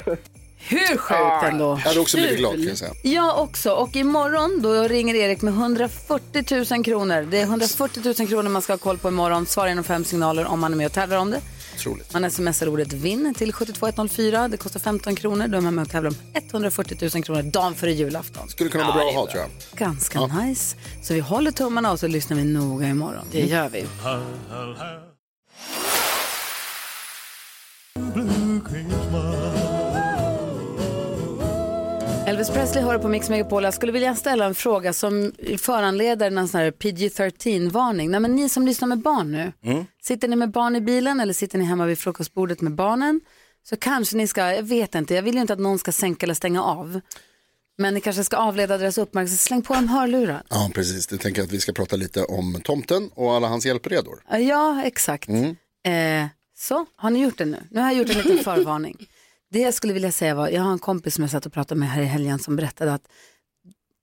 Hur 0.57 0.97
sjukt 0.97 1.51
ändå? 1.51 1.65
Jag 1.69 1.75
hade 1.89 1.99
också 1.99 2.17
blivit 2.17 2.37
glad 2.37 2.53
kan 2.53 2.63
jag 2.63 2.77
säga. 2.77 2.91
Jag 3.03 3.39
också. 3.39 3.71
Och 3.71 3.95
imorgon 3.95 4.61
då 4.61 4.73
ringer 4.83 5.15
Erik 5.15 5.41
med 5.41 5.53
140 5.53 6.65
000 6.75 6.83
kronor. 6.83 7.21
Det 7.31 7.37
är 7.39 7.43
140 7.43 8.13
000 8.19 8.27
kronor 8.27 8.49
man 8.49 8.61
ska 8.61 8.73
ha 8.73 8.77
koll 8.77 8.97
på 8.97 9.07
imorgon. 9.07 9.45
Svara 9.45 9.71
inom 9.71 9.83
fem 9.83 10.05
signaler 10.05 10.45
om 10.45 10.59
man 10.59 10.73
är 10.73 10.77
med 10.77 10.85
och 10.85 10.93
tävlar 10.93 11.17
om 11.17 11.31
det. 11.31 11.41
Otroligt. 11.77 12.13
Man 12.13 12.31
smsar 12.31 12.67
ordet 12.67 12.93
vinn 12.93 13.33
till 13.37 13.53
72104. 13.53 14.47
Det 14.47 14.57
kostar 14.57 14.79
15 14.79 15.15
kronor. 15.15 15.47
Då 15.47 15.57
är 15.57 15.61
man 15.61 15.75
med 15.75 15.81
och 15.81 15.89
tävlar 15.89 16.09
om 16.09 16.15
140 16.33 16.97
000 17.13 17.23
kronor 17.23 17.41
dagen 17.41 17.75
före 17.75 17.93
julafton. 17.93 18.49
Skulle 18.49 18.69
kunna 18.69 18.83
vara 18.83 18.93
bra 18.93 19.09
att 19.09 19.15
ha 19.15 19.27
tror 19.31 19.41
jag. 19.41 19.79
Ganska 19.79 20.19
Ja. 20.19 20.27
nice. 20.27 20.75
Så 21.03 21.13
vi 21.13 21.19
håller 21.19 21.51
tummarna 21.51 21.91
och 21.91 21.99
så 21.99 22.07
lyssnar 22.07 22.37
vi 22.37 22.43
noga 22.43 22.87
imorgon. 22.87 23.25
Det 23.31 23.39
gör 23.45 23.69
vi. 23.69 23.85
Elvis 32.27 32.49
Presley 32.49 32.83
hör 32.83 32.97
på 32.99 33.07
Mix 33.07 33.29
Megapol. 33.29 33.63
Jag 33.63 33.73
skulle 33.73 33.91
vilja 33.91 34.15
ställa 34.15 34.45
en 34.45 34.55
fråga 34.55 34.93
som 34.93 35.31
föranleder 35.57 36.31
en 36.31 36.47
sån 36.47 36.59
här 36.61 36.71
PG-13-varning. 36.71 38.09
Nej, 38.11 38.19
men 38.19 38.35
ni 38.35 38.49
som 38.49 38.65
lyssnar 38.65 38.87
med 38.87 38.99
barn 38.99 39.31
nu, 39.31 39.51
Mm. 39.63 39.85
sitter 40.03 40.27
ni 40.27 40.35
med 40.35 40.51
barn 40.51 40.75
i 40.75 40.81
bilen 40.81 41.19
eller 41.19 41.33
sitter 41.33 41.57
ni 41.57 41.65
hemma 41.65 41.85
vid 41.85 41.99
frukostbordet 41.99 42.61
med 42.61 42.75
barnen 42.75 43.21
så 43.63 43.75
kanske 43.77 44.17
ni 44.17 44.27
ska, 44.27 44.53
jag 44.53 44.63
vet 44.63 44.95
inte, 44.95 45.15
jag 45.15 45.21
vill 45.23 45.35
ju 45.35 45.41
inte 45.41 45.53
att 45.53 45.59
någon 45.59 45.79
ska 45.79 45.91
sänka 45.91 46.25
eller 46.25 46.33
stänga 46.33 46.63
av. 46.63 46.99
Men 47.77 47.93
ni 47.93 48.01
kanske 48.01 48.23
ska 48.23 48.37
avleda 48.37 48.77
deras 48.77 48.97
uppmärksamhet. 48.97 49.39
Släng 49.41 49.61
på 49.61 49.73
dem 49.73 49.87
hörlurar. 49.87 50.43
Ja, 50.49 50.71
precis. 50.73 51.07
Det 51.07 51.17
tänker 51.17 51.41
jag 51.41 51.45
att 51.47 51.53
vi 51.53 51.59
ska 51.59 51.71
prata 51.73 51.95
lite 51.95 52.23
om 52.23 52.61
tomten 52.63 53.09
och 53.13 53.33
alla 53.33 53.47
hans 53.47 53.65
hjälpredor. 53.65 54.21
Ja, 54.39 54.81
exakt. 54.85 55.29
Mm. 55.29 55.55
Eh, 56.23 56.27
så, 56.57 56.85
har 56.95 57.09
ni 57.09 57.19
gjort 57.23 57.37
det 57.37 57.45
nu? 57.45 57.63
Nu 57.71 57.79
har 57.81 57.87
jag 57.87 57.97
gjort 57.97 58.09
en 58.09 58.17
liten 58.17 58.37
förvarning. 58.43 59.07
Det 59.51 59.59
jag 59.59 59.73
skulle 59.73 59.93
vilja 59.93 60.11
säga 60.11 60.35
var, 60.35 60.49
jag 60.49 60.61
har 60.61 60.71
en 60.71 60.79
kompis 60.79 61.15
som 61.15 61.21
jag 61.21 61.31
satt 61.31 61.45
och 61.45 61.53
pratade 61.53 61.79
med 61.79 61.89
här 61.89 62.01
i 62.01 62.05
helgen 62.05 62.39
som 62.39 62.55
berättade 62.55 62.93
att 62.93 63.07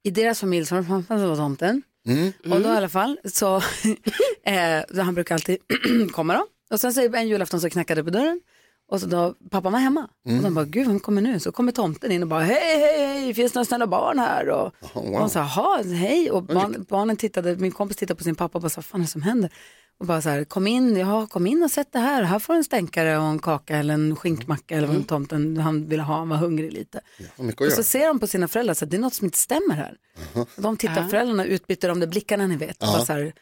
i 0.02 0.10
deras 0.10 0.40
familj 0.40 0.66
så 0.66 0.74
var 0.74 1.36
tomten. 1.36 1.82
Mm. 2.06 2.32
Och 2.50 2.60
då 2.60 2.68
i 2.68 2.76
alla 2.76 2.88
fall 2.88 3.18
så, 3.24 3.56
eh, 4.46 4.82
så 4.94 5.00
han 5.00 5.14
brukar 5.14 5.34
alltid 5.34 5.58
komma 6.12 6.34
då. 6.34 6.46
Och 6.70 6.80
sen 6.80 6.94
så 6.94 7.14
en 7.14 7.28
julafton 7.28 7.60
så 7.60 7.70
knackade 7.70 8.00
det 8.00 8.04
på 8.04 8.10
dörren. 8.10 8.40
Och 8.88 9.00
så 9.00 9.06
då, 9.06 9.34
pappa 9.50 9.70
var 9.70 9.78
hemma. 9.78 10.08
Mm. 10.26 10.38
Och 10.38 10.44
de 10.44 10.54
bara, 10.54 10.64
gud 10.64 10.86
vem 10.86 11.00
kommer 11.00 11.22
nu? 11.22 11.40
Så 11.40 11.52
kommer 11.52 11.72
tomten 11.72 12.12
in 12.12 12.22
och 12.22 12.28
bara, 12.28 12.42
hej, 12.42 12.78
hej, 12.78 13.06
hej, 13.06 13.34
finns 13.34 13.52
det 13.52 13.56
några 13.56 13.64
snälla 13.64 13.86
barn 13.86 14.18
här? 14.18 14.48
Och, 14.48 14.74
wow. 14.94 15.04
och 15.04 15.18
de 15.20 15.30
sa, 15.30 15.38
jaha, 15.40 15.82
hej. 15.82 16.30
Och 16.30 16.42
barn, 16.42 16.86
barnen 16.88 17.16
tittade, 17.16 17.56
min 17.56 17.72
kompis 17.72 17.96
tittade 17.96 18.18
på 18.18 18.24
sin 18.24 18.34
pappa 18.34 18.58
och 18.58 18.62
bara, 18.62 18.70
vad 18.76 18.84
fan 18.84 19.00
är 19.00 19.04
det 19.04 19.10
som 19.10 19.22
händer? 19.22 19.50
Och 20.00 20.06
bara 20.06 20.22
så 20.22 20.28
här, 20.28 20.44
kom 20.44 20.66
in, 20.66 20.96
ja, 20.96 21.26
kom 21.26 21.46
in 21.46 21.62
och 21.62 21.70
sätt 21.70 21.88
det 21.92 21.98
här. 21.98 22.22
Här 22.22 22.38
får 22.38 22.52
du 22.52 22.56
en 22.58 22.64
stänkare 22.64 23.18
och 23.18 23.24
en 23.24 23.38
kaka 23.38 23.76
eller 23.76 23.94
en 23.94 24.16
skinkmacka 24.16 24.76
eller 24.76 24.88
vad 24.88 25.06
tomten 25.08 25.56
han 25.56 25.86
ville 25.86 26.02
ha, 26.02 26.16
han 26.16 26.28
var 26.28 26.36
hungrig 26.36 26.72
lite. 26.72 27.00
Mycket 27.36 27.66
Och 27.66 27.72
så 27.72 27.82
ser 27.82 28.06
de 28.06 28.20
på 28.20 28.26
sina 28.26 28.48
föräldrar 28.48 28.74
så 28.74 28.84
att 28.84 28.90
det 28.90 28.96
är 28.96 29.00
något 29.00 29.14
som 29.14 29.24
inte 29.24 29.38
stämmer 29.38 29.74
här. 29.74 29.96
Och 30.34 30.48
de 30.62 30.76
tittar, 30.76 31.02
Ja. 31.02 31.08
föräldrarna 31.08 31.44
utbyter 31.44 31.88
de 31.88 32.00
där 32.00 32.06
blickarna 32.06 32.46
ni 32.46 32.56
vet. 32.56 32.76
Ja. 32.80 32.86
Bara 32.86 33.04
så 33.04 33.12
här, 33.12 33.32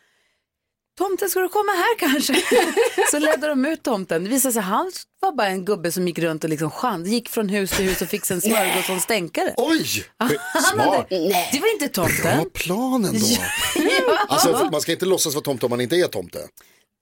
Tomten, 0.98 1.30
ska 1.30 1.40
du 1.40 1.48
komma 1.48 1.72
här 1.72 1.98
kanske? 1.98 2.34
så 3.10 3.18
ledde 3.18 3.46
de 3.48 3.64
ut 3.64 3.82
tomten. 3.82 4.24
Det 4.24 4.30
visade 4.30 4.52
sig 4.52 4.62
han 4.62 4.92
var 5.20 5.32
bara 5.32 5.46
en 5.48 5.64
gubbe 5.64 5.92
som 5.92 6.08
gick 6.08 6.18
runt 6.18 6.44
och 6.44 6.50
liksom 6.50 6.70
chans, 6.70 7.08
gick 7.08 7.28
från 7.28 7.48
hus 7.48 7.70
till 7.70 7.84
hus 7.84 8.02
och 8.02 8.08
fixade 8.08 8.38
en 8.38 8.40
smörgås 8.40 8.88
och 8.88 8.94
en 8.94 9.00
stänkare. 9.00 9.54
Oj, 9.56 10.04
Han 10.18 10.28
smart. 10.62 11.06
det 11.52 11.60
var 11.60 11.72
inte 11.72 11.88
tomten. 11.88 12.36
Bra 12.38 12.44
planen 12.54 13.12
då. 13.12 13.26
Ja. 13.76 14.18
Alltså, 14.28 14.68
man 14.72 14.80
ska 14.80 14.92
inte 14.92 15.06
låtsas 15.06 15.34
vara 15.34 15.44
tomte 15.44 15.66
om 15.66 15.70
man 15.70 15.80
inte 15.80 15.96
är 15.96 16.06
tomte. 16.08 16.38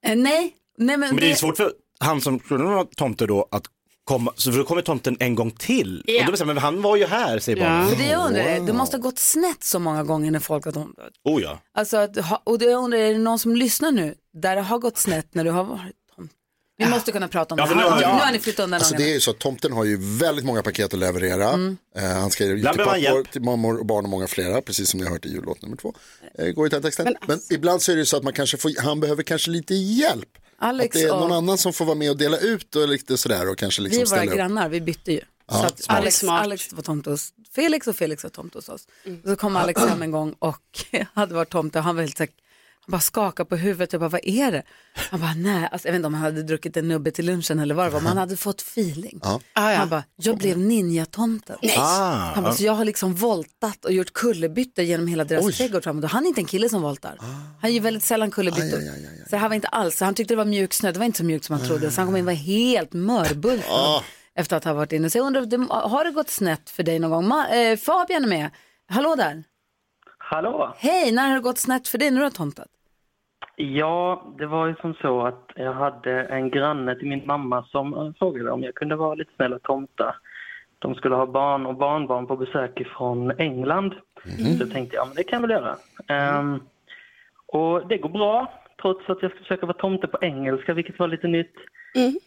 Eh, 0.06 0.16
nej, 0.16 0.54
nej 0.78 0.96
men, 0.96 1.00
Men 1.00 1.16
det 1.16 1.30
är 1.30 1.34
svårt 1.34 1.56
för 1.56 1.72
han 2.00 2.20
som 2.20 2.38
skulle 2.38 2.64
vara 2.64 2.84
tomte 2.84 3.26
då 3.26 3.48
att 3.50 3.64
komma, 4.10 4.32
så 4.36 4.50
då 4.50 4.64
kommer 4.64 4.82
tomten 4.82 5.16
en 5.20 5.34
gång 5.34 5.50
till. 5.50 6.02
Ja. 6.06 6.20
Och 6.20 6.26
då 6.26 6.30
bestämmer 6.32 6.54
man, 6.54 6.62
men 6.62 6.64
han 6.74 6.82
var 6.82 6.96
ju 6.96 7.06
här, 7.06 7.38
säger 7.38 7.60
barnen. 7.60 7.88
För 7.88 7.96
det 7.96 8.06
jag 8.10 8.26
undrar 8.26 8.42
är, 8.42 8.60
det 8.60 8.72
måste 8.72 8.96
ha 8.96 9.02
gått 9.02 9.18
snett 9.18 9.64
så 9.64 9.78
många 9.78 10.04
gånger 10.04 10.30
när 10.30 10.38
folk 10.40 10.64
har 10.64 10.72
tomtat. 10.72 11.12
Oh 11.24 11.42
ja. 11.42 11.60
Alltså, 11.74 11.96
att, 11.96 12.16
och 12.44 12.58
det 12.58 12.64
jag 12.64 12.84
undrar, 12.84 12.98
är 12.98 13.12
det 13.12 13.18
någon 13.18 13.38
som 13.38 13.56
lyssnar 13.56 13.92
nu 13.92 14.14
där 14.42 14.56
det 14.56 14.62
har 14.62 14.78
gått 14.78 14.98
snett 14.98 15.34
när 15.34 15.44
du 15.44 15.50
har 15.50 15.64
varit 15.64 15.96
tomte? 16.16 16.34
Vi 16.78 16.86
måste 16.86 17.12
kunna 17.12 17.28
prata 17.28 17.54
om 17.54 17.58
Ja, 17.58 17.66
det. 17.66 17.74
nu 17.74 17.82
har- 17.82 17.96
nu 17.96 18.02
ja. 18.02 18.08
har 18.08 18.32
ni 18.32 18.38
flyttat 18.38 18.64
undan 18.64 18.78
Alltså 18.78 18.94
det 18.94 19.10
är 19.10 19.14
ju 19.14 19.20
så 19.20 19.30
att 19.30 19.38
tomten 19.38 19.72
har 19.72 19.84
ju 19.84 19.96
väldigt 20.18 20.44
många 20.44 20.62
paket 20.62 20.94
att 20.94 20.98
leverera. 21.00 21.48
Mm. 21.48 21.76
Eh, 21.96 22.02
han 22.04 22.30
ska 22.30 22.44
ge 22.44 22.54
till 22.56 22.64
pappor, 22.64 22.96
hjälp. 22.96 23.32
till 23.32 23.42
mammor 23.42 23.78
och 23.78 23.86
barn 23.86 24.04
och 24.04 24.10
många 24.10 24.26
flera, 24.26 24.60
precis 24.62 24.90
som 24.90 25.00
ni 25.00 25.06
har 25.06 25.12
hört 25.12 25.26
i 25.26 25.28
jullåt 25.28 25.62
nummer 25.62 25.76
två. 25.76 25.94
Eh, 26.38 26.46
går 26.46 26.66
i 26.66 26.70
den 26.70 26.82
texten. 26.82 27.16
Men, 27.26 27.40
ibland 27.50 27.82
så 27.82 27.92
är 27.92 27.96
det 27.96 28.00
ju 28.00 28.06
så 28.06 28.16
att 28.16 28.22
man 28.22 28.32
kanske 28.32 28.56
får, 28.56 28.82
han 28.82 29.00
behöver 29.00 29.22
kanske 29.22 29.50
lite 29.50 29.74
hjälp. 29.74 30.28
Alex 30.60 30.96
att 30.96 31.02
det 31.02 31.08
är 31.08 31.12
någon 31.12 31.30
och- 31.30 31.36
annan 31.36 31.58
som 31.58 31.72
får 31.72 31.84
vara 31.84 31.94
med 31.94 32.10
och 32.10 32.16
dela 32.16 32.38
ut 32.38 32.76
och 32.76 32.88
lite 32.88 33.18
sådär 33.18 33.48
och 33.50 33.58
kanske 33.58 33.82
Vi 33.82 33.88
liksom 33.88 34.02
är 34.02 34.06
våra 34.06 34.16
ställa 34.18 34.32
upp. 34.32 34.38
grannar, 34.38 34.68
vi 34.68 34.80
bytte 34.80 35.12
ju. 35.12 35.20
Ja, 35.50 35.68
så. 35.76 35.92
Alex, 35.92 36.24
Alex 36.24 36.72
var 36.72 36.82
tomte 36.82 37.10
hos 37.10 37.32
Felix 37.52 37.86
och 37.86 37.96
Felix 37.96 38.22
var 38.22 38.30
tomte 38.30 38.58
hos 38.58 38.68
oss. 38.68 38.88
Och 39.22 39.28
så 39.30 39.36
kom 39.36 39.56
Alex 39.56 39.80
hem 39.80 40.02
en 40.02 40.10
gång 40.10 40.34
och 40.38 40.84
hade 41.14 41.34
varit 41.34 41.48
tomte 41.50 41.78
och 41.78 41.84
han 41.84 41.96
var 41.96 42.02
helt 42.02 42.16
så 42.16 42.22
här, 42.22 42.30
han 42.86 42.92
bara 42.92 43.00
skakade 43.00 43.48
på 43.48 43.56
huvudet. 43.56 43.92
Jag 43.92 44.00
bara, 44.00 44.08
vad 44.08 44.20
är 44.24 44.52
det? 44.52 44.62
Han 45.10 45.20
bara, 45.20 45.34
nej, 45.34 45.68
alltså, 45.72 45.88
jag 45.88 45.92
vet 45.92 45.96
inte 45.98 46.06
om 46.06 46.14
han 46.14 46.22
hade 46.22 46.42
druckit 46.42 46.76
en 46.76 46.88
nubbe 46.88 47.10
till 47.10 47.26
lunchen 47.26 47.58
eller 47.58 47.74
vad 47.74 47.86
det 47.86 47.90
var, 47.90 48.00
men 48.00 48.08
han 48.08 48.16
hade 48.18 48.36
fått 48.36 48.60
feeling. 48.60 49.20
Ja. 49.22 49.40
Han 49.54 49.88
bara, 49.88 50.04
jag 50.16 50.38
blev 50.38 50.58
ninjatomten. 50.58 51.56
Ah. 51.78 52.14
Han 52.34 52.44
bara, 52.44 52.54
så 52.54 52.64
jag 52.64 52.72
har 52.72 52.84
liksom 52.84 53.14
voltat 53.14 53.84
och 53.84 53.92
gjort 53.92 54.12
kullerbyttor 54.12 54.84
genom 54.84 55.06
hela 55.06 55.24
deras 55.24 55.44
Oj. 55.44 55.52
trädgård. 55.52 55.84
fram. 55.84 55.96
Och 55.96 56.02
då, 56.02 56.08
Han 56.08 56.24
är 56.24 56.28
inte 56.28 56.40
en 56.40 56.44
kille 56.46 56.68
som 56.68 56.82
voltar. 56.82 57.18
Han 57.60 57.74
gör 57.74 57.80
väldigt 57.80 58.02
sällan 58.04 58.30
kullerbyttor. 58.30 58.78
Så 59.24 59.30
det 59.30 59.36
här 59.36 59.48
var 59.48 59.54
inte 59.54 59.68
alls, 59.68 59.96
så 59.98 60.04
han 60.04 60.14
tyckte 60.14 60.34
det 60.34 60.38
var 60.38 60.44
mjuk 60.44 60.72
snö, 60.74 60.92
det 60.92 60.98
var 60.98 61.06
inte 61.06 61.18
så 61.18 61.24
mjukt 61.24 61.44
som 61.44 61.56
han 61.58 61.66
trodde. 61.68 61.90
Så 61.90 62.00
han 62.00 62.08
kom 62.08 62.16
in 62.16 62.22
och 62.22 62.26
var 62.26 62.32
helt 62.32 62.92
mörbultad 62.92 63.70
Ah. 63.72 64.02
efter 64.34 64.56
att 64.56 64.64
ha 64.64 64.72
varit 64.72 64.92
inne. 64.92 65.10
Så 65.10 65.18
jag 65.18 65.26
undrar, 65.26 65.46
det- 65.46 65.66
har 65.70 66.04
det 66.04 66.10
gått 66.10 66.30
snett 66.30 66.70
för 66.70 66.82
dig 66.82 66.98
någon 66.98 67.10
gång? 67.10 67.24
Ma- 67.32 67.70
eh, 67.72 67.76
Fabian 67.76 68.24
är 68.24 68.28
med. 68.28 68.50
Hallå 68.88 69.14
där. 69.14 69.44
Hallå! 70.32 70.74
Hej, 70.78 71.12
när 71.12 71.28
har 71.28 71.34
det 71.34 71.40
gått 71.40 71.58
snett 71.58 71.88
för 71.88 71.98
dig 71.98 72.10
när 72.10 72.18
du 72.18 72.24
har 72.24 72.30
tomtat? 72.30 72.68
Ja, 73.56 74.24
det 74.38 74.46
var 74.46 74.66
ju 74.66 74.74
som 74.74 74.94
så 74.94 75.26
att 75.26 75.50
jag 75.54 75.72
hade 75.72 76.22
en 76.22 76.50
granne 76.50 76.94
till 76.94 77.08
min 77.08 77.26
mamma 77.26 77.64
som 77.64 77.94
eh, 77.94 78.12
frågade 78.18 78.50
om 78.50 78.62
jag 78.62 78.74
kunde 78.74 78.96
vara 78.96 79.14
lite 79.14 79.30
snäll 79.36 79.52
och 79.52 79.62
tomta. 79.62 80.14
De 80.78 80.94
skulle 80.94 81.14
ha 81.14 81.26
barn 81.26 81.66
och 81.66 81.74
barnbarn 81.74 82.26
på 82.26 82.36
besök 82.36 82.82
från 82.96 83.30
England. 83.30 83.94
Så 84.24 84.62
jag 84.64 84.70
tänkte, 84.70 84.96
ja 84.96 85.04
men 85.04 85.14
det 85.14 85.24
kan 85.24 85.40
jag 85.40 85.48
väl 85.48 85.56
göra. 85.56 85.76
Ehm, 86.08 86.60
och 87.46 87.88
det 87.88 87.98
går 87.98 88.08
bra, 88.08 88.52
trots 88.82 89.10
att 89.10 89.22
jag 89.22 89.30
ska 89.30 89.40
försöka 89.40 89.66
vara 89.66 89.78
tomte 89.78 90.06
på 90.06 90.18
engelska, 90.20 90.74
vilket 90.74 90.98
var 90.98 91.08
lite 91.08 91.28
nytt. 91.28 91.54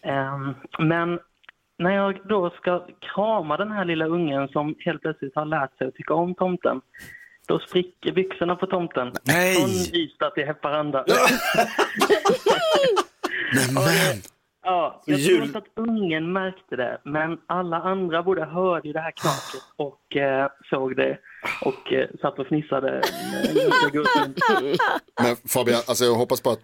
Ehm, 0.01 0.53
men 0.79 1.19
när 1.77 1.91
jag 1.91 2.19
då 2.27 2.49
ska 2.49 2.85
krama 2.99 3.57
den 3.57 3.71
här 3.71 3.85
lilla 3.85 4.05
ungen 4.05 4.47
som 4.47 4.75
helt 4.79 5.01
plötsligt 5.01 5.35
har 5.35 5.45
lärt 5.45 5.77
sig 5.77 5.87
att 5.87 5.95
tycka 5.95 6.13
om 6.13 6.35
tomten, 6.35 6.81
då 7.47 7.59
spricker 7.59 8.11
byxorna 8.11 8.55
på 8.55 8.67
tomten. 8.67 9.11
Nej! 9.23 9.55
Från 9.55 9.69
Ystad 9.95 10.29
till 10.29 10.47
Haparanda. 10.47 11.05
Nämen! 13.55 14.21
Ja, 14.65 15.01
jag 15.05 15.19
Jul- 15.19 15.35
tror 15.35 15.45
inte 15.47 15.57
att 15.57 15.67
ungen 15.75 16.33
märkte 16.33 16.75
det, 16.75 17.01
men 17.03 17.37
alla 17.47 17.77
andra 17.77 18.23
både 18.23 18.45
hörde 18.45 18.87
ju 18.87 18.93
det 18.93 18.99
här 18.99 19.11
knaket 19.11 19.61
och 19.75 20.15
eh, 20.17 20.49
såg 20.69 20.95
det 20.95 21.17
och 21.61 21.93
eh, 21.93 22.07
satt 22.21 22.39
och 22.39 22.47
fnissade. 22.47 23.01
Men 25.21 25.35
Fabian, 25.47 25.81
alltså 25.87 26.05
jag 26.05 26.13
hoppas 26.15 26.41
på 26.41 26.49
att 26.49 26.59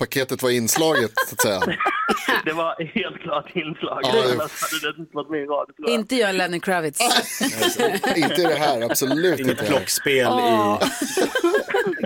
paketet 0.00 0.42
var 0.42 0.50
inslaget 0.50 1.12
så 1.28 1.34
att 1.34 1.42
säga. 1.42 1.60
det 2.44 2.52
var 2.52 2.84
helt 3.00 3.22
klart 3.22 3.46
inslag. 3.54 4.00
Ja, 4.02 4.12
det- 4.12 4.32
Annars 4.32 4.62
hade 4.62 4.92
det 4.92 5.00
inte 5.02 5.16
varit 5.16 5.30
med 5.30 5.40
i 5.40 5.44
radio 5.44 5.72
tror 5.74 5.90
jag. 5.90 5.94
Inte 5.94 6.16
jag, 6.16 6.34
Lenny 6.34 6.60
Kravitz. 6.60 7.00
inte 8.16 8.42
det 8.48 8.54
här, 8.54 8.80
absolut 8.90 9.40
Inget 9.40 9.50
inte. 9.60 9.64
klockspel 9.66 10.26
Åh. 10.30 10.82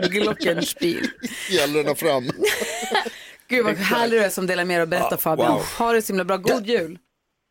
i... 0.05 0.09
Glockenspiel. 0.09 1.07
Fjällrarna 1.49 1.95
fram. 1.95 2.31
Gud 3.49 3.65
vad 3.65 3.77
härlig 3.77 4.21
du 4.21 4.25
är 4.25 4.31
som 4.31 4.47
delar 4.47 4.65
med 4.65 4.77
dig 4.77 4.83
och 4.83 4.89
berättar 4.89 5.17
Fabian. 5.17 5.53
wow. 5.53 5.63
Ha 5.79 5.93
det 5.93 6.03
så 6.03 6.13
himla 6.13 6.25
bra. 6.25 6.37
God 6.37 6.67
jul. 6.67 6.99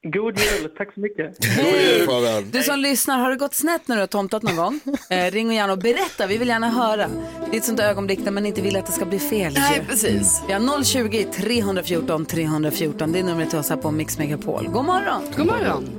God 0.03 0.39
jul, 0.39 0.69
tack 0.77 0.93
så 0.93 0.99
mycket. 0.99 1.45
Hej! 1.45 2.05
Fabian. 2.05 2.49
Du 2.51 2.63
som 2.63 2.79
lyssnar, 2.79 3.17
har 3.17 3.29
det 3.29 3.35
gått 3.35 3.53
snett 3.53 3.87
när 3.87 3.95
du 3.95 4.01
har 4.01 4.07
tomtat 4.07 4.43
någon 4.43 4.55
gång? 4.55 4.79
Eh, 5.09 5.31
ring 5.31 5.47
och 5.47 5.53
gärna 5.53 5.73
och 5.73 5.79
berätta, 5.79 6.27
vi 6.27 6.37
vill 6.37 6.47
gärna 6.47 6.69
höra. 6.69 7.07
Det 7.49 7.55
är 7.55 7.57
ett 7.57 7.65
sånt 7.65 7.77
där 7.77 7.89
ögonblick 7.89 8.19
när 8.23 8.31
man 8.31 8.45
inte 8.45 8.61
vill 8.61 8.75
att 8.75 8.85
det 8.85 8.91
ska 8.91 9.05
bli 9.05 9.19
fel. 9.19 9.53
Nej, 9.53 9.79
ju. 9.79 9.85
precis. 9.85 10.41
Vi 10.47 10.53
har 10.53 10.83
020 10.83 11.25
314 11.33 12.25
314, 12.25 13.11
det 13.11 13.19
är 13.19 13.23
numret 13.23 13.49
till 13.49 13.59
oss 13.59 13.69
här 13.69 13.77
på 13.77 13.91
Mix 13.91 14.17
Megapol. 14.17 14.67
God 14.67 14.85
morgon! 14.85 15.21
God 15.37 15.45
morgon. 15.45 15.89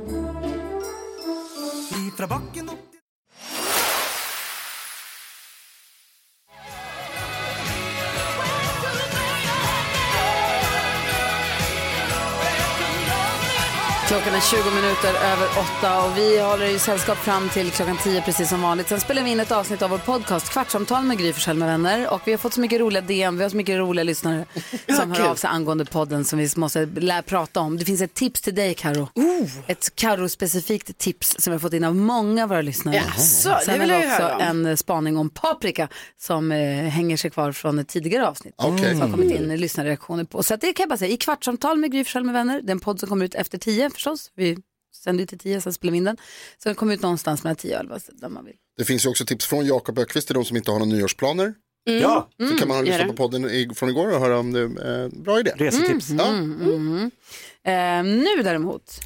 trabacken 2.17 2.69
och 2.69 2.94
Klockan 14.15 14.35
är 14.35 14.41
20 14.41 14.71
minuter 14.75 15.09
över 15.09 15.49
åtta 15.49 16.05
och 16.05 16.19
vi 16.19 16.41
håller 16.41 16.67
i 16.67 16.79
sällskap 16.79 17.19
fram 17.19 17.49
till 17.49 17.71
klockan 17.71 17.97
10 18.03 18.23
precis 18.23 18.49
som 18.49 18.62
vanligt. 18.62 18.89
Sen 18.89 19.01
spelar 19.01 19.23
vi 19.23 19.31
in 19.31 19.41
ett 19.41 19.53
avsnitt 19.53 19.83
av 19.83 19.91
vår 19.91 19.99
podcast 19.99 20.49
Kvartsamtal 20.53 21.05
med 21.05 21.19
Gry 21.19 21.33
Forssell 21.33 21.57
med 21.57 21.69
vänner 21.69 22.12
och 22.12 22.21
vi 22.25 22.31
har 22.31 22.39
fått 22.39 22.53
så 22.53 22.61
mycket 22.61 22.81
roliga 22.81 23.03
DM, 23.03 23.37
vi 23.37 23.43
har 23.43 23.51
så 23.51 23.57
mycket 23.57 23.79
roliga 23.79 24.05
lyssnare 24.05 24.45
som 24.97 25.12
hör 25.12 25.31
av 25.31 25.35
sig 25.35 25.51
angående 25.51 25.85
podden 25.85 26.25
som 26.25 26.39
vi 26.39 26.49
måste 26.57 26.87
lära 26.87 27.23
prata 27.23 27.61
om. 27.61 27.79
Det 27.79 27.85
finns 27.85 28.01
ett 28.03 28.15
tips 28.15 28.41
till 28.41 28.55
dig 28.55 28.75
Karo. 28.75 29.09
Ett 29.67 29.97
Karo-specifikt 29.97 30.99
tips 30.99 31.37
som 31.39 31.51
vi 31.51 31.55
har 31.55 31.61
fått 31.61 31.73
in 31.73 31.85
av 31.85 31.97
många 31.97 32.43
av 32.43 32.49
våra 32.49 32.62
lyssnare. 32.62 32.97
Jaså, 32.97 33.49
det 33.49 33.65
Sen 33.65 33.81
vill 33.81 33.91
har 33.91 33.99
vi 33.99 34.07
också 34.07 34.23
en 34.41 34.67
eh, 34.67 34.77
spaning 34.77 35.17
om 35.17 35.31
paprika 35.31 35.89
som 36.21 36.53
eh, 36.53 36.59
hänger 36.85 37.17
sig 37.17 37.31
kvar 37.31 37.53
från 37.53 37.79
ett 37.79 37.89
tidigare 37.89 38.29
avsnitt. 38.29 38.55
Okej. 38.57 38.91
Som 38.91 39.01
har 39.01 39.09
kommit 39.09 39.33
in 39.33 39.57
lyssnarreaktioner 39.57 40.25
på. 40.25 40.43
Så 40.43 40.57
det 40.57 40.73
kan 40.73 40.83
jag 40.83 40.89
bara 40.89 40.99
säga, 40.99 41.15
i 41.15 41.17
Kvartsamtal 41.17 41.79
med 41.79 41.93
Gry 41.93 42.05
Forssell 42.05 42.25
med 42.25 42.35
vänner, 42.35 42.61
det 42.62 42.71
är 42.71 42.73
en 42.73 42.81
podd 42.81 43.01
som 43.01 43.09
kommer 43.09 43.25
ut 43.25 43.35
efter 43.35 43.59
10 43.59 43.91
förstås. 44.05 44.31
Vi 44.37 44.57
sänder 45.05 45.23
ju 45.23 45.27
till 45.27 45.39
10, 45.39 45.61
sen 45.61 45.73
spelar 45.73 45.93
vi 45.93 45.97
in 45.99 46.05
den. 46.05 46.17
Så 46.63 46.69
den 46.69 46.77
kommer 46.77 46.95
ut 46.95 47.03
någonstans 47.03 47.45
mellan 47.45 47.57
10 47.57 47.75
och 47.75 47.81
11, 47.81 48.01
så 48.01 48.13
där 48.13 48.29
man 48.29 48.45
vill. 48.45 48.55
Det 48.79 48.85
finns 48.85 49.05
ju 49.05 49.09
också 49.11 49.27
tips 49.27 49.47
från 49.47 49.67
Jakob 49.67 49.99
Ökvist 49.99 50.27
till 50.27 50.35
de 50.35 50.45
som 50.45 50.57
inte 50.57 50.71
har 50.71 50.79
några 50.79 50.93
nyårsplaner. 50.93 51.55
Mm. 51.89 52.03
Ja. 52.03 52.29
Så 52.37 52.45
Mm, 52.45 52.59
kan 52.59 52.69
man 52.69 52.85
lyssna 52.85 53.05
på 53.07 53.13
podden 53.13 53.45
i, 53.45 53.71
från 53.75 53.89
igår 53.89 54.15
och 54.15 54.21
höra 54.21 54.39
om 54.39 54.53
det 54.53 54.61
är 54.61 55.05
en 55.05 55.23
bra 55.23 55.41
idé. 55.41 55.53
Resetips. 55.57 56.11
Ja. 56.11 56.27
Mm, 56.27 56.61
mm. 56.63 57.11
Eh, 57.65 58.25
nu 58.25 58.43
däremot. 58.43 59.01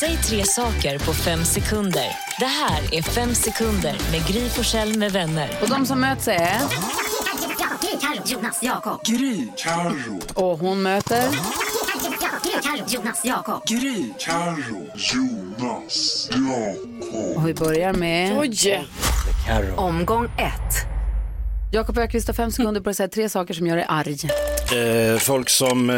Säg 0.00 0.16
tre 0.16 0.44
saker 0.44 0.98
på 0.98 1.12
fem 1.12 1.44
sekunder. 1.44 2.06
Det 2.40 2.46
här 2.46 2.94
är 2.94 3.02
Fem 3.02 3.34
sekunder 3.34 3.98
med 4.12 4.26
Gry 4.28 4.48
Forssell 4.48 4.98
med 4.98 5.12
vänner. 5.12 5.58
Och 5.62 5.68
de 5.68 5.86
som 5.86 6.00
möts 6.00 6.28
är... 6.28 6.58
Carro, 8.00 8.22
Jonas, 8.26 8.62
Jakob. 8.62 9.04
Gry, 9.04 9.46
Carro. 9.56 10.20
Och 10.34 10.58
hon 10.58 10.82
möter... 10.82 11.24
Carro, 12.62 12.84
Jonas, 12.88 13.24
Jakob. 13.24 13.62
Gry, 13.66 14.04
Carro, 14.18 14.86
Jonas, 14.94 16.28
Jakob. 16.30 17.36
Och 17.36 17.48
vi 17.48 17.54
börjar 17.54 17.92
med... 17.92 18.38
Oj! 18.38 18.86
Omgång 19.76 20.24
ett. 20.24 20.86
Jakob 21.72 21.98
Ökvist 21.98 22.26
har 22.26 22.34
fem 22.34 22.50
sekunder 22.50 22.80
på 22.80 22.90
att 22.90 22.96
säga 22.96 23.08
tre 23.08 23.28
saker 23.28 23.54
som 23.54 23.66
gör 23.66 23.76
dig 23.76 23.86
arg. 23.88 24.16
Eh, 25.12 25.18
folk 25.18 25.48
som 25.50 25.90
eh, 25.90 25.96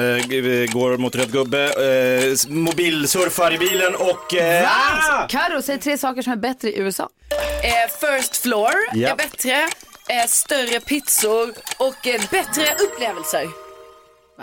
går 0.73 0.97
mot 0.99 1.15
röd 1.17 1.33
gubbe, 1.33 1.65
eh, 1.65 2.49
mobilsurfar 2.53 3.55
i 3.55 3.59
bilen 3.59 3.95
och... 3.95 4.35
Eh, 4.35 4.69
ah! 4.71 5.27
Karo, 5.29 5.63
säg 5.63 5.79
tre 5.79 5.99
saker 5.99 6.23
som 6.23 6.33
är 6.33 6.37
bättre 6.37 6.69
i 6.69 6.79
USA. 6.79 7.09
Eh, 7.63 8.09
first 8.21 8.37
floor 8.37 8.71
Ja. 8.93 9.09
är 9.09 9.17
bättre, 9.17 9.53
eh, 10.09 10.27
större 10.29 10.81
pizzor 10.81 11.49
och 11.79 12.07
eh, 12.07 12.21
bättre 12.31 12.63
upplevelser. 12.85 13.62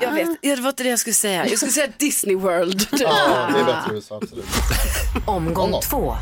Jag 0.02 0.12
vet, 0.14 0.30
ja, 0.42 0.56
det 0.56 0.62
var 0.62 0.70
inte 0.70 0.84
det 0.84 0.90
jag 0.90 1.00
skulle 1.00 1.14
säga. 1.14 1.48
Jag 1.48 1.58
skulle 1.58 1.72
säga 1.72 1.88
Disney 1.98 2.36
World. 2.36 2.88
Ja, 3.00 3.50
det 3.54 3.60
är 3.60 3.64
bättre 3.66 3.96
USA, 3.96 4.20
absolut. 4.24 4.46
Omgång 5.26 5.82
två. 5.82 6.16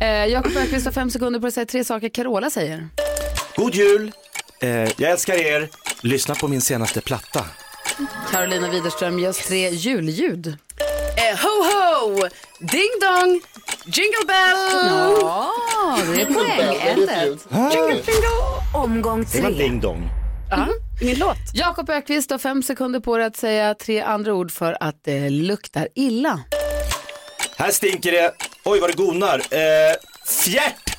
Eh, 0.00 0.26
Jakob 0.26 0.56
Ökvist 0.56 0.84
har 0.86 0.92
fem 0.92 1.10
sekunder 1.10 1.40
på 1.40 1.46
att 1.46 1.54
säga 1.54 1.66
tre 1.66 1.84
saker 1.84 2.08
Carola 2.08 2.50
säger. 2.50 2.88
God 3.56 3.74
jul! 3.74 4.12
Eh, 4.60 4.70
jag 4.70 5.00
älskar 5.10 5.34
er. 5.34 5.68
Lyssna 6.00 6.34
på 6.34 6.48
min 6.48 6.60
senaste 6.60 7.00
platta. 7.00 7.44
Carolina 8.30 8.68
Widerström 8.70 9.18
ger 9.18 9.28
oss 9.28 9.38
tre 9.38 9.70
julljud. 9.70 10.46
Eh, 10.46 11.38
ho 11.42 11.48
ho, 11.48 12.28
ding 12.60 12.90
dong, 13.00 13.40
jingle 13.84 14.24
bell. 14.26 14.56
Ja, 15.20 15.52
det 16.14 16.22
är 16.22 16.26
poäng. 16.26 16.78
1-1. 17.06 17.38
Jingle 17.74 17.94
jingle. 17.94 18.74
Omgång 18.74 19.26
Det 19.32 19.40
var 19.40 19.50
ding 19.50 19.80
dong. 19.80 20.10
Ja, 20.50 20.66
min 21.00 21.18
låt. 21.18 21.36
Jakob 21.54 21.90
Ökvist 21.90 22.30
har 22.30 22.38
fem 22.38 22.62
sekunder 22.62 23.00
på 23.00 23.16
dig 23.16 23.26
att 23.26 23.36
säga 23.36 23.74
tre 23.74 24.00
andra 24.00 24.34
ord 24.34 24.50
för 24.50 24.76
att 24.80 25.04
det 25.04 25.30
luktar 25.30 25.88
illa. 25.94 26.40
Här 27.56 27.70
stinker 27.70 28.12
det. 28.12 28.34
Oj 28.64 28.80
vad 28.80 28.90
det 28.90 28.96
gonar. 28.96 29.38
Eh, 29.38 29.94
fjärt! 30.44 30.96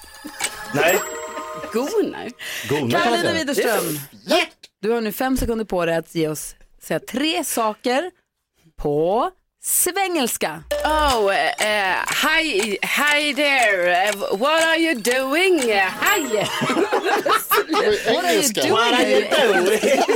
Nej, 0.73 0.99
Gonar. 1.73 2.29
säga. 3.17 3.33
Widerström, 3.33 3.99
du 4.81 4.91
har 4.91 5.01
nu 5.01 5.11
fem 5.11 5.37
sekunder 5.37 5.65
på 5.65 5.85
dig 5.85 5.95
att 5.95 6.15
ge 6.15 6.27
oss 6.27 6.55
säga 6.81 6.99
tre 6.99 7.43
saker 7.43 8.11
på 8.81 9.31
svengelska. 9.65 10.63
Oh, 10.85 11.35
eh, 11.35 11.95
hi, 12.23 12.77
hi 12.81 13.33
there. 13.35 14.07
Eh, 14.09 14.15
what 14.37 14.63
are 14.63 14.77
you 14.77 14.95
doing? 14.95 15.59
Hi. 15.59 16.45
What 18.13 18.25
are 18.25 18.33
you 18.33 18.49
doing? 18.53 18.71
What 18.71 18.93
are 18.93 19.09
you 19.09 19.21
doing? 19.21 19.79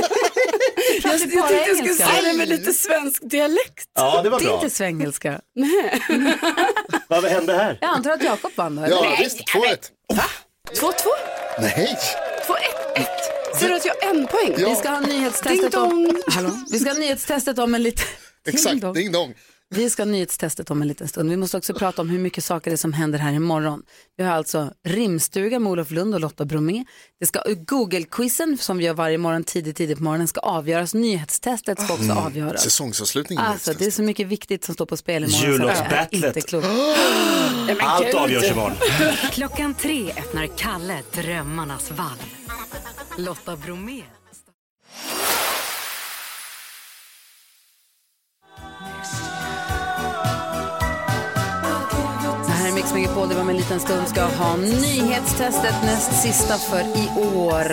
Jag, 1.02 1.12
jag 1.12 1.20
tänkte 1.20 1.36
jag 1.36 1.76
skulle 1.76 1.80
engelska. 1.80 2.06
säga 2.06 2.22
det 2.22 2.38
med 2.38 2.48
lite 2.48 2.72
svensk 2.72 3.22
dialekt. 3.30 3.86
Ja, 3.94 4.22
det 4.22 4.30
var 4.30 4.38
Det 4.38 4.44
är 4.44 4.48
bra. 4.48 4.54
inte 4.54 4.70
svengelska. 4.76 5.40
Vad 7.08 7.24
hände 7.24 7.52
här? 7.52 7.78
Jag 7.80 7.90
antar 7.90 8.10
att 8.10 8.22
Jakob 8.22 8.50
vann 8.54 8.76
då? 8.76 8.86
Ja, 8.90 9.16
visst. 9.18 9.38
2-1. 9.40 9.90
2-2. 10.80 10.92
Nej. 11.60 11.98
2-1. 12.46 13.58
Ser 13.58 13.68
du 13.68 13.74
att 13.74 13.84
jag 13.84 13.94
har 14.02 14.10
en 14.10 14.26
poäng? 14.26 14.54
Ja. 14.58 14.68
Vi 14.68 14.74
ska 14.76 14.88
ha 14.88 15.00
nyhetstestet 15.00 15.74
om... 15.74 16.20
Hallå? 16.26 16.50
Vi 16.70 16.78
ska 16.78 16.90
ha 16.90 16.98
nyhetstestet 16.98 17.58
om 17.58 17.74
en 17.74 17.82
liten... 17.82 18.06
Exakt, 18.48 18.80
dong. 18.80 18.94
ding 18.94 19.12
dong. 19.12 19.34
Vi 19.74 19.90
ska 19.90 20.02
ha 20.02 20.10
nyhetstestet 20.10 20.70
om 20.70 20.82
en 20.82 20.88
liten 20.88 21.08
stund. 21.08 21.30
Vi 21.30 21.36
måste 21.36 21.56
också 21.56 21.74
prata 21.74 22.02
om 22.02 22.10
hur 22.10 22.18
mycket 22.18 22.44
saker 22.44 22.70
det 22.70 22.74
är 22.74 22.76
som 22.76 22.92
händer 22.92 23.18
här 23.18 23.32
imorgon. 23.32 23.82
Vi 24.16 24.24
har 24.24 24.32
alltså 24.32 24.72
rimstuga 24.84 25.58
med 25.58 25.72
Olof 25.72 25.90
Lund 25.90 26.14
och 26.14 26.20
Lotta 26.20 26.44
Bromé. 26.44 26.84
Det 27.20 27.26
ska 27.26 27.42
Google-quizen 27.46 28.58
som 28.58 28.78
vi 28.78 28.84
gör 28.84 28.94
varje 28.94 29.18
morgon 29.18 29.44
tidigt, 29.44 29.76
tidigt 29.76 29.98
på 29.98 30.04
morgonen 30.04 30.28
ska 30.28 30.40
avgöras. 30.40 30.94
Nyhetstestet 30.94 31.82
ska 31.82 31.94
också 31.94 32.12
avgöras. 32.12 32.62
Säsongsavslutningen. 32.62 33.44
Alltså 33.44 33.72
det 33.72 33.86
är 33.86 33.90
så 33.90 34.02
mycket 34.02 34.26
viktigt 34.26 34.64
som 34.64 34.74
står 34.74 34.86
på 34.86 34.96
spel 34.96 35.24
imorgon. 35.24 35.66
men 37.66 37.76
Allt 37.80 38.14
avgörs 38.14 38.50
imorgon. 38.50 38.76
Klockan 39.30 39.74
tre 39.74 40.10
öppnar 40.10 40.46
Kalle 40.56 40.98
Drömmarnas 41.14 41.90
valv. 41.90 42.34
Lotta 43.16 43.56
Bromé. 43.56 44.02
Mix 52.94 53.06
Megapol, 53.08 53.28
det 53.28 53.34
var 53.34 53.44
med 53.44 53.50
en 53.54 53.56
liten 53.60 53.80
stund 53.80 54.08
ska 54.08 54.22
ha 54.22 54.56
nyhetstestet 54.56 55.74
näst 55.84 56.22
sista 56.22 56.58
för 56.58 56.80
i 56.80 57.24
år. 57.36 57.64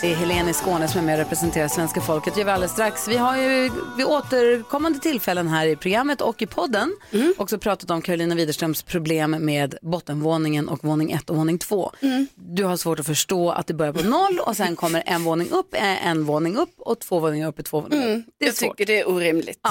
Det 0.00 0.12
är 0.12 0.16
Helene 0.16 0.54
Skåne 0.54 0.88
som 0.88 1.00
är 1.00 1.04
med 1.04 1.14
och 1.14 1.18
representerar 1.18 1.68
svenska 1.68 2.00
folket. 2.00 2.34
Det 2.34 2.40
gör 2.40 2.44
vi 2.46 2.50
alldeles 2.52 2.72
strax. 2.72 3.08
Vi 3.08 3.16
har 3.16 3.36
ju 3.36 3.70
vid 3.96 4.06
återkommande 4.06 4.98
tillfällen 4.98 5.48
här 5.48 5.66
i 5.66 5.76
programmet 5.76 6.20
och 6.20 6.42
i 6.42 6.46
podden 6.46 6.96
också 7.36 7.58
pratat 7.58 7.90
om 7.90 8.02
Carolina 8.02 8.34
Widerströms 8.34 8.82
problem 8.82 9.30
med 9.30 9.74
bottenvåningen 9.82 10.68
och 10.68 10.84
våning 10.84 11.12
1 11.12 11.30
och 11.30 11.36
våning 11.36 11.58
2. 11.58 11.92
Du 12.34 12.64
har 12.64 12.76
svårt 12.76 13.00
att 13.00 13.06
förstå 13.06 13.50
att 13.50 13.66
det 13.66 13.74
börjar 13.74 13.92
på 13.92 14.02
noll 14.02 14.40
och 14.46 14.56
sen 14.56 14.76
kommer 14.76 15.02
en 15.06 15.24
våning 15.24 15.50
upp, 15.50 15.74
eh, 15.74 16.06
en 16.06 16.24
våning 16.24 16.56
upp 16.56 16.74
och 16.78 16.98
två 17.00 17.18
våningar 17.18 17.48
upp 17.48 17.58
är 17.58 17.62
två 17.62 17.80
våningar 17.80 18.02
upp. 18.02 18.08
Mm, 18.10 18.24
Det 18.38 18.44
är 18.44 18.48
jag 18.48 18.56
svårt. 18.56 18.76
tycker 18.76 18.92
det 18.92 19.00
är 19.00 19.08
orimligt. 19.08 19.60
Ja. 19.62 19.70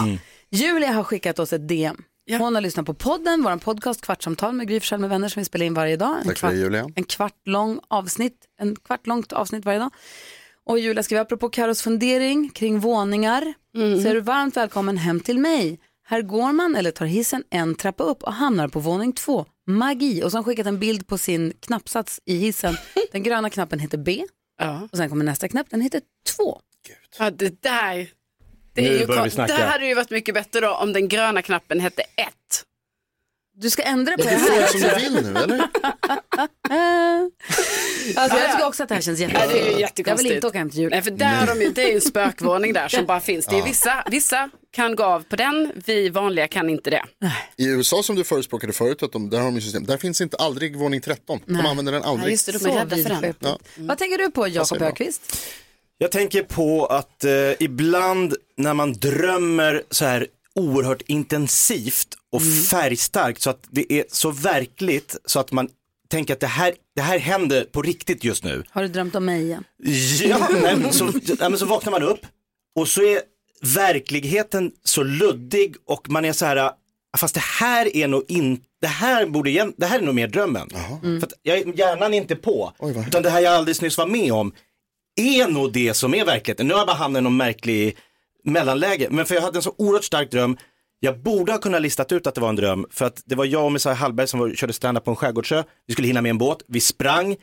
Julia 0.51 0.91
har 0.91 1.03
skickat 1.03 1.39
oss 1.39 1.53
ett 1.53 1.67
DM. 1.67 2.03
Hon 2.37 2.55
har 2.55 2.61
lyssnat 2.61 2.85
på 2.85 2.93
podden, 2.93 3.43
vår 3.43 3.57
podcast 3.57 4.01
Kvartsamtal 4.01 4.53
med 4.53 4.67
Gry 4.67 4.81
med 4.97 5.09
vänner 5.09 5.29
som 5.29 5.39
vi 5.39 5.45
spelar 5.45 5.65
in 5.65 5.73
varje 5.73 5.97
dag. 5.97 6.17
En 6.21 6.27
Tack 6.27 6.37
för 6.37 6.47
det, 6.51 6.55
Julia. 6.57 6.89
En 6.95 7.03
kvart 7.03 7.47
lång 7.47 7.79
avsnitt, 7.87 8.35
en 8.59 8.75
kvart 8.75 9.07
långt 9.07 9.33
avsnitt 9.33 9.65
varje 9.65 9.79
dag. 9.79 9.89
Och 10.65 10.79
Julia 10.79 11.03
skriver 11.03 11.21
apropå 11.21 11.49
Karos 11.49 11.81
fundering 11.81 12.49
kring 12.49 12.79
våningar 12.79 13.53
Mm. 13.75 14.01
så 14.01 14.07
är 14.09 14.13
du 14.13 14.21
varmt 14.21 14.57
välkommen 14.57 14.97
hem 14.97 15.19
till 15.19 15.39
mig. 15.39 15.79
Här 16.03 16.21
går 16.21 16.51
man 16.51 16.75
eller 16.75 16.91
tar 16.91 17.05
hissen 17.05 17.43
en 17.49 17.75
trappa 17.75 18.03
upp 18.03 18.23
och 18.23 18.33
hamnar 18.33 18.67
på 18.67 18.79
våning 18.79 19.13
två. 19.13 19.45
Magi. 19.67 20.23
Och 20.23 20.31
så 20.31 20.37
har 20.37 20.43
skickat 20.43 20.67
en 20.67 20.79
bild 20.79 21.07
på 21.07 21.17
sin 21.17 21.53
knappsats 21.59 22.19
i 22.25 22.35
hissen. 22.35 22.75
Den 23.11 23.23
gröna 23.23 23.49
knappen 23.49 23.79
heter 23.79 23.97
B 23.97 24.23
Ja. 24.59 24.87
och 24.91 24.97
sen 24.97 25.09
kommer 25.09 25.25
nästa 25.25 25.47
knapp, 25.47 25.69
den 25.69 25.81
heter 25.81 26.01
2. 26.37 26.59
Ja, 27.19 27.31
det 27.31 27.61
där. 27.61 28.09
Det, 28.81 28.89
Nu 28.89 28.95
är 28.95 28.99
ju 28.99 29.05
börjar 29.07 29.23
vi 29.23 29.29
snacka. 29.29 29.57
det 29.57 29.63
hade 29.63 29.85
ju 29.85 29.93
varit 29.93 30.09
mycket 30.09 30.33
bättre 30.35 30.59
då 30.59 30.69
om 30.73 30.93
den 30.93 31.07
gröna 31.07 31.41
knappen 31.41 31.79
hette 31.79 32.01
1. 32.01 32.07
Du 33.57 33.69
ska 33.69 33.81
ändra 33.83 34.17
på 34.17 34.23
det 34.23 34.29
Du 34.29 34.37
får 34.37 34.51
här. 34.53 34.67
som 34.67 34.81
du 34.81 34.95
vill 35.19 35.33
nu, 35.33 35.39
eller? 35.39 35.67
Alltså, 38.15 38.37
jag 38.37 38.51
tycker 38.51 38.67
också 38.67 38.83
att 38.83 38.89
det 38.89 38.95
här 38.95 39.01
känns 39.01 39.19
Ja, 39.19 39.27
jättekonstigt. 39.27 39.53
det 39.53 40.01
är 40.01 40.05
ju 40.05 40.09
jag 40.09 40.15
vill 40.17 40.31
inte 40.31 40.47
åka 40.47 40.57
hem 40.57 40.69
till 40.69 40.79
jul. 40.79 40.89
Nej, 40.91 41.01
för 41.01 41.11
där 41.11 41.25
har 41.35 41.47
de 41.47 41.61
ju, 41.61 41.69
det 41.71 41.81
är 41.83 41.87
ju 41.87 41.95
en 41.95 42.01
spökvåning 42.01 42.73
där 42.73 42.87
som 42.87 43.05
bara 43.07 43.19
finns. 43.19 43.45
Det 43.45 43.57
är 43.59 43.63
vissa, 43.63 44.03
vissa 44.11 44.49
kan 44.71 44.95
gå 44.95 45.03
av 45.03 45.23
på 45.23 45.35
den, 45.35 45.71
vi 45.85 46.09
vanliga 46.09 46.47
kan 46.47 46.69
inte 46.69 46.89
det. 46.89 47.03
I 47.57 47.65
USA 47.67 48.03
som 48.03 48.15
du 48.15 48.23
förespråkade 48.23 48.73
förut, 48.73 49.03
att 49.03 49.11
de, 49.11 49.29
där 49.29 49.39
har 49.39 49.51
de 49.51 49.61
system. 49.61 49.85
Där 49.85 49.97
finns 49.97 50.21
inte 50.21 50.37
aldrig 50.37 50.75
våning 50.77 51.01
13. 51.01 51.39
De 51.45 51.65
använder 51.65 51.91
den 51.91 52.01
Ja, 52.03 52.09
aldrig. 52.09 52.31
just 52.31 52.45
det, 52.45 52.51
de 52.51 52.59
Så 52.59 52.67
är 52.69 52.73
rädda 52.73 52.95
för 52.97 53.09
den. 53.21 53.33
Ja. 53.39 53.59
Vad 53.77 53.97
tänker 53.97 54.17
du 54.17 54.31
på 54.31 54.47
Jakob. 54.47 54.81
Ökvist? 54.81 55.37
Jag 56.01 56.11
tänker 56.11 56.43
på 56.43 56.85
att 56.85 57.23
eh, 57.23 57.31
ibland 57.59 58.35
när 58.57 58.73
man 58.73 58.93
drömmer 58.93 59.83
så 59.91 60.05
här 60.05 60.27
oerhört 60.55 61.01
intensivt 61.07 62.07
och 62.31 62.41
färgstarkt 62.71 63.41
så 63.41 63.49
att 63.49 63.63
det 63.69 63.93
är 63.93 64.03
så 64.11 64.31
verkligt 64.31 65.17
så 65.25 65.39
att 65.39 65.51
man 65.51 65.69
tänker 66.09 66.33
att 66.33 66.39
det 66.39 66.47
här, 66.47 66.73
det 66.95 67.01
här 67.01 67.19
händer 67.19 67.63
på 67.63 67.81
riktigt 67.81 68.23
just 68.23 68.43
nu. 68.43 68.63
Har 68.69 68.81
du 68.81 68.87
drömt 68.87 69.15
om 69.15 69.25
mig 69.25 69.41
igen? 69.43 69.63
Ja, 70.23 70.47
nej, 70.61 70.75
men 70.77 70.93
så, 70.93 71.05
nej, 71.05 71.37
men 71.49 71.57
så 71.57 71.65
vaknar 71.65 71.91
man 71.91 72.03
upp 72.03 72.19
och 72.75 72.87
så 72.87 73.01
är 73.01 73.21
verkligheten 73.75 74.71
så 74.83 75.03
luddig 75.03 75.75
och 75.85 76.09
man 76.09 76.25
är 76.25 76.33
så 76.33 76.45
här, 76.45 76.57
"Ah, 76.57 76.73
fast 77.17 77.33
det 77.33 77.43
här 77.59 77.95
är 77.95 78.07
nog 78.07 78.23
inte, 78.27 78.63
det 78.81 78.87
här 78.87 79.25
borde 79.25 79.49
igen, 79.49 79.73
det 79.77 79.85
här 79.85 79.99
är 79.99 80.03
nog 80.03 80.15
mer 80.15 80.27
drömmen. 80.27 80.69
För 81.19 81.27
att 81.27 81.33
jag, 81.43 81.77
hjärnan 81.79 82.13
är 82.13 82.17
inte 82.17 82.35
på, 82.35 82.73
utan 83.07 83.23
det 83.23 83.29
här 83.29 83.39
jag 83.41 83.53
alldeles 83.53 83.81
nyss 83.81 83.97
var 83.97 84.07
med 84.07 84.33
om 84.33 84.53
är 85.15 85.47
nog 85.47 85.73
det 85.73 85.93
som 85.93 86.13
är 86.13 86.25
verkligheten. 86.25 86.67
Nu 86.67 86.73
har 86.73 86.79
jag 86.79 86.87
bara 86.87 86.97
hamnat 86.97 87.19
i 87.19 87.23
någon 87.23 87.37
märklig 87.37 87.97
mellanläge, 88.43 89.07
men 89.11 89.25
för 89.25 89.35
jag 89.35 89.41
hade 89.41 89.57
en 89.57 89.63
så 89.63 89.75
oerhört 89.77 90.03
stark 90.03 90.31
dröm. 90.31 90.57
Jag 90.99 91.19
borde 91.19 91.51
ha 91.51 91.59
kunnat 91.59 91.81
listat 91.81 92.11
ut 92.11 92.27
att 92.27 92.35
det 92.35 92.41
var 92.41 92.49
en 92.49 92.55
dröm, 92.55 92.85
för 92.91 93.05
att 93.05 93.21
det 93.25 93.35
var 93.35 93.45
jag 93.45 93.65
och 93.65 93.71
Messiah 93.71 93.95
Hallberg 93.97 94.27
som 94.27 94.39
var, 94.39 94.49
körde 94.55 94.73
stand-up 94.73 95.03
på 95.05 95.11
en 95.11 95.15
skärgårdsö. 95.15 95.63
Vi 95.87 95.93
skulle 95.93 96.07
hinna 96.07 96.21
med 96.21 96.29
en 96.29 96.37
båt, 96.37 96.61
vi 96.67 96.79
sprang 96.79 97.35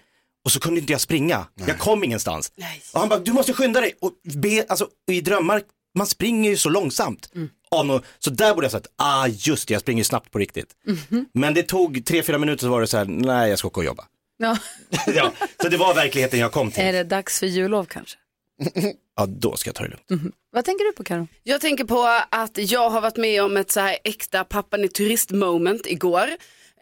och 0.45 0.53
så 0.53 0.61
kunde 0.61 0.81
inte 0.81 0.93
jag 0.93 1.01
springa. 1.01 1.47
Jag 1.67 1.79
kom 1.79 2.05
ingenstans. 2.05 2.53
Och 2.95 3.01
han 3.01 3.09
bara, 3.09 3.19
du 3.19 3.33
måste 3.33 3.53
skynda 3.53 3.81
dig. 3.81 3.95
Och 4.01 4.12
be, 4.35 4.64
alltså, 4.69 4.89
I 5.11 5.21
drömmar, 5.21 5.62
man 5.95 6.07
springer 6.07 6.51
ju 6.51 6.57
så 6.57 6.69
långsamt. 6.69 7.31
Av 7.71 7.87
nå- 7.87 8.01
så 8.19 8.31
där 8.31 8.55
borde 8.55 8.64
jag 8.64 8.73
sagt, 8.73 8.87
ah 8.97 9.27
just 9.27 9.69
det, 9.69 9.75
jag 9.75 9.81
springer 9.81 10.05
snabbt 10.05 10.31
på 10.31 10.39
riktigt. 10.39 10.69
Men 11.35 11.55
det 11.55 11.62
tog 11.62 12.05
tre, 12.07 12.23
fyra 12.23 12.39
minuter 12.39 12.61
så 12.61 12.69
var 12.69 12.81
det 12.81 12.87
så 12.87 12.97
här, 12.97 13.05
nej 13.05 13.51
jag 13.51 13.59
ska 13.59 13.69
åka 13.69 13.81
och 13.81 13.85
jobba. 13.87 14.05
Ja. 14.39 14.59
ja, 15.07 15.32
så 15.62 15.68
det 15.68 15.76
var 15.76 15.95
verkligheten 15.95 16.41
jag 16.41 16.53
kom 16.53 16.70
till. 16.70 16.82
Är 16.84 16.93
det 16.93 17.05
dags 17.05 17.41
för 17.41 17.47
jullov 17.47 17.84
kanske? 17.84 18.16
Ja, 19.16 19.26
då 19.26 19.57
ska 19.57 19.68
jag 19.68 19.74
ta 19.74 19.82
det 19.82 19.89
lugnt. 20.09 20.34
Vad 20.51 20.64
tänker 20.64 20.84
du 20.84 20.93
på 20.93 21.05
Karo? 21.05 21.28
Jag 21.43 21.61
tänker 21.61 21.84
på 21.84 22.20
att 22.30 22.59
jag 22.59 22.91
har 22.91 23.01
varit 23.01 23.16
med 23.16 23.43
om 23.43 23.57
ett 23.57 23.70
så 23.70 23.80
här 23.80 23.99
äkta 24.05 24.45
pappan 24.45 24.84
i 24.84 24.89
turist 24.89 25.30
moment 25.30 25.87
igår. 25.87 26.28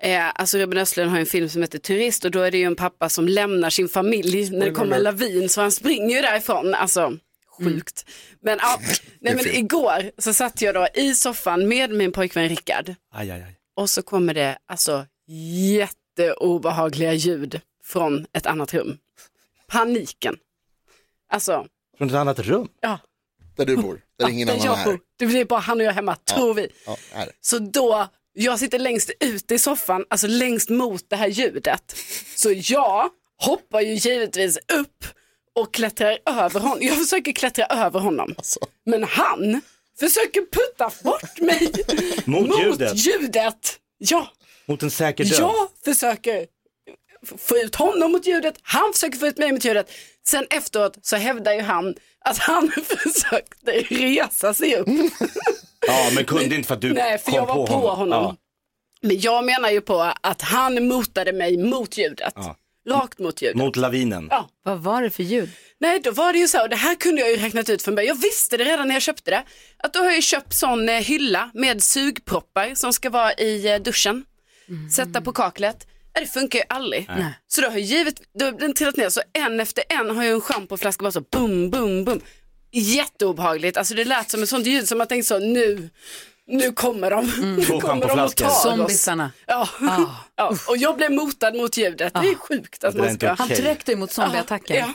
Eh, 0.01 0.31
alltså 0.35 0.59
Ruben 0.59 0.79
Östlund 0.79 1.11
har 1.11 1.19
en 1.19 1.27
film 1.27 1.49
som 1.49 1.63
heter 1.63 1.79
Turist 1.79 2.25
och 2.25 2.31
då 2.31 2.41
är 2.41 2.51
det 2.51 2.59
ju 2.59 2.65
en 2.65 2.77
pappa 2.77 3.09
som 3.09 3.29
lämnar 3.29 3.71
sin 3.71 3.89
familj 3.89 4.51
när 4.51 4.67
det 4.67 4.73
kommer 4.73 4.97
en 4.97 5.03
lavin 5.03 5.49
så 5.49 5.61
han 5.61 5.73
springer 5.73 6.17
ju 6.17 6.23
därifrån. 6.23 6.75
Alltså 6.75 7.19
sjukt. 7.59 8.07
Men, 8.43 8.59
ja, 8.63 8.81
nej, 9.21 9.35
men 9.35 9.47
igår 9.47 10.11
så 10.19 10.35
satt 10.35 10.63
jag 10.63 10.75
då 10.75 10.87
i 10.95 11.15
soffan 11.15 11.69
med 11.69 11.91
min 11.91 12.13
pojkvän 12.13 12.49
Rickard 12.49 12.95
Aj, 13.15 13.31
aj, 13.31 13.43
aj. 13.43 13.57
och 13.77 13.91
så 13.91 14.03
kommer 14.03 14.35
det 14.35 14.59
alltså 14.69 15.07
jätteobehagliga 16.19 17.13
ljud 17.13 17.61
från 17.85 18.27
ett 18.33 18.47
annat 18.47 18.75
rum. 18.75 18.99
Paniken. 19.69 20.37
Alltså, 21.31 21.67
Från 21.99 22.09
ett 22.09 22.15
annat 22.15 22.39
rum? 22.39 22.69
ja. 22.81 22.99
Där 23.57 23.67
du 23.67 23.77
bor, 23.77 24.01
där 24.19 24.29
ingen 24.29 24.47
där 24.47 24.55
annan 24.55 24.67
jag 24.67 24.81
är. 24.81 24.85
bor. 24.85 25.01
Det 25.19 25.27
blir 25.27 25.45
bara 25.45 25.61
han 25.61 25.81
och 25.81 25.87
jag 25.87 25.93
hemma, 25.93 26.17
tror 26.17 26.55
vi. 26.55 26.69
Ja, 26.87 26.97
är 27.13 27.27
det. 27.27 27.33
Så 27.41 27.59
då, 27.59 28.09
jag 28.33 28.59
sitter 28.59 28.79
längst 28.79 29.11
ute 29.21 29.55
i 29.55 29.59
soffan, 29.59 30.05
alltså 30.11 30.27
längst 30.27 30.69
mot 30.71 31.11
det 31.11 31.17
här 31.17 31.29
ljudet. 31.29 31.97
Så 32.37 32.53
jag 32.57 33.11
hoppar 33.37 33.81
ju 33.81 33.95
givetvis 33.95 34.57
upp 34.57 35.05
och 35.55 35.75
klättrar 35.75 36.19
över 36.27 36.61
honom. 36.61 36.79
Jag 36.81 36.97
försöker 36.99 37.33
klättra 37.33 37.65
över 37.67 38.01
honom. 38.01 38.35
Alltså. 38.37 38.61
Men 38.87 39.05
han 39.05 39.61
försöker 40.01 40.41
putta 40.41 40.91
bort 41.05 41.41
mig 41.41 41.73
Mot 42.25 42.61
ljudet? 42.61 42.95
ljudet. 42.97 43.79
Ja, 43.99 44.29
Mot 44.69 44.83
en 44.83 44.91
säker 44.91 45.25
död? 45.25 45.39
jag 45.41 45.69
försöker 45.85 46.47
få 47.39 47.57
ut 47.57 47.75
honom 47.75 48.13
mot 48.13 48.27
ljudet, 48.27 48.55
han 48.63 48.93
försöker 48.93 49.19
få 49.19 49.27
ut 49.27 49.39
mig 49.39 49.53
mot 49.53 49.65
ljudet. 49.65 49.91
Sen 50.27 50.47
efteråt 50.51 50.99
så 51.03 51.17
hävdar 51.17 51.53
ju 51.53 51.61
han 51.61 51.95
att 52.25 52.39
han 52.39 52.71
försökte 52.87 53.73
resa 53.73 54.55
sig 54.55 54.77
upp. 54.77 54.89
Ja, 55.87 56.11
men 56.15 56.25
kunde 56.25 56.55
inte 56.55 56.69
för 56.69 56.75
att 56.75 56.81
du 56.81 56.93
Nej, 56.93 57.19
för 57.19 57.25
kom 57.25 57.35
jag 57.35 57.47
var 57.47 57.67
på, 57.67 57.89
honom. 57.89 58.23
Ja. 58.25 58.37
Men 59.01 59.21
jag 59.21 59.45
menar 59.45 59.71
ju 59.71 59.81
på 59.81 60.13
att 60.21 60.43
han 60.43 60.89
motade 60.89 61.33
mig 61.33 61.57
mot 61.57 61.99
ljudet. 61.99 62.33
Ja. 62.37 62.57
Rakt 62.89 63.19
mot 63.19 63.43
ljudet. 63.43 63.57
Mot 63.57 63.77
lavinen. 63.77 64.29
Ja. 64.31 64.49
Vad 64.65 64.79
var 64.79 65.03
det 65.03 65.11
för 65.11 65.23
ljud? 65.23 65.51
Nej, 65.81 66.01
då 66.01 66.11
var 66.11 66.33
det 66.33 66.39
ju 66.39 66.49
så, 66.49 66.63
och 66.63 66.69
det 66.69 66.77
här 66.77 66.95
kunde 66.95 67.21
jag 67.21 67.31
ju 67.31 67.37
räknat 67.37 67.69
ut 67.69 67.83
från 67.83 67.95
början. 67.95 68.09
Jag 68.09 68.23
visste 68.23 68.57
det 68.57 68.65
redan 68.65 68.89
när 68.89 68.95
jag 68.95 69.03
köpte 69.03 69.31
det. 69.31 69.43
Att 69.79 69.93
då 69.93 69.99
har 69.99 70.07
jag 70.07 70.17
ju 70.17 70.23
köpt 70.23 70.53
sån 70.55 70.89
eh, 70.89 70.95
hylla 70.95 71.51
med 71.55 71.83
sugproppar 71.83 72.75
som 72.75 72.93
ska 72.93 73.11
vara 73.11 73.33
i 73.33 73.73
eh, 73.73 73.79
duschen. 74.67 74.91
Sätta 74.91 75.21
på 75.21 75.33
kaklet. 75.33 75.87
Det 76.21 76.27
funkar 76.27 76.59
ju 76.59 76.65
aldrig. 76.69 77.07
Nej. 77.17 77.39
Så 77.47 77.61
då 77.61 77.67
har 77.67 77.73
jag 77.73 77.81
givet, 77.83 78.15
då 78.39 78.45
har 78.45 78.53
den 78.53 78.75
trillat 78.75 78.97
ner 78.97 79.09
så 79.09 79.21
en 79.33 79.61
efter 79.61 79.85
en 79.89 80.17
har 80.17 80.25
jag 80.25 80.35
en 80.35 80.41
schampoflaska 80.41 81.03
bara 81.03 81.13
så 81.13 81.21
bum, 81.21 81.71
bum, 81.71 82.05
bum. 82.05 82.21
Jätteobehagligt, 82.73 83.77
alltså 83.77 83.95
det 83.95 84.05
lät 84.05 84.31
som 84.31 84.43
ett 84.43 84.49
sånt 84.49 84.67
ljud 84.67 84.89
som 84.89 84.99
man 84.99 85.07
tänkte 85.07 85.27
så 85.29 85.39
nu, 85.39 85.91
nu 86.47 86.73
kommer 86.73 87.11
de. 87.11 87.33
Nu 87.57 87.65
Två 87.65 87.81
kommer 87.81 88.09
de 88.09 88.21
och 88.21 88.37
tar 88.37 88.47
oss. 88.47 88.63
Zombisarna. 88.63 89.31
Ja. 89.47 89.69
ja, 90.37 90.57
och 90.69 90.77
jag 90.77 90.97
blev 90.97 91.13
motad 91.13 91.55
mot 91.55 91.77
ljudet. 91.77 92.13
Det 92.15 92.19
är 92.29 92.35
sjukt 92.35 92.85
att 92.85 92.95
Det 92.95 92.99
man 93.03 93.15
ska. 93.15 93.33
okej. 93.33 93.37
Han 93.39 93.49
tryckte 93.49 93.93
emot 93.93 94.13
zombieattacker. 94.13 94.75
Ja. 94.75 94.95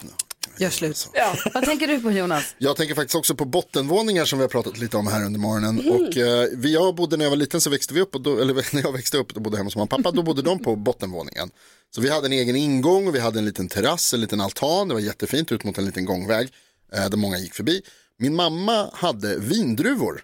Gör 0.59 0.69
slut. 0.69 1.09
Ja. 1.13 1.35
Vad 1.53 1.65
tänker 1.65 1.87
du 1.87 1.99
på 1.99 2.11
Jonas? 2.11 2.55
Jag 2.57 2.77
tänker 2.77 2.95
faktiskt 2.95 3.15
också 3.15 3.35
på 3.35 3.45
bottenvåningar 3.45 4.25
som 4.25 4.39
vi 4.39 4.43
har 4.43 4.49
pratat 4.49 4.77
lite 4.77 4.97
om 4.97 5.07
här 5.07 5.25
under 5.25 5.39
morgonen. 5.39 5.79
Mm. 5.79 5.91
Och 5.91 6.17
eh, 6.17 6.47
vi, 6.53 6.73
jag 6.73 6.95
bodde 6.95 7.17
när 7.17 7.25
jag 7.25 7.29
var 7.29 7.37
liten 7.37 7.61
så 7.61 7.69
växte 7.69 7.93
vi 7.93 8.01
upp, 8.01 8.15
och 8.15 8.21
då, 8.21 8.39
eller 8.39 8.53
när 8.75 8.81
jag 8.81 8.91
växte 8.91 9.17
upp 9.17 9.35
och 9.35 9.41
bodde 9.41 9.57
hemma 9.57 9.67
hos 9.67 9.75
mamma 9.75 9.83
och 9.83 9.89
pappa, 9.89 10.11
då 10.11 10.23
bodde 10.23 10.41
de 10.41 10.59
på 10.59 10.75
bottenvåningen. 10.75 11.49
Så 11.95 12.01
vi 12.01 12.09
hade 12.09 12.27
en 12.27 12.33
egen 12.33 12.55
ingång 12.55 13.07
och 13.07 13.15
vi 13.15 13.19
hade 13.19 13.39
en 13.39 13.45
liten 13.45 13.67
terrass, 13.67 14.13
en 14.13 14.21
liten 14.21 14.41
altan, 14.41 14.87
det 14.87 14.93
var 14.93 15.01
jättefint 15.01 15.51
ut 15.51 15.63
mot 15.63 15.77
en 15.77 15.85
liten 15.85 16.05
gångväg 16.05 16.49
eh, 16.93 17.09
där 17.09 17.17
många 17.17 17.37
gick 17.37 17.53
förbi. 17.53 17.81
Min 18.17 18.35
mamma 18.35 18.89
hade 18.93 19.39
vindruvor. 19.39 20.23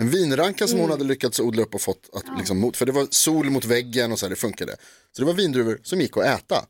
En 0.00 0.10
vinranka 0.10 0.66
som 0.66 0.78
hon 0.78 0.90
hade 0.90 1.04
lyckats 1.04 1.40
odla 1.40 1.62
upp 1.62 1.74
och 1.74 1.80
fått 1.80 2.10
att 2.12 2.24
liksom 2.38 2.58
mot, 2.58 2.76
för 2.76 2.86
det 2.86 2.92
var 2.92 3.06
sol 3.10 3.50
mot 3.50 3.64
väggen 3.64 4.12
och 4.12 4.18
så 4.18 4.26
här, 4.26 4.30
det 4.30 4.36
funkade. 4.36 4.76
Så 5.12 5.22
det 5.22 5.26
var 5.26 5.34
vindruvor 5.34 5.80
som 5.82 6.00
gick 6.00 6.16
att 6.16 6.24
äta. 6.24 6.64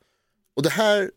Och 0.57 0.62
det 0.62 0.71
här 0.71 1.11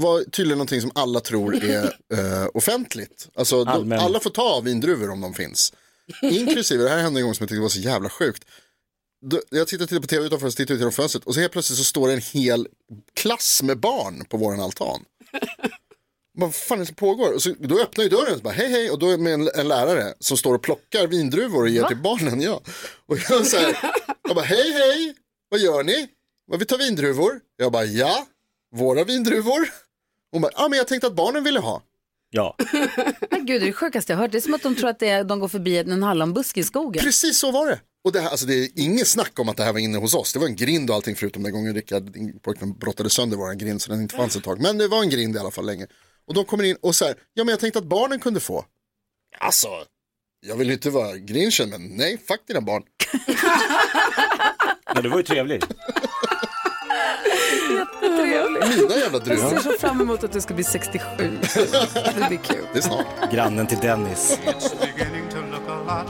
var 0.00 0.24
tydligen 0.24 0.58
någonting 0.58 0.80
som 0.80 0.90
alla 0.94 1.20
tror 1.20 1.64
är 1.64 1.84
eh, 2.14 2.48
offentligt. 2.54 3.28
Alltså 3.34 3.64
de, 3.64 3.70
Allmän. 3.70 3.98
alla 3.98 4.20
får 4.20 4.30
ta 4.30 4.60
vindruvor 4.60 5.10
om 5.10 5.20
de 5.20 5.34
finns. 5.34 5.72
Inklusive, 6.22 6.82
det 6.82 6.90
här 6.90 7.02
hände 7.02 7.20
en 7.20 7.26
gång 7.26 7.34
som 7.34 7.42
jag 7.44 7.48
tyckte 7.48 7.62
var 7.62 7.68
så 7.68 7.80
jävla 7.80 8.10
sjukt. 8.10 8.44
Då, 9.26 9.40
jag 9.50 9.68
tittade, 9.68 9.86
tittade 9.86 10.00
på 10.00 10.06
tv 10.06 10.26
utanför 10.26 10.46
och 10.46 10.52
så 10.52 10.56
tittade 10.56 10.74
ut 10.74 10.80
genom 10.80 10.92
fönstret 10.92 11.24
och 11.24 11.34
så 11.34 11.40
helt 11.40 11.52
plötsligt 11.52 11.78
så 11.78 11.84
står 11.84 12.08
det 12.08 12.14
en 12.14 12.20
hel 12.20 12.68
klass 13.14 13.62
med 13.62 13.78
barn 13.80 14.24
på 14.24 14.36
våran 14.36 14.60
altan. 14.60 15.04
Vad 16.38 16.54
fan 16.54 16.78
är 16.78 16.80
det 16.80 16.86
som 16.86 16.94
pågår? 16.94 17.34
Och 17.34 17.42
så, 17.42 17.54
då 17.58 17.80
öppnar 17.80 18.04
ju 18.04 18.10
dörren 18.10 18.32
och 18.32 18.38
så 18.38 18.42
bara 18.42 18.54
hej 18.54 18.68
hej 18.68 18.90
och 18.90 18.98
då 18.98 19.08
är 19.08 19.16
det 19.16 19.32
en, 19.32 19.50
en 19.54 19.68
lärare 19.68 20.14
som 20.18 20.36
står 20.36 20.54
och 20.54 20.62
plockar 20.62 21.06
vindruvor 21.06 21.62
och 21.62 21.68
ger 21.68 21.84
till 21.84 21.96
barnen. 21.96 22.40
Ja. 22.40 22.60
Och 23.06 23.18
jag, 23.30 23.46
så 23.46 23.56
här, 23.56 23.78
jag 24.22 24.34
bara 24.36 24.44
hej 24.44 24.72
hej, 24.72 25.14
vad 25.48 25.60
gör 25.60 25.82
ni? 25.82 26.08
Vad 26.46 26.58
vi 26.58 26.66
tar 26.66 26.78
vindruvor? 26.78 27.40
Jag 27.56 27.72
bara 27.72 27.84
ja, 27.84 28.26
våra 28.74 29.04
vindruvor. 29.04 29.68
Hon 30.32 30.42
bara, 30.42 30.52
ja 30.56 30.68
men 30.68 30.76
jag 30.76 30.88
tänkte 30.88 31.06
att 31.06 31.16
barnen 31.16 31.44
ville 31.44 31.60
ha. 31.60 31.82
Ja. 32.30 32.56
Men 33.30 33.46
gud, 33.46 33.60
det 33.60 33.64
är 33.64 33.66
det 33.66 33.72
sjukaste 33.72 34.12
jag 34.12 34.18
hört. 34.18 34.32
Det 34.32 34.38
är 34.38 34.40
som 34.40 34.54
att 34.54 34.62
de 34.62 34.74
tror 34.74 34.88
att 34.90 34.98
det 34.98 35.08
är, 35.08 35.24
de 35.24 35.40
går 35.40 35.48
förbi 35.48 35.78
en 35.78 36.02
hallonbuske 36.02 36.60
i 36.60 36.64
skogen. 36.64 37.02
Precis 37.02 37.38
så 37.38 37.50
var 37.50 37.66
det. 37.66 37.80
Och 38.04 38.12
det, 38.12 38.20
här, 38.20 38.30
alltså 38.30 38.46
det 38.46 38.54
är 38.54 38.68
inget 38.74 39.08
snack 39.08 39.38
om 39.38 39.48
att 39.48 39.56
det 39.56 39.64
här 39.64 39.72
var 39.72 39.80
inne 39.80 39.98
hos 39.98 40.14
oss. 40.14 40.32
Det 40.32 40.38
var 40.38 40.46
en 40.46 40.56
grind 40.56 40.90
och 40.90 40.96
allting 40.96 41.16
förutom 41.16 41.42
den 41.42 41.52
gången 41.52 41.74
Rickard, 41.74 42.12
din 42.12 42.38
pojkvän, 42.38 42.78
brottade 42.78 43.10
sönder 43.10 43.36
vår 43.36 43.54
grind 43.54 43.82
så 43.82 43.90
den 43.90 44.00
inte 44.00 44.16
fanns 44.16 44.36
ett 44.36 44.44
tag. 44.44 44.60
Men 44.60 44.78
det 44.78 44.88
var 44.88 45.02
en 45.02 45.10
grind 45.10 45.36
i 45.36 45.38
alla 45.38 45.50
fall 45.50 45.66
länge. 45.66 45.86
Och 46.26 46.34
de 46.34 46.44
kommer 46.44 46.64
in 46.64 46.76
och 46.82 46.94
så 46.94 47.04
här, 47.04 47.14
ja 47.34 47.44
men 47.44 47.52
jag 47.52 47.60
tänkte 47.60 47.78
att 47.78 47.88
barnen 47.88 48.20
kunde 48.20 48.40
få. 48.40 48.64
Alltså, 49.38 49.68
jag 50.46 50.56
vill 50.56 50.70
inte 50.70 50.90
vara 50.90 51.16
grinchen 51.16 51.70
men 51.70 51.82
nej, 51.96 52.18
fuck 52.28 52.40
dina 52.46 52.60
barn. 52.60 52.82
ja, 54.94 55.02
det 55.02 55.08
var 55.08 55.16
ju 55.16 55.22
trevligt. 55.22 55.64
Jättetrevligt. 57.74 58.76
Mina 58.76 58.94
jävla 58.96 59.18
Jag 59.18 59.38
ser 59.38 59.46
druvor. 59.48 59.58
så 59.60 59.72
fram 59.72 60.00
emot 60.00 60.24
att 60.24 60.32
du 60.32 60.40
ska 60.40 60.54
bli 60.54 60.64
67. 60.64 61.02
Det 61.94 62.28
blir 62.28 62.38
kul. 62.38 62.64
Det 62.72 62.78
är 62.78 62.82
snart. 62.82 63.06
Grannen 63.32 63.66
till 63.66 63.78
Dennis. 63.78 64.38
It's 64.44 64.70
beginning 64.80 65.28
to 65.30 65.36
look 65.36 65.68
a 65.68 65.78
lot 65.86 66.06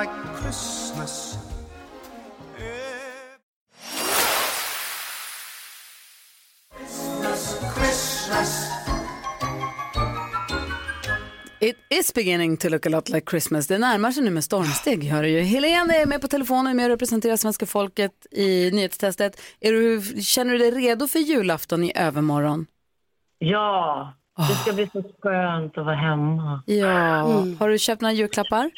like. 0.00 0.10
Christmas, 0.42 1.34
It 12.04 12.08
is 12.08 12.14
beginning 12.14 12.56
to 12.56 12.68
look 12.68 12.86
a 12.86 12.88
lot 12.88 13.08
like 13.08 13.30
Christmas. 13.30 13.66
Det 13.66 13.78
närmar 13.78 14.12
sig 14.12 14.22
nu 14.22 14.30
med 14.30 14.44
stormsteg. 14.44 15.04
Hör 15.04 15.24
ju. 15.24 15.40
Helene 15.40 15.96
är 15.96 16.06
med 16.06 16.20
på 16.20 16.28
telefonen 16.28 16.76
med 16.76 16.84
och 16.84 16.90
representerar 16.90 17.36
svenska 17.36 17.66
folket 17.66 18.26
i 18.30 18.70
nyhetstestet. 18.70 19.40
Är 19.60 19.72
du, 19.72 20.02
känner 20.22 20.52
du 20.52 20.58
dig 20.58 20.70
redo 20.70 21.08
för 21.08 21.18
julafton 21.18 21.84
i 21.84 21.92
övermorgon? 21.94 22.66
Ja, 23.38 24.12
det 24.48 24.54
ska 24.54 24.72
bli 24.72 24.88
så 24.92 25.02
skönt 25.22 25.78
att 25.78 25.84
vara 25.84 25.96
hemma. 25.96 26.62
Ja. 26.66 27.22
Har 27.58 27.68
du 27.68 27.78
köpt 27.78 28.02
några 28.02 28.12
julklappar? 28.12 28.70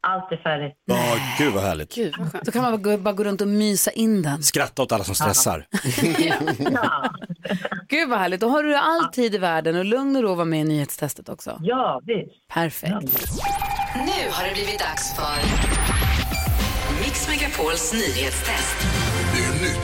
Allt 0.00 0.32
är 0.32 0.36
färdigt. 0.36 0.72
Ja, 0.84 1.16
gud 1.38 1.52
vad 1.54 1.62
härligt. 1.62 1.96
Då 2.44 2.52
kan 2.52 2.62
man 2.62 2.72
bara 2.72 2.82
gå, 2.96 2.98
bara 2.98 3.14
gå 3.14 3.24
runt 3.24 3.40
och 3.40 3.48
mysa 3.48 3.90
in 3.90 4.22
den. 4.22 4.42
Skratta 4.42 4.82
åt 4.82 4.92
alla 4.92 5.04
som 5.04 5.14
stressar. 5.14 5.66
Gud 7.88 8.08
vad 8.08 8.18
härligt. 8.18 8.40
Då 8.40 8.48
har 8.48 8.62
du 8.62 8.76
all 8.76 9.04
tid 9.04 9.34
i 9.34 9.38
världen 9.38 9.76
och 9.76 9.84
lugn 9.84 10.16
och 10.16 10.22
ro 10.22 10.34
vara 10.34 10.44
med 10.44 10.60
i 10.60 10.64
nyhetstestet 10.64 11.28
också. 11.28 11.58
Ja, 11.62 12.00
visst. 12.04 12.48
Perfekt. 12.54 12.92
Nu 13.94 14.30
har 14.30 14.44
det 14.48 14.54
blivit 14.54 14.78
dags 14.78 15.16
för 15.16 15.36
Mix 17.02 17.28
Megapols 17.28 17.92
nyhetstest. 17.92 18.76
Det 19.34 19.44
är 19.44 19.52
nytt, 19.62 19.82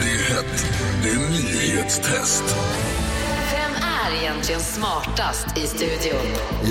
det 0.00 0.10
är 0.10 0.34
hett, 0.34 0.66
Det 1.02 1.08
är 1.10 1.30
nyhetstest. 1.30 2.44
Är 4.14 4.18
egentligen 4.18 4.60
smartast 4.60 5.58
i 5.58 5.60
studion? 5.60 6.20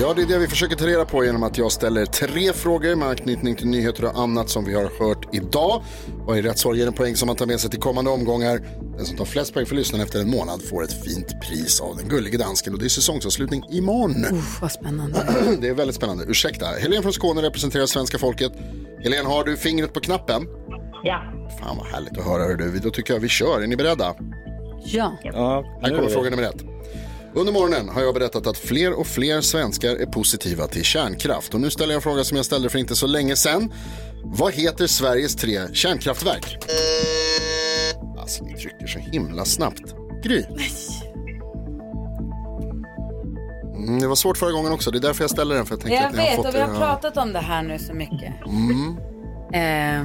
Ja, 0.00 0.14
det 0.14 0.22
är 0.22 0.26
det 0.26 0.38
vi 0.38 0.48
försöker 0.48 0.76
ta 0.76 0.86
reda 0.86 1.04
på 1.04 1.24
genom 1.24 1.42
att 1.42 1.58
jag 1.58 1.72
ställer 1.72 2.06
tre 2.06 2.52
frågor 2.52 2.94
med 2.94 3.08
anknytning 3.08 3.56
till 3.56 3.66
nyheter 3.66 4.04
och 4.04 4.18
annat 4.18 4.48
som 4.48 4.64
vi 4.64 4.74
har 4.74 5.06
hört 5.06 5.34
idag. 5.34 5.82
Varje 6.26 6.42
rätt 6.42 6.58
svar 6.58 6.74
ger 6.74 6.86
en 6.86 6.92
poäng 6.92 7.16
som 7.16 7.26
man 7.26 7.36
tar 7.36 7.46
med 7.46 7.60
sig 7.60 7.70
till 7.70 7.80
kommande 7.80 8.10
omgångar. 8.10 8.60
Den 8.96 9.06
som 9.06 9.16
tar 9.16 9.24
flest 9.24 9.54
poäng 9.54 9.66
för 9.66 9.74
lyssnaren 9.74 10.04
efter 10.04 10.20
en 10.20 10.30
månad 10.30 10.62
får 10.62 10.84
ett 10.84 11.04
fint 11.04 11.40
pris 11.40 11.80
av 11.80 11.96
den 11.96 12.08
gullige 12.08 12.38
dansken 12.38 12.72
och 12.72 12.78
det 12.78 12.84
är 12.84 12.88
säsongsavslutning 12.88 13.64
imorgon. 13.70 14.24
Uff, 14.32 14.60
vad 14.60 14.72
spännande. 14.72 15.26
Det 15.60 15.68
är 15.68 15.74
väldigt 15.74 15.96
spännande. 15.96 16.24
Ursäkta, 16.24 16.66
Helene 16.66 17.02
från 17.02 17.12
Skåne 17.12 17.42
representerar 17.42 17.86
svenska 17.86 18.18
folket. 18.18 18.52
Helene, 19.02 19.28
har 19.28 19.44
du 19.44 19.56
fingret 19.56 19.92
på 19.92 20.00
knappen? 20.00 20.46
Ja. 21.02 21.22
Fan 21.60 21.76
vad 21.76 21.86
härligt 21.86 22.18
att 22.18 22.24
höra. 22.24 22.42
hör 22.42 22.56
Du. 22.56 22.78
Då 22.78 22.90
tycker 22.90 23.14
jag 23.14 23.20
vi 23.20 23.28
kör. 23.28 23.60
Är 23.60 23.66
ni 23.66 23.76
beredda? 23.76 24.14
Ja. 24.84 25.16
Här 25.82 25.96
kommer 25.96 26.08
fråga 26.08 26.30
nummer 26.30 26.42
ett. 26.42 26.73
Under 27.36 27.52
morgonen 27.52 27.88
har 27.88 28.02
jag 28.02 28.14
berättat 28.14 28.46
att 28.46 28.56
fler 28.58 28.92
och 28.92 29.06
fler 29.06 29.40
svenskar 29.40 29.96
är 29.96 30.06
positiva 30.06 30.66
till 30.66 30.84
kärnkraft. 30.84 31.54
Och 31.54 31.60
nu 31.60 31.70
ställer 31.70 31.92
jag 31.92 31.98
en 31.98 32.02
fråga 32.02 32.24
som 32.24 32.36
jag 32.36 32.46
ställde 32.46 32.70
för 32.70 32.78
inte 32.78 32.96
så 32.96 33.06
länge 33.06 33.36
sedan. 33.36 33.72
Vad 34.24 34.52
heter 34.52 34.86
Sveriges 34.86 35.36
tre 35.36 35.74
kärnkraftverk? 35.74 36.58
Alltså, 38.18 38.44
ni 38.44 38.54
trycker 38.54 38.86
så 38.86 38.98
himla 38.98 39.44
snabbt. 39.44 39.94
Gry. 40.22 40.44
Mm, 43.76 44.00
det 44.00 44.06
var 44.06 44.14
svårt 44.16 44.38
förra 44.38 44.52
gången 44.52 44.72
också. 44.72 44.90
Det 44.90 44.98
är 44.98 45.02
därför 45.02 45.24
jag 45.24 45.30
ställer 45.30 45.54
den. 45.54 45.66
För 45.66 45.72
jag 45.72 45.80
tänkte 45.80 45.96
Jag 45.96 46.06
att 46.06 46.12
ni 46.12 46.18
har 46.18 46.26
vet 46.26 46.36
fått 46.36 46.46
och 46.46 46.54
vi 46.54 46.60
har 46.60 46.76
pratat 46.78 47.16
om 47.16 47.32
det 47.32 47.40
här 47.40 47.62
nu 47.62 47.78
så 47.78 47.94
mycket. 47.94 48.32
Mm. 48.46 48.96
Eh, 49.54 50.04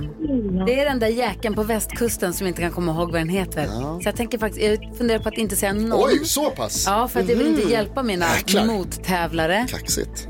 det 0.66 0.80
är 0.80 0.86
den 0.86 1.00
där 1.00 1.08
jäkeln 1.08 1.56
på 1.56 1.64
västkusten 1.64 2.34
som 2.34 2.48
inte 2.48 2.62
kan 2.62 2.72
komma 2.72 2.92
ihåg 2.92 3.12
vad 3.12 3.22
den 3.22 3.30
heter. 3.30 3.66
Så 3.68 4.02
jag 4.04 4.16
tänker 4.16 4.38
faktiskt, 4.38 4.66
jag 4.66 4.98
funderar 4.98 5.20
på 5.20 5.30
att 5.30 5.38
inte 5.38 5.56
säga 5.56 5.74
någon. 5.74 6.04
Oj, 6.06 6.26
så 6.26 6.50
pass? 6.50 6.84
Ja, 6.88 7.08
för 7.08 7.20
att 7.20 7.30
jag 7.30 7.36
vill 7.36 7.48
inte 7.48 7.62
Mhm. 7.62 7.72
hjälpa 7.72 8.04
mina 8.04 8.26
Jäklar. 8.36 8.66
mottävlare. 8.66 9.66
Kaxigt. 9.70 10.28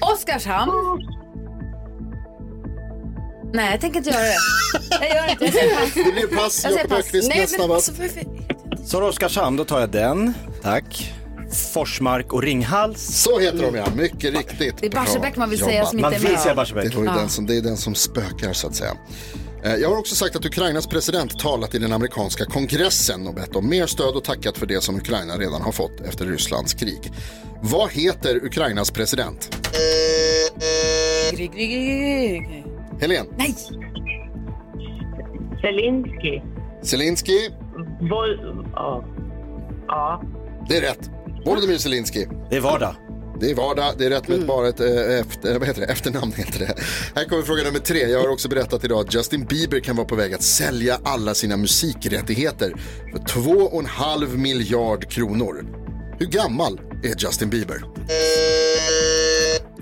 Oskarshamn. 0.00 0.72
Nej, 3.54 3.70
jag 3.70 3.80
tänker 3.80 3.98
inte 3.98 4.10
göra 4.10 4.22
det. 4.22 4.36
Jag 5.00 5.14
gör 5.16 5.30
inte. 5.30 5.44
Pass. 5.46 5.94
Det 5.94 6.12
blir 6.12 6.36
pass. 6.36 6.64
Jag 6.64 6.72
säger 6.72 6.78
Jakob 6.78 6.90
pass. 6.90 7.06
Öqvist 7.06 7.28
Nej, 7.28 7.40
näst 7.40 7.58
men 7.58 7.66
snabbast. 7.66 7.92
Så 8.90 9.00
har 9.00 9.08
Oskarshamn, 9.08 9.56
då 9.56 9.64
tar 9.64 9.80
jag 9.80 9.90
den. 9.90 10.34
Tack. 10.62 11.12
Forsmark 11.54 12.32
och 12.32 12.42
Ringhals. 12.42 13.00
Så 13.02 13.38
heter 13.38 13.62
de 13.62 13.74
ja, 13.74 13.86
mycket 13.96 14.34
riktigt. 14.34 14.74
Det 14.80 14.86
är 14.86 14.90
Barsebäck 14.90 15.36
man 15.36 15.50
vill 15.50 15.58
Bra 15.58 15.68
säga 15.68 15.84
som 15.86 15.98
jobbat. 15.98 16.14
inte 16.14 16.26
är 16.28 16.30
med. 16.30 16.40
säga 16.40 16.54
Barsebäck. 16.54 16.90
Det, 16.90 16.96
var 16.96 17.02
ju 17.04 17.08
Ja. 17.10 17.16
den 17.16 17.28
som, 17.28 17.46
det 17.46 17.56
är 17.56 17.60
den 17.62 17.76
som 17.76 17.94
spökar 17.94 18.52
så 18.52 18.66
att 18.66 18.74
säga. 18.74 18.92
Eh, 19.64 19.74
Jag 19.74 19.88
har 19.90 19.98
också 19.98 20.14
sagt 20.14 20.36
att 20.36 20.44
Ukrainas 20.46 20.86
president 20.86 21.38
talat 21.38 21.74
i 21.74 21.78
den 21.78 21.92
amerikanska 21.92 22.44
kongressen 22.44 23.26
och 23.26 23.34
bett 23.34 23.56
om 23.56 23.68
mer 23.68 23.86
stöd 23.86 24.14
och 24.16 24.24
tackat 24.24 24.58
för 24.58 24.66
det 24.66 24.80
som 24.82 24.96
Ukraina 24.96 25.36
redan 25.36 25.62
har 25.62 25.72
fått 25.72 26.00
efter 26.00 26.26
Rysslands 26.26 26.74
krig. 26.74 27.12
Vad 27.62 27.90
heter 27.90 28.44
Ukrainas 28.44 28.90
president? 28.90 29.56
Gry. 31.32 32.40
Helen 33.00 33.26
Nej! 33.36 33.54
Zelensky. 35.60 36.40
Zelensky, 36.82 37.38
Vol- 38.00 38.66
ja. 38.72 39.04
ja. 39.88 40.22
det 40.68 40.76
är 40.76 40.80
rätt. 40.80 41.10
Volodymyr 41.44 41.78
Zelensky. 41.78 42.26
Det 42.50 42.56
är 42.56 42.60
vardag. 42.60 42.94
Det 43.40 43.50
är 43.50 43.54
vardag, 43.54 43.94
det 43.98 44.06
är 44.06 44.10
rätt 44.10 44.28
med 44.28 44.46
bara 44.46 44.68
ett 44.68 44.80
eh, 44.80 45.20
efter, 45.20 45.58
vad 45.58 45.68
heter 45.68 45.80
det? 45.80 45.86
efternamn. 45.86 46.32
Heter 46.32 46.58
det. 46.58 46.74
Här 47.14 47.24
kommer 47.24 47.42
fråga 47.42 47.62
nummer 47.62 47.78
tre. 47.78 47.98
Jag 47.98 48.20
har 48.20 48.28
också 48.28 48.48
berättat 48.48 48.84
idag 48.84 49.00
att 49.00 49.14
Justin 49.14 49.44
Bieber 49.44 49.80
kan 49.80 49.96
vara 49.96 50.06
på 50.06 50.14
väg 50.14 50.34
att 50.34 50.42
sälja 50.42 50.98
alla 51.04 51.34
sina 51.34 51.56
musikrättigheter 51.56 52.74
för 53.12 53.18
2,5 53.18 54.36
miljard 54.36 55.10
kronor. 55.10 55.66
Hur 56.18 56.26
gammal 56.26 56.80
är 57.02 57.14
Justin 57.18 57.50
Bieber? 57.50 57.84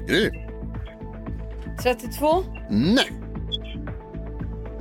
Gry? 0.07 0.31
32. 1.83 2.45
Nej. 2.71 3.13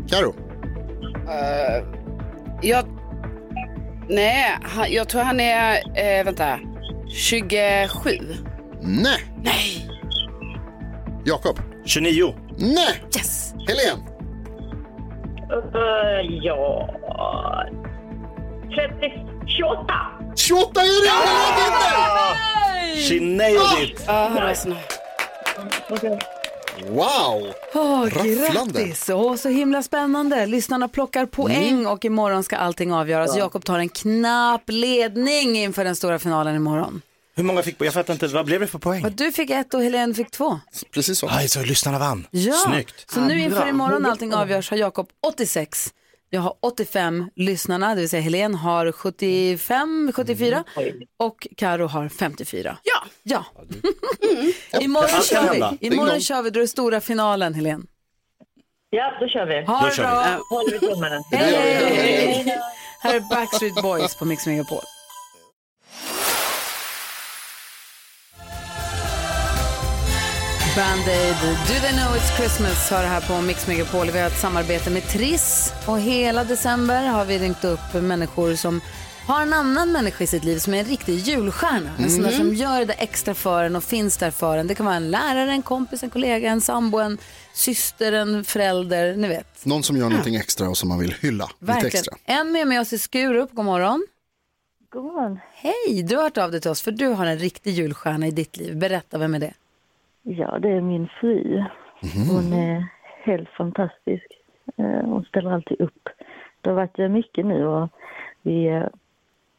Karo? 0.10 0.36
Eh, 1.28 1.86
jag... 2.62 2.86
Nej, 4.10 4.58
han, 4.62 4.92
jag 4.92 5.10
tror 5.10 5.22
han 5.22 5.40
är, 5.40 5.74
eh, 5.96 6.26
vänta, 6.26 6.60
27. 7.14 8.36
Nej. 8.82 9.20
Nej. 9.44 9.90
Jakob? 11.26 11.60
29. 11.86 12.34
Nej. 12.58 13.04
Yes. 13.16 13.54
Helen? 13.68 14.00
Uh, 15.52 16.36
ja... 16.44 16.90
30... 18.76 19.28
28! 19.48 19.94
28 20.36 20.82
är 20.82 21.04
det! 21.06 21.12
She 23.02 23.20
nailed 23.20 23.84
it. 23.84 24.04
Ja, 24.08 24.54
sån 24.56 24.72
här. 24.72 26.41
Wow! 26.90 27.54
Åh, 27.74 28.04
Rafflande. 28.06 28.74
grattis! 28.80 29.10
Åh, 29.10 29.36
så 29.36 29.50
himla 29.50 29.84
spännande. 29.84 30.46
Lyssnarna 30.46 30.88
plockar 30.88 31.26
poäng 31.26 31.68
Mm. 31.74 31.88
och 31.88 32.06
imorgon 32.06 32.44
ska 32.44 32.58
allting 32.58 32.94
avgöras. 32.94 33.38
Jakob 33.38 33.66
tar 33.66 33.80
en 33.80 33.90
knapp 33.90 34.64
ledning 34.68 35.58
inför 35.58 35.84
den 35.84 35.96
stora 35.96 36.20
finalen 36.20 36.56
imorgon. 36.56 37.02
Hur 37.36 37.44
många 37.44 37.62
fick 37.64 37.76
Jag 37.80 37.94
fattar 37.94 38.14
inte, 38.14 38.28
vad 38.28 38.46
blev 38.46 38.60
det 38.60 38.68
för 38.68 38.80
poäng? 38.80 39.06
Du 39.16 39.32
fick 39.32 39.50
ett 39.50 39.74
och 39.74 39.84
Helene 39.84 40.14
fick 40.14 40.32
två. 40.32 40.60
Precis 40.92 41.20
så. 41.20 41.28
Aj, 41.30 41.48
så 41.50 41.62
lyssnarna 41.64 42.00
vann. 42.00 42.28
Ja, 42.32 42.54
Snyggt. 42.54 43.12
så 43.14 43.20
nu 43.22 43.40
inför 43.40 43.68
imorgon 43.70 44.06
allting 44.06 44.34
avgörs 44.34 44.70
har 44.70 44.78
Jakob 44.78 45.10
86. 45.28 45.94
Jag 46.34 46.42
har 46.42 46.54
85 46.62 47.30
lyssnarna, 47.36 47.96
det 47.96 48.02
vill 48.02 48.10
säga 48.10 48.22
Helene 48.22 48.58
har 48.58 48.92
75, 48.92 50.12
74 50.16 50.64
och 51.20 51.48
Karo 51.58 51.88
har 51.88 52.10
54. 52.10 52.78
Ja. 52.84 53.04
Ja. 53.24 53.46
imorgon 54.82 55.10
Allt 55.14 55.32
kan 55.32 55.48
kör 55.48 55.78
vi. 55.80 55.88
Imorgon 55.88 56.22
kör 56.22 56.42
vi, 56.42 56.50
då 56.50 56.60
är 56.60 56.62
det 56.62 56.68
stora 56.68 57.02
finalen 57.02 57.54
Helene. 57.54 57.84
Ja, 58.90 59.18
då 59.20 59.28
kör 59.28 59.46
vi. 59.46 59.66
Ha 59.66 59.90
det 59.90 59.96
bra. 59.96 60.40
Håller 60.50 60.72
vi 60.72 60.80
tummarna. 60.80 61.24
Hej! 61.32 62.58
Här 63.02 63.16
är 63.16 63.20
Backstreet 63.20 63.82
Boys 63.82 64.16
på 64.16 64.26
Mix 64.26 64.48
Megapol. 64.48 64.80
Band-Aid, 70.76 71.36
Do 71.68 71.74
They 71.82 71.92
Know 71.92 72.16
It's 72.16 72.38
Christmas 72.38 72.90
har 72.90 73.02
det 73.02 73.08
här 73.08 73.22
på 73.22 73.42
Mix 73.42 73.68
Megapol. 73.68 74.12
Vi 74.12 74.20
har 74.20 74.28
ett 74.28 74.40
samarbete 74.40 74.90
med 74.90 75.04
Triss 75.08 75.74
och 75.88 76.00
hela 76.00 76.44
december 76.44 77.08
har 77.08 77.26
vi 77.26 77.40
ringt 77.40 77.64
upp 77.64 77.94
människor 77.94 78.56
som 78.56 78.82
har 79.28 79.42
en 79.42 79.54
annan 79.54 79.92
människa 79.92 80.24
i 80.24 80.28
sitt 80.28 80.44
liv 80.44 80.58
som 80.58 80.74
är 80.74 80.78
en 80.80 80.86
riktig 80.86 81.16
julstjärna. 81.20 81.90
En 81.98 82.12
sån 82.12 82.24
där 82.24 82.32
som 82.32 82.54
gör 82.54 82.86
det 82.86 82.94
extra 82.94 83.34
för 83.34 83.64
en 83.64 83.76
och 83.76 83.84
finns 83.84 84.18
där 84.18 84.32
för 84.32 84.58
en. 84.58 84.68
Det 84.68 84.76
kan 84.76 84.86
vara 84.86 84.96
en 84.96 85.12
lärare, 85.12 85.52
en 85.52 85.62
kompis, 85.62 86.04
en 86.04 86.10
kollega, 86.10 86.50
en 86.52 86.62
sambo, 86.62 86.98
en 87.00 87.18
syster, 87.54 88.12
en 88.12 88.44
förälder, 88.44 89.16
ni 89.16 89.28
vet. 89.28 89.66
Någon 89.66 89.84
som 89.84 89.98
gör 89.98 90.10
någonting 90.10 90.36
extra 90.36 90.70
och 90.70 90.78
som 90.78 90.90
man 90.90 91.00
vill 91.00 91.16
hylla 91.22 91.46
lite 91.46 91.66
Verkligen. 91.66 91.88
extra. 91.96 92.16
En 92.26 92.52
med, 92.52 92.68
med 92.68 92.82
oss 92.82 92.94
i 92.94 92.98
Skurup, 93.00 93.50
god 93.54 93.66
morgon. 93.66 94.06
God 94.94 95.04
morgon. 95.04 95.40
Hej, 95.54 96.04
du 96.04 96.16
har 96.16 96.24
hört 96.24 96.38
av 96.38 96.52
dig 96.52 96.62
till 96.62 96.72
oss 96.72 96.82
för 96.82 96.92
du 96.92 97.08
har 97.08 97.26
en 97.26 97.40
riktig 97.40 97.74
julstjärna 97.74 98.28
i 98.28 98.32
ditt 98.32 98.58
liv. 98.58 98.78
Berätta, 98.78 99.18
vem 99.18 99.36
är 99.36 99.40
det? 99.40 99.54
Ja, 100.24 100.60
det 100.60 100.70
är 100.70 100.82
min 100.82 101.08
fru. 101.20 101.64
Hon 102.32 102.54
är 102.54 102.88
helt 103.24 103.50
fantastisk. 103.50 104.28
Eh, 104.78 104.86
Hon 104.86 105.24
ställer 105.26 105.52
alltid 105.52 105.82
upp. 105.82 106.10
Det 106.62 106.70
har 106.70 106.76
varit 106.76 107.00
eh, 107.00 107.08
mycket 107.08 107.46
nu 107.46 107.66
och 107.68 107.90
vi 108.42 108.68
eh, 108.68 108.84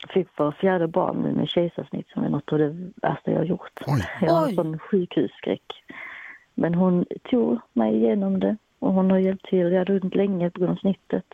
fick 0.08 0.28
vår 0.36 0.52
fjärde 0.52 0.86
barn 0.88 1.16
nu 1.16 1.32
med 1.32 1.48
kejsarsnitt 1.48 2.08
som 2.08 2.24
är 2.24 2.28
något 2.28 2.52
av 2.52 2.58
det 2.58 2.90
värsta 3.02 3.30
jag 3.30 3.38
har 3.38 3.44
gjort. 3.44 3.80
Jag 4.20 4.32
har 4.32 4.48
en 4.48 4.54
sån 4.54 4.78
sjukhusskräck. 4.78 5.84
Men 6.54 6.74
hon 6.74 7.04
tog 7.30 7.58
mig 7.72 7.96
igenom 7.96 8.40
det 8.40 8.56
och 8.78 8.92
hon 8.92 9.10
har 9.10 9.18
hjälpt 9.18 9.46
till. 9.46 9.72
Jag 9.72 9.78
hade 9.78 10.00
ont 10.00 10.14
länge 10.14 10.50
på 10.50 10.60
grund 10.60 10.72
av 10.72 10.76
snittet. 10.76 11.26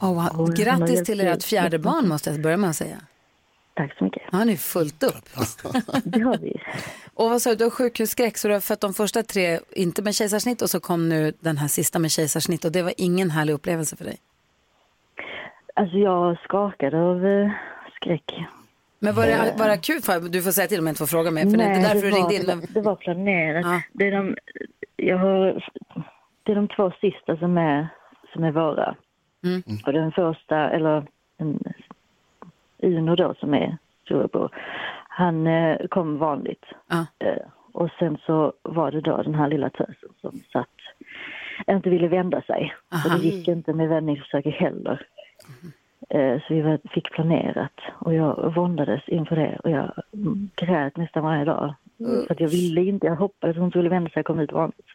Oh, 0.00 0.36
wow. 0.36 0.54
Grattis 0.54 1.04
till. 1.04 1.20
ert 1.20 1.42
fjärde 1.42 1.78
barn 1.78 2.08
måste 2.08 2.30
jag 2.30 2.42
börja 2.42 2.56
med 2.56 2.70
att 2.70 2.76
säga. 2.76 2.96
Tack 3.74 3.98
så 3.98 4.04
mycket. 4.04 4.22
Ja, 4.32 4.44
ni 4.44 4.52
är 4.52 4.56
fullt 4.56 5.02
upp. 5.02 5.24
Det 6.04 6.20
har 6.20 6.38
vi. 6.38 6.60
Och 7.14 7.30
vad 7.30 7.42
sa 7.42 7.50
du, 7.50 7.56
du 7.56 7.64
har 7.64 7.70
sjukhusskräck 7.70 8.36
så 8.38 8.48
du 8.48 8.54
har 8.54 8.60
fött 8.60 8.80
de 8.80 8.94
första 8.94 9.22
tre 9.22 9.58
inte 9.72 10.02
med 10.02 10.14
kejsarsnitt 10.14 10.62
och 10.62 10.70
så 10.70 10.80
kom 10.80 11.08
nu 11.08 11.32
den 11.40 11.56
här 11.56 11.68
sista 11.68 11.98
med 11.98 12.10
kejsarsnitt 12.10 12.64
och 12.64 12.72
det 12.72 12.82
var 12.82 12.92
ingen 12.96 13.30
härlig 13.30 13.52
upplevelse 13.52 13.96
för 13.96 14.04
dig. 14.04 14.16
Alltså 15.74 15.96
jag 15.96 16.38
skakade 16.38 17.02
av 17.02 17.26
eh, 17.26 17.50
skräck. 17.96 18.32
Men 18.98 19.14
var 19.14 19.26
det, 19.26 19.54
var 19.58 19.66
det 19.66 19.72
akut 19.72 20.04
för 20.04 20.20
Du 20.20 20.42
får 20.42 20.50
säga 20.50 20.66
till 20.68 20.78
om 20.78 20.86
jag 20.86 20.90
inte 20.90 20.98
får 20.98 21.06
fråga 21.06 21.30
mer 21.30 21.42
för 21.42 21.56
det 21.56 21.64
är 21.64 21.74
inte 21.74 21.88
därför 21.88 22.06
du 22.06 22.10
var, 22.10 22.18
ringde 22.18 22.34
in. 22.34 22.66
det, 22.74 22.80
var, 22.80 22.92
det 22.92 22.96
planerat. 22.96 23.82
Det, 23.92 24.06
är 24.08 24.12
de, 24.12 24.36
jag 24.96 25.18
har, 25.18 25.64
det 26.42 26.52
är 26.52 26.56
de 26.56 26.68
två 26.68 26.92
sista 27.00 27.36
som 27.36 27.58
är, 27.58 27.88
som 28.32 28.44
är 28.44 28.52
våra. 28.52 28.96
Mm. 29.44 29.62
Och 29.86 29.92
den 29.92 30.12
första, 30.12 30.70
eller 30.70 31.06
den, 31.38 31.58
Uno 32.84 33.16
då 33.16 33.34
som 33.34 33.54
är 33.54 33.76
storebror, 34.04 34.50
han 35.08 35.46
eh, 35.46 35.86
kom 35.90 36.18
vanligt. 36.18 36.64
Eh, 37.18 37.42
och 37.72 37.90
sen 37.98 38.18
så 38.26 38.52
var 38.62 38.90
det 38.90 39.00
då 39.00 39.22
den 39.22 39.34
här 39.34 39.48
lilla 39.48 39.70
tösen 39.70 40.08
som 40.20 40.40
satt, 40.52 40.68
inte 41.66 41.90
ville 41.90 42.08
vända 42.08 42.42
sig. 42.42 42.74
Och 42.88 42.94
Aha. 42.94 43.18
det 43.18 43.24
gick 43.24 43.48
inte 43.48 43.72
med 43.72 43.88
vändningsförsöket 43.88 44.54
heller. 44.54 45.06
Eh, 46.08 46.38
Så 46.40 46.54
vi 46.54 46.60
var- 46.60 46.78
fick 46.94 47.10
planerat 47.12 47.80
och 47.98 48.14
jag 48.14 48.54
våndades 48.54 49.08
inför 49.08 49.36
det 49.36 49.58
och 49.64 49.70
jag 49.70 49.92
grät 50.56 50.96
nästan 50.96 51.22
varje 51.24 51.44
dag. 51.44 51.74
Mm. 52.00 52.26
För 52.26 52.34
att 52.34 52.40
jag 52.40 52.48
ville 52.48 52.80
inte, 52.82 53.06
jag 53.06 53.16
hoppades 53.16 53.56
hon 53.56 53.70
skulle 53.70 53.88
vända 53.88 54.10
sig 54.10 54.20
och 54.20 54.26
komma 54.26 54.42
ut 54.42 54.52
vanligt. 54.52 54.86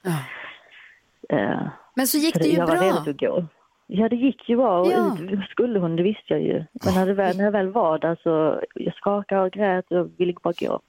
Eh, 1.30 1.60
Men 1.96 2.08
så 2.08 2.18
gick 2.18 2.36
så 2.36 2.40
det 2.44 2.50
ju 2.50 2.58
jag 2.58 2.68
var 2.68 2.76
bra. 2.78 2.84
redo 2.86 2.98
att 3.12 3.20
gå. 3.20 3.46
Ja, 3.92 4.10
det 4.10 4.16
gick 4.16 4.50
ju 4.50 4.56
bra 4.56 4.80
och 4.80 4.92
Ja. 4.92 5.18
ut 5.20 5.50
skulle 5.50 5.80
hon, 5.80 5.96
det 5.96 6.04
visste 6.04 6.26
jag 6.28 6.42
ju. 6.42 6.64
Men 6.84 6.94
när, 6.94 7.06
det 7.06 7.14
väl, 7.14 7.38
när 7.38 7.44
jag 7.44 7.52
väl 7.52 7.70
var 7.72 8.00
där 8.00 8.20
så 8.24 8.62
jag 8.76 8.94
skakade 8.94 9.42
och 9.42 9.52
grät 9.52 9.92
och 9.92 10.10
ville 10.18 10.34
bara 10.44 10.54
gå. 10.60 10.82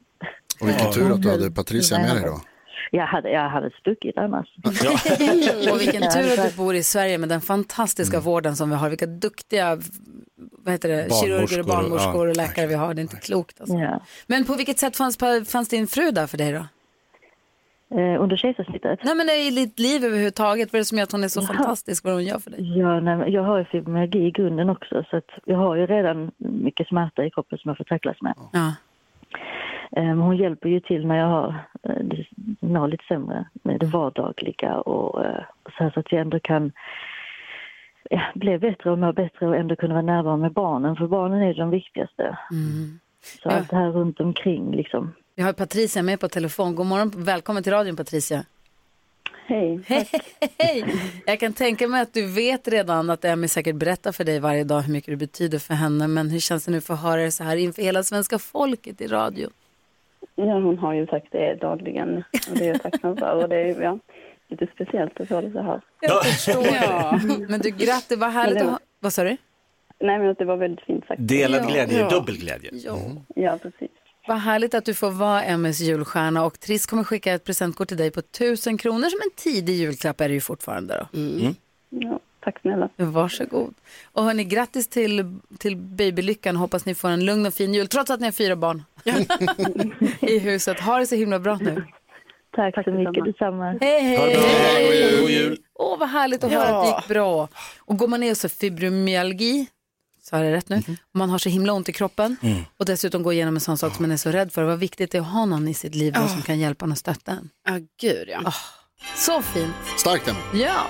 Och 0.61 0.68
vilken 0.68 0.92
tur 0.92 1.12
att 1.12 1.22
du 1.22 1.30
hade 1.30 1.51
Patricia 1.51 1.98
med 1.98 2.16
dig 2.16 2.24
då. 2.24 2.40
Jag 2.90 3.07
hade, 3.07 3.30
jag 3.30 3.48
hade 3.48 3.70
stuckit 3.70 4.18
annars. 4.18 4.48
och 5.72 5.80
vilken 5.80 6.03
tur 6.03 6.40
att 6.40 6.51
du 6.51 6.57
bor 6.57 6.74
i 6.74 6.82
Sverige 6.82 7.18
med 7.18 7.28
den 7.28 7.40
fantastiska 7.40 8.20
vården 8.20 8.57
som 8.57 8.70
vi 8.70 8.76
har. 8.76 8.88
Vilka 8.88 9.07
duktiga 9.07 9.78
vad 10.64 10.72
heter 10.72 10.88
det, 10.88 11.14
kirurger 11.14 11.61
och 11.61 11.66
barnmorskor 11.66 12.26
ja. 12.26 12.30
och 12.30 12.36
läkare 12.36 12.66
vi 12.66 12.74
har. 12.74 12.94
Det 12.94 13.01
är 13.01 13.03
inte 13.03 13.16
klokt. 13.16 13.61
Alltså. 13.61 13.76
Ja. 13.76 14.01
Men 14.26 14.44
på 14.44 14.55
vilket 14.55 14.78
sätt 14.78 14.96
fanns, 14.96 15.18
fanns 15.48 15.68
din 15.68 15.86
fru 15.86 16.11
där 16.11 16.26
för 16.26 16.38
dig 16.38 16.53
då? 16.53 16.66
Eh, 17.95 18.22
under 18.22 18.36
kejsarsnittet? 18.36 18.99
Nej 19.05 19.14
men 19.14 19.28
i 19.28 19.51
ditt 19.51 19.78
liv 19.78 20.05
överhuvudtaget. 20.05 20.72
Vad 20.72 20.78
är 20.78 20.80
det 20.80 20.84
som 20.84 20.99
gör 20.99 21.03
att 21.05 21.12
hon 21.12 21.24
är 21.24 21.28
så 21.28 21.41
Ja. 21.41 21.47
fantastisk 21.55 22.05
vad 22.05 22.14
hon 22.14 22.24
gör 22.24 22.38
för 22.38 22.51
dig? 22.51 22.78
Ja, 22.78 23.01
nej, 23.01 23.16
men 23.16 23.32
jag 23.32 23.43
har 23.43 23.59
ju 23.59 23.64
fibromyalgi 23.64 24.18
i 24.18 24.30
grunden 24.30 24.70
också 24.70 25.05
så 25.11 25.16
att 25.16 25.30
jag 25.45 25.57
har 25.57 25.76
ju 25.76 25.86
redan 25.86 26.30
mycket 26.36 26.88
smärta 26.88 27.24
i 27.24 27.30
kroppen 27.30 27.59
som 27.59 27.68
jag 27.68 27.76
får 27.76 27.84
tacklas 27.84 28.16
med. 28.22 28.34
Ja. 28.53 28.74
Eh, 29.97 30.05
Hon 30.14 30.36
hjälper 30.36 30.68
ju 30.68 30.80
till 30.80 31.07
när 31.07 31.16
jag 31.18 31.26
har 31.26 31.55
eh, 31.82 32.18
mår 32.61 32.88
lite 32.88 33.05
sämre 33.09 33.45
med 33.53 33.80
det 33.80 33.86
vardagliga 33.86 34.76
och 34.80 35.24
eh, 35.24 35.43
så, 35.64 35.84
här, 35.84 35.91
så 35.91 36.01
att 36.01 36.12
jag 36.12 36.20
ändå 36.20 36.41
kan 36.41 36.72
ja, 38.11 38.20
bli 38.34 38.59
bättre 38.59 38.91
och 38.91 38.99
må 38.99 39.12
bättre 39.12 39.49
och 39.49 39.57
ändå 39.57 39.76
kunna 39.76 39.95
vara 39.95 40.03
närvarande 40.03 40.43
med 40.43 40.53
barnen 40.53 40.97
för 40.97 41.07
barnen 41.07 41.43
är 41.43 41.47
ju 41.47 41.53
de 41.55 41.70
viktigaste. 41.70 42.38
Mm. 42.51 42.99
Så 43.43 43.49
allt 43.49 43.70
det 43.70 43.76
här 43.76 43.91
runt 43.91 44.20
omkring 44.20 44.76
liksom. 44.76 45.12
Vi 45.41 45.45
har 45.45 45.53
Patricia 45.53 46.03
med 46.03 46.20
på 46.20 46.28
telefon. 46.28 46.74
God 46.74 46.86
morgon, 46.86 47.12
välkommen 47.16 47.62
till 47.62 47.72
radion 47.72 47.97
Patricia. 47.97 48.45
Hej. 49.47 49.80
Hej! 50.59 50.84
Jag 51.26 51.41
kan 51.41 51.53
tänka 51.53 51.88
mig 51.88 52.03
att 52.03 52.14
du 52.14 52.26
vet 52.26 52.68
redan 52.68 53.11
att 53.11 53.24
Emmy 53.24 53.49
säkert 53.49 53.74
berättar 53.76 54.12
för 54.12 54.24
dig 54.24 54.41
varje 54.41 54.64
dag 54.64 54.80
hur 54.80 54.93
mycket 54.93 55.12
det 55.12 55.16
betyder 55.16 55.59
för 55.59 55.74
henne. 55.74 56.09
Men 56.09 56.30
hur 56.30 56.38
känns 56.41 56.64
det 56.64 56.70
nu 56.72 56.80
för 56.80 56.95
att 56.95 57.03
höra 57.03 57.20
det 57.22 57.30
så 57.30 57.45
här 57.45 57.57
inför 57.57 57.82
hela 57.82 58.03
svenska 58.03 58.38
folket 58.38 59.01
i 59.01 59.07
radio? 59.07 59.49
Ja, 60.34 60.45
hon 60.55 60.78
har 60.78 60.95
ju 60.95 61.07
sagt 61.07 61.26
det 61.32 61.55
dagligen 61.55 62.16
och 62.51 62.57
det 62.59 62.64
är 62.64 62.68
jag 62.68 62.82
tacksam 62.82 63.16
för. 63.16 63.34
Och 63.43 63.49
det 63.49 63.57
är 63.57 63.82
ja, 63.82 63.99
lite 64.49 64.66
speciellt 64.74 65.20
att 65.20 65.28
få 65.28 65.41
det 65.41 65.53
så 65.53 65.62
här. 65.62 65.80
Jag 66.01 66.24
förstår 66.24 66.62
det. 66.62 67.47
Men 67.49 67.61
du, 67.61 67.70
grattis, 67.70 68.18
vad 68.18 68.30
härligt 68.32 68.59
det 68.59 68.64
att 68.64 68.70
ha... 68.70 68.78
Vad 69.01 69.12
sa 69.12 69.24
du? 69.24 69.36
Nej, 70.01 70.18
men 70.18 70.28
att 70.30 70.38
det 70.38 70.45
var 70.45 70.57
väldigt 70.57 70.84
fint 70.86 71.07
sagt. 71.07 71.28
Delad 71.28 71.62
Ja. 71.62 71.68
glädje, 71.68 71.99
Ja. 71.99 72.09
dubbel 72.09 72.36
glädje. 72.36 72.70
Ja. 72.72 72.99
Ja, 73.34 73.59
precis. 73.62 73.91
Vad 74.29 74.39
härligt 74.39 74.75
att 74.75 74.85
du 74.85 74.95
får 74.95 75.11
vara 75.11 75.43
Emmys 75.43 75.81
julstjärna 75.81 76.45
och 76.45 76.61
Triss 76.61 76.87
kommer 76.87 77.05
skicka 77.05 77.33
ett 77.33 77.45
presentkort 77.45 77.89
till 77.89 77.97
dig 77.97 78.11
på 78.11 78.21
1000 78.21 78.79
kronor 78.79 79.09
som 79.09 79.18
en 79.25 79.31
tidig 79.37 79.75
julklapp 79.75 80.21
är 80.21 80.29
det 80.29 80.35
ju 80.35 80.41
fortfarande 80.41 81.07
då. 81.12 81.18
Mm. 81.18 81.55
Ja, 81.91 82.21
tack 82.45 82.61
snälla. 82.61 82.89
Varsågod. 82.97 83.75
Och 84.12 84.25
hörni, 84.25 84.45
grattis 84.45 84.89
till, 84.89 85.39
till 85.59 85.77
babylyckan. 85.77 86.57
Hoppas 86.57 86.85
ni 86.87 86.95
får 86.95 87.09
en 87.09 87.25
lugn 87.25 87.47
och 87.47 87.55
fin 87.55 87.75
jul 87.75 87.89
trots 87.89 88.11
att 88.11 88.21
ni 88.21 88.27
har 88.27 88.33
fyra 88.33 88.57
barn 88.57 88.83
i 90.21 90.39
huset. 90.39 90.81
Ha 90.81 90.99
det 90.99 91.07
så 91.07 91.14
himla 91.14 91.39
bra 91.39 91.59
nu. 91.61 91.85
Tack, 92.57 92.85
så 92.85 92.91
mycket, 92.91 93.25
detsamma. 93.25 93.79
Hej, 93.81 94.01
hej! 94.03 95.21
God 95.21 95.31
jul. 95.31 95.59
Åh, 95.75 95.99
vad 95.99 96.09
härligt 96.09 96.45
att 96.45 96.53
Ja. 96.53 96.59
höra 96.61 96.79
att 96.79 96.85
det 96.85 97.01
gick 97.01 97.09
bra. 97.09 97.49
Och 97.79 97.97
går 97.97 98.09
man 98.09 98.21
ner 98.21 98.35
så 98.35 98.49
fibromyalgi, 98.49 99.66
så 100.31 100.37
har 100.37 100.45
jag 100.45 100.53
rätt 100.53 100.68
nu, 100.68 100.76
och 101.12 101.18
man 101.18 101.31
har 101.31 101.39
så 101.39 101.49
himla 101.49 101.72
ont 101.72 101.89
i 101.89 101.93
kroppen 101.93 102.37
Mm. 102.43 102.62
och 102.78 102.85
dessutom 102.85 103.22
går 103.22 103.33
igenom 103.33 103.55
en 103.55 103.61
sån 103.61 103.78
sak 103.78 103.95
som 103.95 104.03
man 104.03 104.11
är 104.11 104.16
så 104.16 104.31
rädd 104.31 104.53
för. 104.53 104.62
Vad 104.64 104.78
viktigt 104.78 105.11
det 105.11 105.18
är 105.18 105.22
att 105.22 105.28
ha 105.28 105.45
någon 105.45 105.68
i 105.68 105.74
sitt 105.74 105.95
liv 105.95 106.12
Ja. 106.16 106.28
som 106.28 106.43
kan 106.43 106.59
hjälpa 106.59 106.85
en 106.85 106.93
och 106.93 106.99
stötta 106.99 107.33
en. 107.33 107.51
Ja, 107.68 107.72
gud 108.01 108.28
ja. 108.28 108.53
Så 109.16 109.43
fint. 109.43 109.74
Starkt 109.99 110.28
Emma. 110.28 110.39
Ja, 110.55 110.87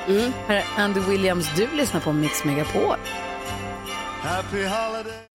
här 0.47 0.57
är 0.57 0.65
Andy 0.85 1.01
Williams. 1.01 1.47
Du 1.57 1.69
lyssnar 1.77 2.01
på 2.01 2.13
Mix 2.13 2.45
Megapol. 2.45 2.97
Happy 4.23 4.63
holiday. 4.65 5.30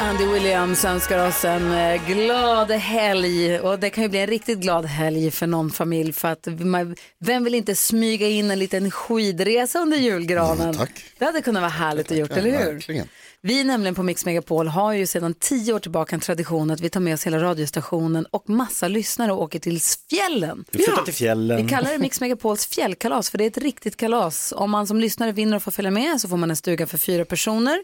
Andy 0.00 0.26
Williams 0.26 0.84
önskar 0.84 1.28
oss 1.28 1.44
en 1.44 1.72
eh, 1.72 2.06
glad 2.06 2.70
helg 2.70 3.60
och 3.60 3.78
det 3.78 3.90
kan 3.90 4.02
ju 4.02 4.08
bli 4.08 4.18
en 4.18 4.26
riktigt 4.26 4.58
glad 4.58 4.84
helg 4.84 5.30
för 5.30 5.46
någon 5.46 5.70
familj 5.70 6.12
för 6.12 6.28
att 6.28 6.46
man, 6.60 6.96
vem 7.18 7.44
vill 7.44 7.54
inte 7.54 7.74
smyga 7.74 8.28
in 8.28 8.50
en 8.50 8.58
liten 8.58 8.90
skidresa 8.90 9.78
under 9.78 9.96
julgranen? 9.96 10.76
Det 11.18 11.24
hade 11.24 11.42
kunnat 11.42 11.60
vara 11.60 11.70
härligt 11.70 12.10
att 12.10 12.18
gjort, 12.18 12.30
eller 12.30 12.50
hur? 12.50 12.72
Verkligen. 12.72 13.08
Vi 13.42 13.64
nämligen 13.64 13.94
på 13.94 14.02
Mix 14.02 14.24
Megapol 14.24 14.68
har 14.68 14.92
ju 14.92 15.06
sedan 15.06 15.34
tio 15.34 15.72
år 15.72 15.78
tillbaka 15.78 16.16
en 16.16 16.20
tradition 16.20 16.70
att 16.70 16.80
vi 16.80 16.90
tar 16.90 17.00
med 17.00 17.14
oss 17.14 17.26
hela 17.26 17.38
radiostationen 17.38 18.26
och 18.30 18.50
massa 18.50 18.88
lyssnare 18.88 19.32
och 19.32 19.42
åker 19.42 19.58
till 19.58 19.80
fjällen. 20.10 20.64
Vi 20.70 20.82
flyttar 20.82 21.02
till 21.02 21.14
fjällen. 21.14 21.62
Vi 21.62 21.68
kallar 21.68 21.92
det 21.92 21.98
Mix 21.98 22.20
Megapols 22.20 22.66
fjällkalas 22.66 23.30
för 23.30 23.38
det 23.38 23.44
är 23.44 23.48
ett 23.48 23.58
riktigt 23.58 23.96
kalas. 23.96 24.52
Om 24.56 24.70
man 24.70 24.86
som 24.86 25.00
lyssnare 25.00 25.32
vinner 25.32 25.56
och 25.56 25.62
får 25.62 25.72
följa 25.72 25.90
med 25.90 26.20
så 26.20 26.28
får 26.28 26.36
man 26.36 26.50
en 26.50 26.56
stuga 26.56 26.86
för 26.86 26.98
fyra 26.98 27.24
personer 27.24 27.78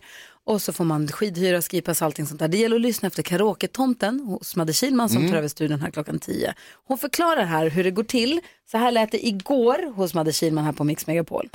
och 0.47 0.63
så 0.63 0.73
får 0.73 0.85
man 0.85 1.09
skidhyra, 1.09 1.63
skipass, 1.63 2.03
allting 2.03 2.27
sånt 2.27 2.39
där. 2.41 2.49
Det 2.49 2.57
gäller 2.57 2.77
att 2.77 2.83
lyssna 2.83 3.07
efter 3.07 3.23
karaoke-tomten 3.23 4.21
hos 4.21 4.57
Madde 4.57 4.73
Kihlman 4.73 5.09
som 5.09 5.19
Mm. 5.19 5.31
tar 5.31 5.39
över 5.39 5.49
studion 5.49 5.81
här 5.81 5.91
klockan 5.91 6.19
tio. 6.19 6.55
Hon 6.87 6.99
förklarar 6.99 7.45
här 7.45 7.71
hur 7.71 7.85
det 7.85 7.91
går 7.91 8.05
till. 8.05 8.41
Så 8.71 8.79
här 8.79 8.91
lät 8.93 9.11
det 9.13 9.27
igår 9.27 9.93
hos 9.95 10.15
Madde 10.15 10.33
Kihlman 10.33 10.65
här 10.65 10.73
på 10.73 10.85
Mix 10.85 11.07
Megapol. 11.07 11.49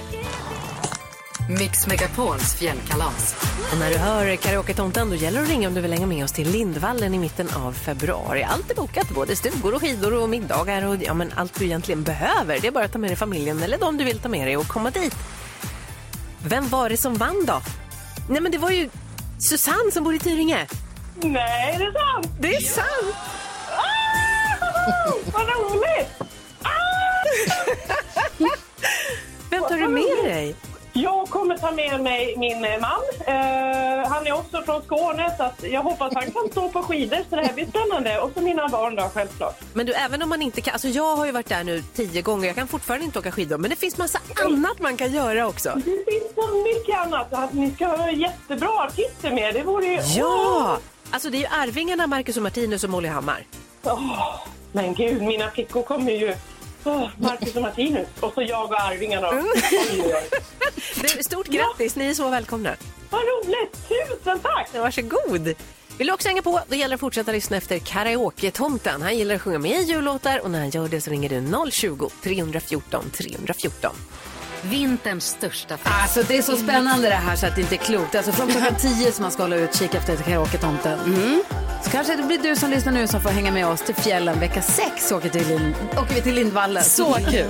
Mix 1.60 1.88
Megapols 1.88 2.54
fjällkalas. 2.56 3.36
Och 3.72 3.78
när 3.80 3.90
du 3.90 3.98
hör 3.98 4.36
karaoke-tomten 4.36 5.10
då 5.10 5.16
gäller 5.16 5.38
det 5.40 5.44
att 5.44 5.50
ringa 5.50 5.68
om 5.68 5.74
du 5.74 5.82
vill 5.82 5.92
hänga 5.94 6.06
med 6.08 6.24
oss 6.24 6.32
till 6.32 6.50
Lindvallen 6.52 7.14
i 7.14 7.20
mitten 7.20 7.48
av 7.56 7.72
februari. 7.74 8.44
Allt 8.44 8.72
är 8.72 8.76
bokat, 8.76 9.10
både 9.10 9.36
stugor 9.36 9.74
och 9.76 9.82
skidor 9.82 10.14
och 10.14 10.30
middagar 10.30 10.86
och 10.88 10.96
ja, 11.04 11.14
men 11.14 11.32
allt 11.36 11.60
du 11.60 11.66
egentligen 11.66 12.04
behöver. 12.04 12.60
Det 12.62 12.68
är 12.68 12.72
bara 12.72 12.86
att 12.86 12.92
ta 12.92 13.00
med 13.00 13.10
dig 13.10 13.18
familjen 13.18 13.64
eller 13.64 13.78
de 13.78 13.98
du 13.98 14.04
vill 14.04 14.20
ta 14.20 14.30
med 14.30 14.48
dig 14.48 14.58
och 14.58 14.68
komma 14.68 14.90
dit. 14.92 15.16
Vem 16.46 16.70
var 16.70 16.90
det 16.90 16.98
som 16.98 17.16
vann 17.16 17.46
då? 17.48 17.62
Nej 18.32 18.42
men 18.42 18.52
det 18.52 18.58
var 18.58 18.70
ju 18.70 18.90
Susanne 19.40 19.92
som 19.92 20.04
bor 20.04 20.16
i 20.16 20.20
Tyringe. 20.20 20.68
Nej, 21.22 21.76
det 21.78 21.84
är 21.84 21.92
sant! 21.92 22.28
Det 22.40 22.56
är 22.56 22.62
sant! 22.62 23.16
Ah, 23.78 25.14
vad 25.34 25.48
roligt! 25.48 26.08
Vem 29.50 29.64
tar 29.64 29.78
du 29.78 29.88
med 29.88 30.34
dig? 30.34 30.56
Kommer 31.52 31.70
ta 31.70 31.72
med 31.72 32.02
mig 32.02 32.36
min 32.38 32.66
eh, 32.66 32.80
man. 32.82 33.02
Eh, 33.28 34.10
han 34.10 34.28
är 34.28 34.32
också 34.32 34.62
från 34.62 34.82
Skåne 34.84 35.36
så 35.38 35.68
jag 35.68 35.82
hoppas 35.82 36.14
han 36.16 36.32
kan 36.32 36.52
stå 36.52 36.70
på 36.70 36.84
skidor 36.84 37.18
så 37.30 37.36
det 37.36 37.42
här 37.42 37.54
blir 37.54 37.66
spännande. 37.66 38.20
Och 38.20 38.32
så 38.34 38.42
mina 38.42 38.68
barn 38.68 38.96
då 38.96 39.10
självklart. 39.14 39.60
Men 39.74 39.86
du, 39.86 39.94
även 39.94 40.22
om 40.22 40.30
man 40.30 40.42
inte 40.42 40.62
kan, 40.62 40.74
alltså 40.74 40.88
jag 40.88 41.16
har 41.16 41.26
ju 41.26 41.32
varit 41.32 41.50
där 41.50 41.64
nu 41.64 41.84
tio 41.94 42.22
gånger, 42.22 42.48
jag 42.48 42.56
kan 42.56 42.68
fortfarande 42.68 43.06
inte 43.06 43.20
åka 43.20 43.32
skidor, 43.32 43.58
men 43.58 43.70
det 43.70 43.76
finns 43.76 43.98
massa 43.98 44.20
annat 44.46 44.80
man 44.80 44.98
kan 44.98 45.12
göra 45.12 45.48
också. 45.48 45.72
Det 45.76 45.82
finns 45.82 46.36
så 46.36 46.64
mycket 46.64 47.00
annat. 47.00 47.54
Ni 47.54 47.72
ska 47.72 47.86
ha 47.86 48.12
jättebra 48.12 48.70
artister 48.70 49.32
med. 49.32 49.54
Det 49.54 49.64
vore 49.64 49.86
ju... 49.86 50.00
Ja! 50.16 50.78
Alltså 51.12 51.30
det 51.30 51.38
är 51.38 51.40
ju 51.40 51.48
Arvingarna, 51.48 52.08
Marcus 52.08 52.38
och 52.38 52.44
Martinus 52.44 52.84
och 52.84 52.90
Molly 52.90 53.08
Hammar. 53.08 53.46
Åh, 53.84 54.40
men 54.72 54.94
gud, 54.94 55.22
mina 55.22 55.52
flickor 55.52 55.84
kommer 55.84 56.12
ju... 56.12 56.36
Oh, 56.84 57.08
Marcus 57.18 57.56
och 57.56 57.62
Martinus. 57.62 58.08
Och 58.20 58.34
så 58.34 58.42
jag 58.42 58.66
och 58.66 58.82
Arvingarna. 58.82 59.30
Mm. 59.30 59.46
Du, 61.02 61.24
stort 61.24 61.48
grattis, 61.48 61.96
ni 61.96 62.06
är 62.06 62.14
så 62.14 62.30
välkomna. 62.30 62.76
Vad 63.10 63.22
roligt, 63.22 63.88
tusen 63.88 64.40
tack! 64.40 64.70
Varsågod. 64.74 65.54
Vill 65.98 66.08
du 66.08 66.14
också 66.14 66.28
hänga 66.28 66.42
på? 66.42 66.62
Då 66.68 66.76
gäller 66.76 66.90
det 66.90 66.96
att 66.96 67.00
fortsätta 67.00 67.32
lyssna 67.32 67.58
efter 67.58 67.80
Karaoke-tomten. 67.80 69.02
Han 69.02 69.18
gillar 69.18 69.36
att 69.36 69.42
sjunga 69.42 69.60
med 69.60 69.82
i 69.82 69.84
jullåtar 69.84 70.40
och 70.40 70.52
när 70.52 70.60
han 70.60 70.70
gör 70.70 70.88
det 70.88 71.02
så 71.02 71.10
ringer 71.10 71.30
du 71.30 71.36
020-314 71.42 73.12
314. 73.12 73.92
Vinterns 74.64 75.26
största 75.28 75.78
fest. 75.78 75.96
Alltså 76.02 76.24
det 76.28 76.38
är 76.38 76.42
så 76.42 76.56
spännande 76.56 77.08
det 77.10 77.16
här 77.16 77.36
så 77.36 77.46
att 77.46 77.56
det 77.56 77.62
inte 77.62 77.76
är 77.76 77.78
klokt. 77.78 78.16
Alltså 78.16 78.32
från 78.32 78.48
klockan 78.48 78.76
10 78.80 79.12
som 79.12 79.22
man 79.24 79.32
ska 79.32 79.44
hålla 79.44 79.56
utkik 79.56 79.94
efter 79.96 80.16
karaoke-tomten. 80.18 81.00
Så 81.84 81.90
kanske 81.90 82.16
det 82.16 82.24
blir 82.24 82.38
du 82.40 82.56
som 82.56 82.70
lyssnar 82.70 82.94
nu 82.94 83.08
som 83.08 83.22
får 83.22 83.30
hänga 83.30 83.52
med 83.52 83.68
oss 83.68 83.82
till 83.82 83.96
fjällen. 83.96 84.40
Vecka 84.40 84.62
6 84.62 85.12
åker, 85.12 85.30
till 85.30 85.48
Lind- 85.48 85.76
åker 86.02 86.16
vi 86.16 86.22
till 86.22 86.36
Lindvallen. 86.36 86.84
Så 86.84 87.14
kul. 87.14 87.46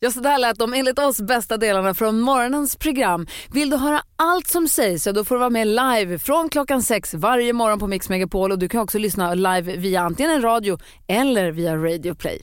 Ja, 0.00 0.10
så 0.10 0.20
där 0.20 0.38
lät 0.38 0.58
de 0.58 0.74
enligt 0.74 0.98
oss 0.98 1.20
bästa 1.20 1.56
delarna 1.56 1.94
från 1.94 2.20
morgonens 2.20 2.76
program. 2.76 3.26
Vill 3.52 3.70
du 3.70 3.76
höra 3.76 4.02
allt 4.16 4.46
som 4.48 4.68
sägs 4.68 5.02
så 5.02 5.12
då 5.12 5.24
får 5.24 5.34
du 5.34 5.38
vara 5.38 5.50
med 5.50 5.66
live 5.66 6.18
från 6.18 6.48
klockan 6.48 6.82
sex 6.82 7.14
varje 7.14 7.52
morgon 7.52 7.78
på 7.78 7.86
Mix 7.86 8.08
Megapol 8.08 8.52
och 8.52 8.58
du 8.58 8.68
kan 8.68 8.80
också 8.80 8.98
lyssna 8.98 9.34
live 9.34 9.76
via 9.76 10.00
antingen 10.00 10.30
en 10.32 10.42
radio 10.42 10.78
eller 11.08 11.50
via 11.50 11.76
Radio 11.76 12.14
Play. 12.14 12.42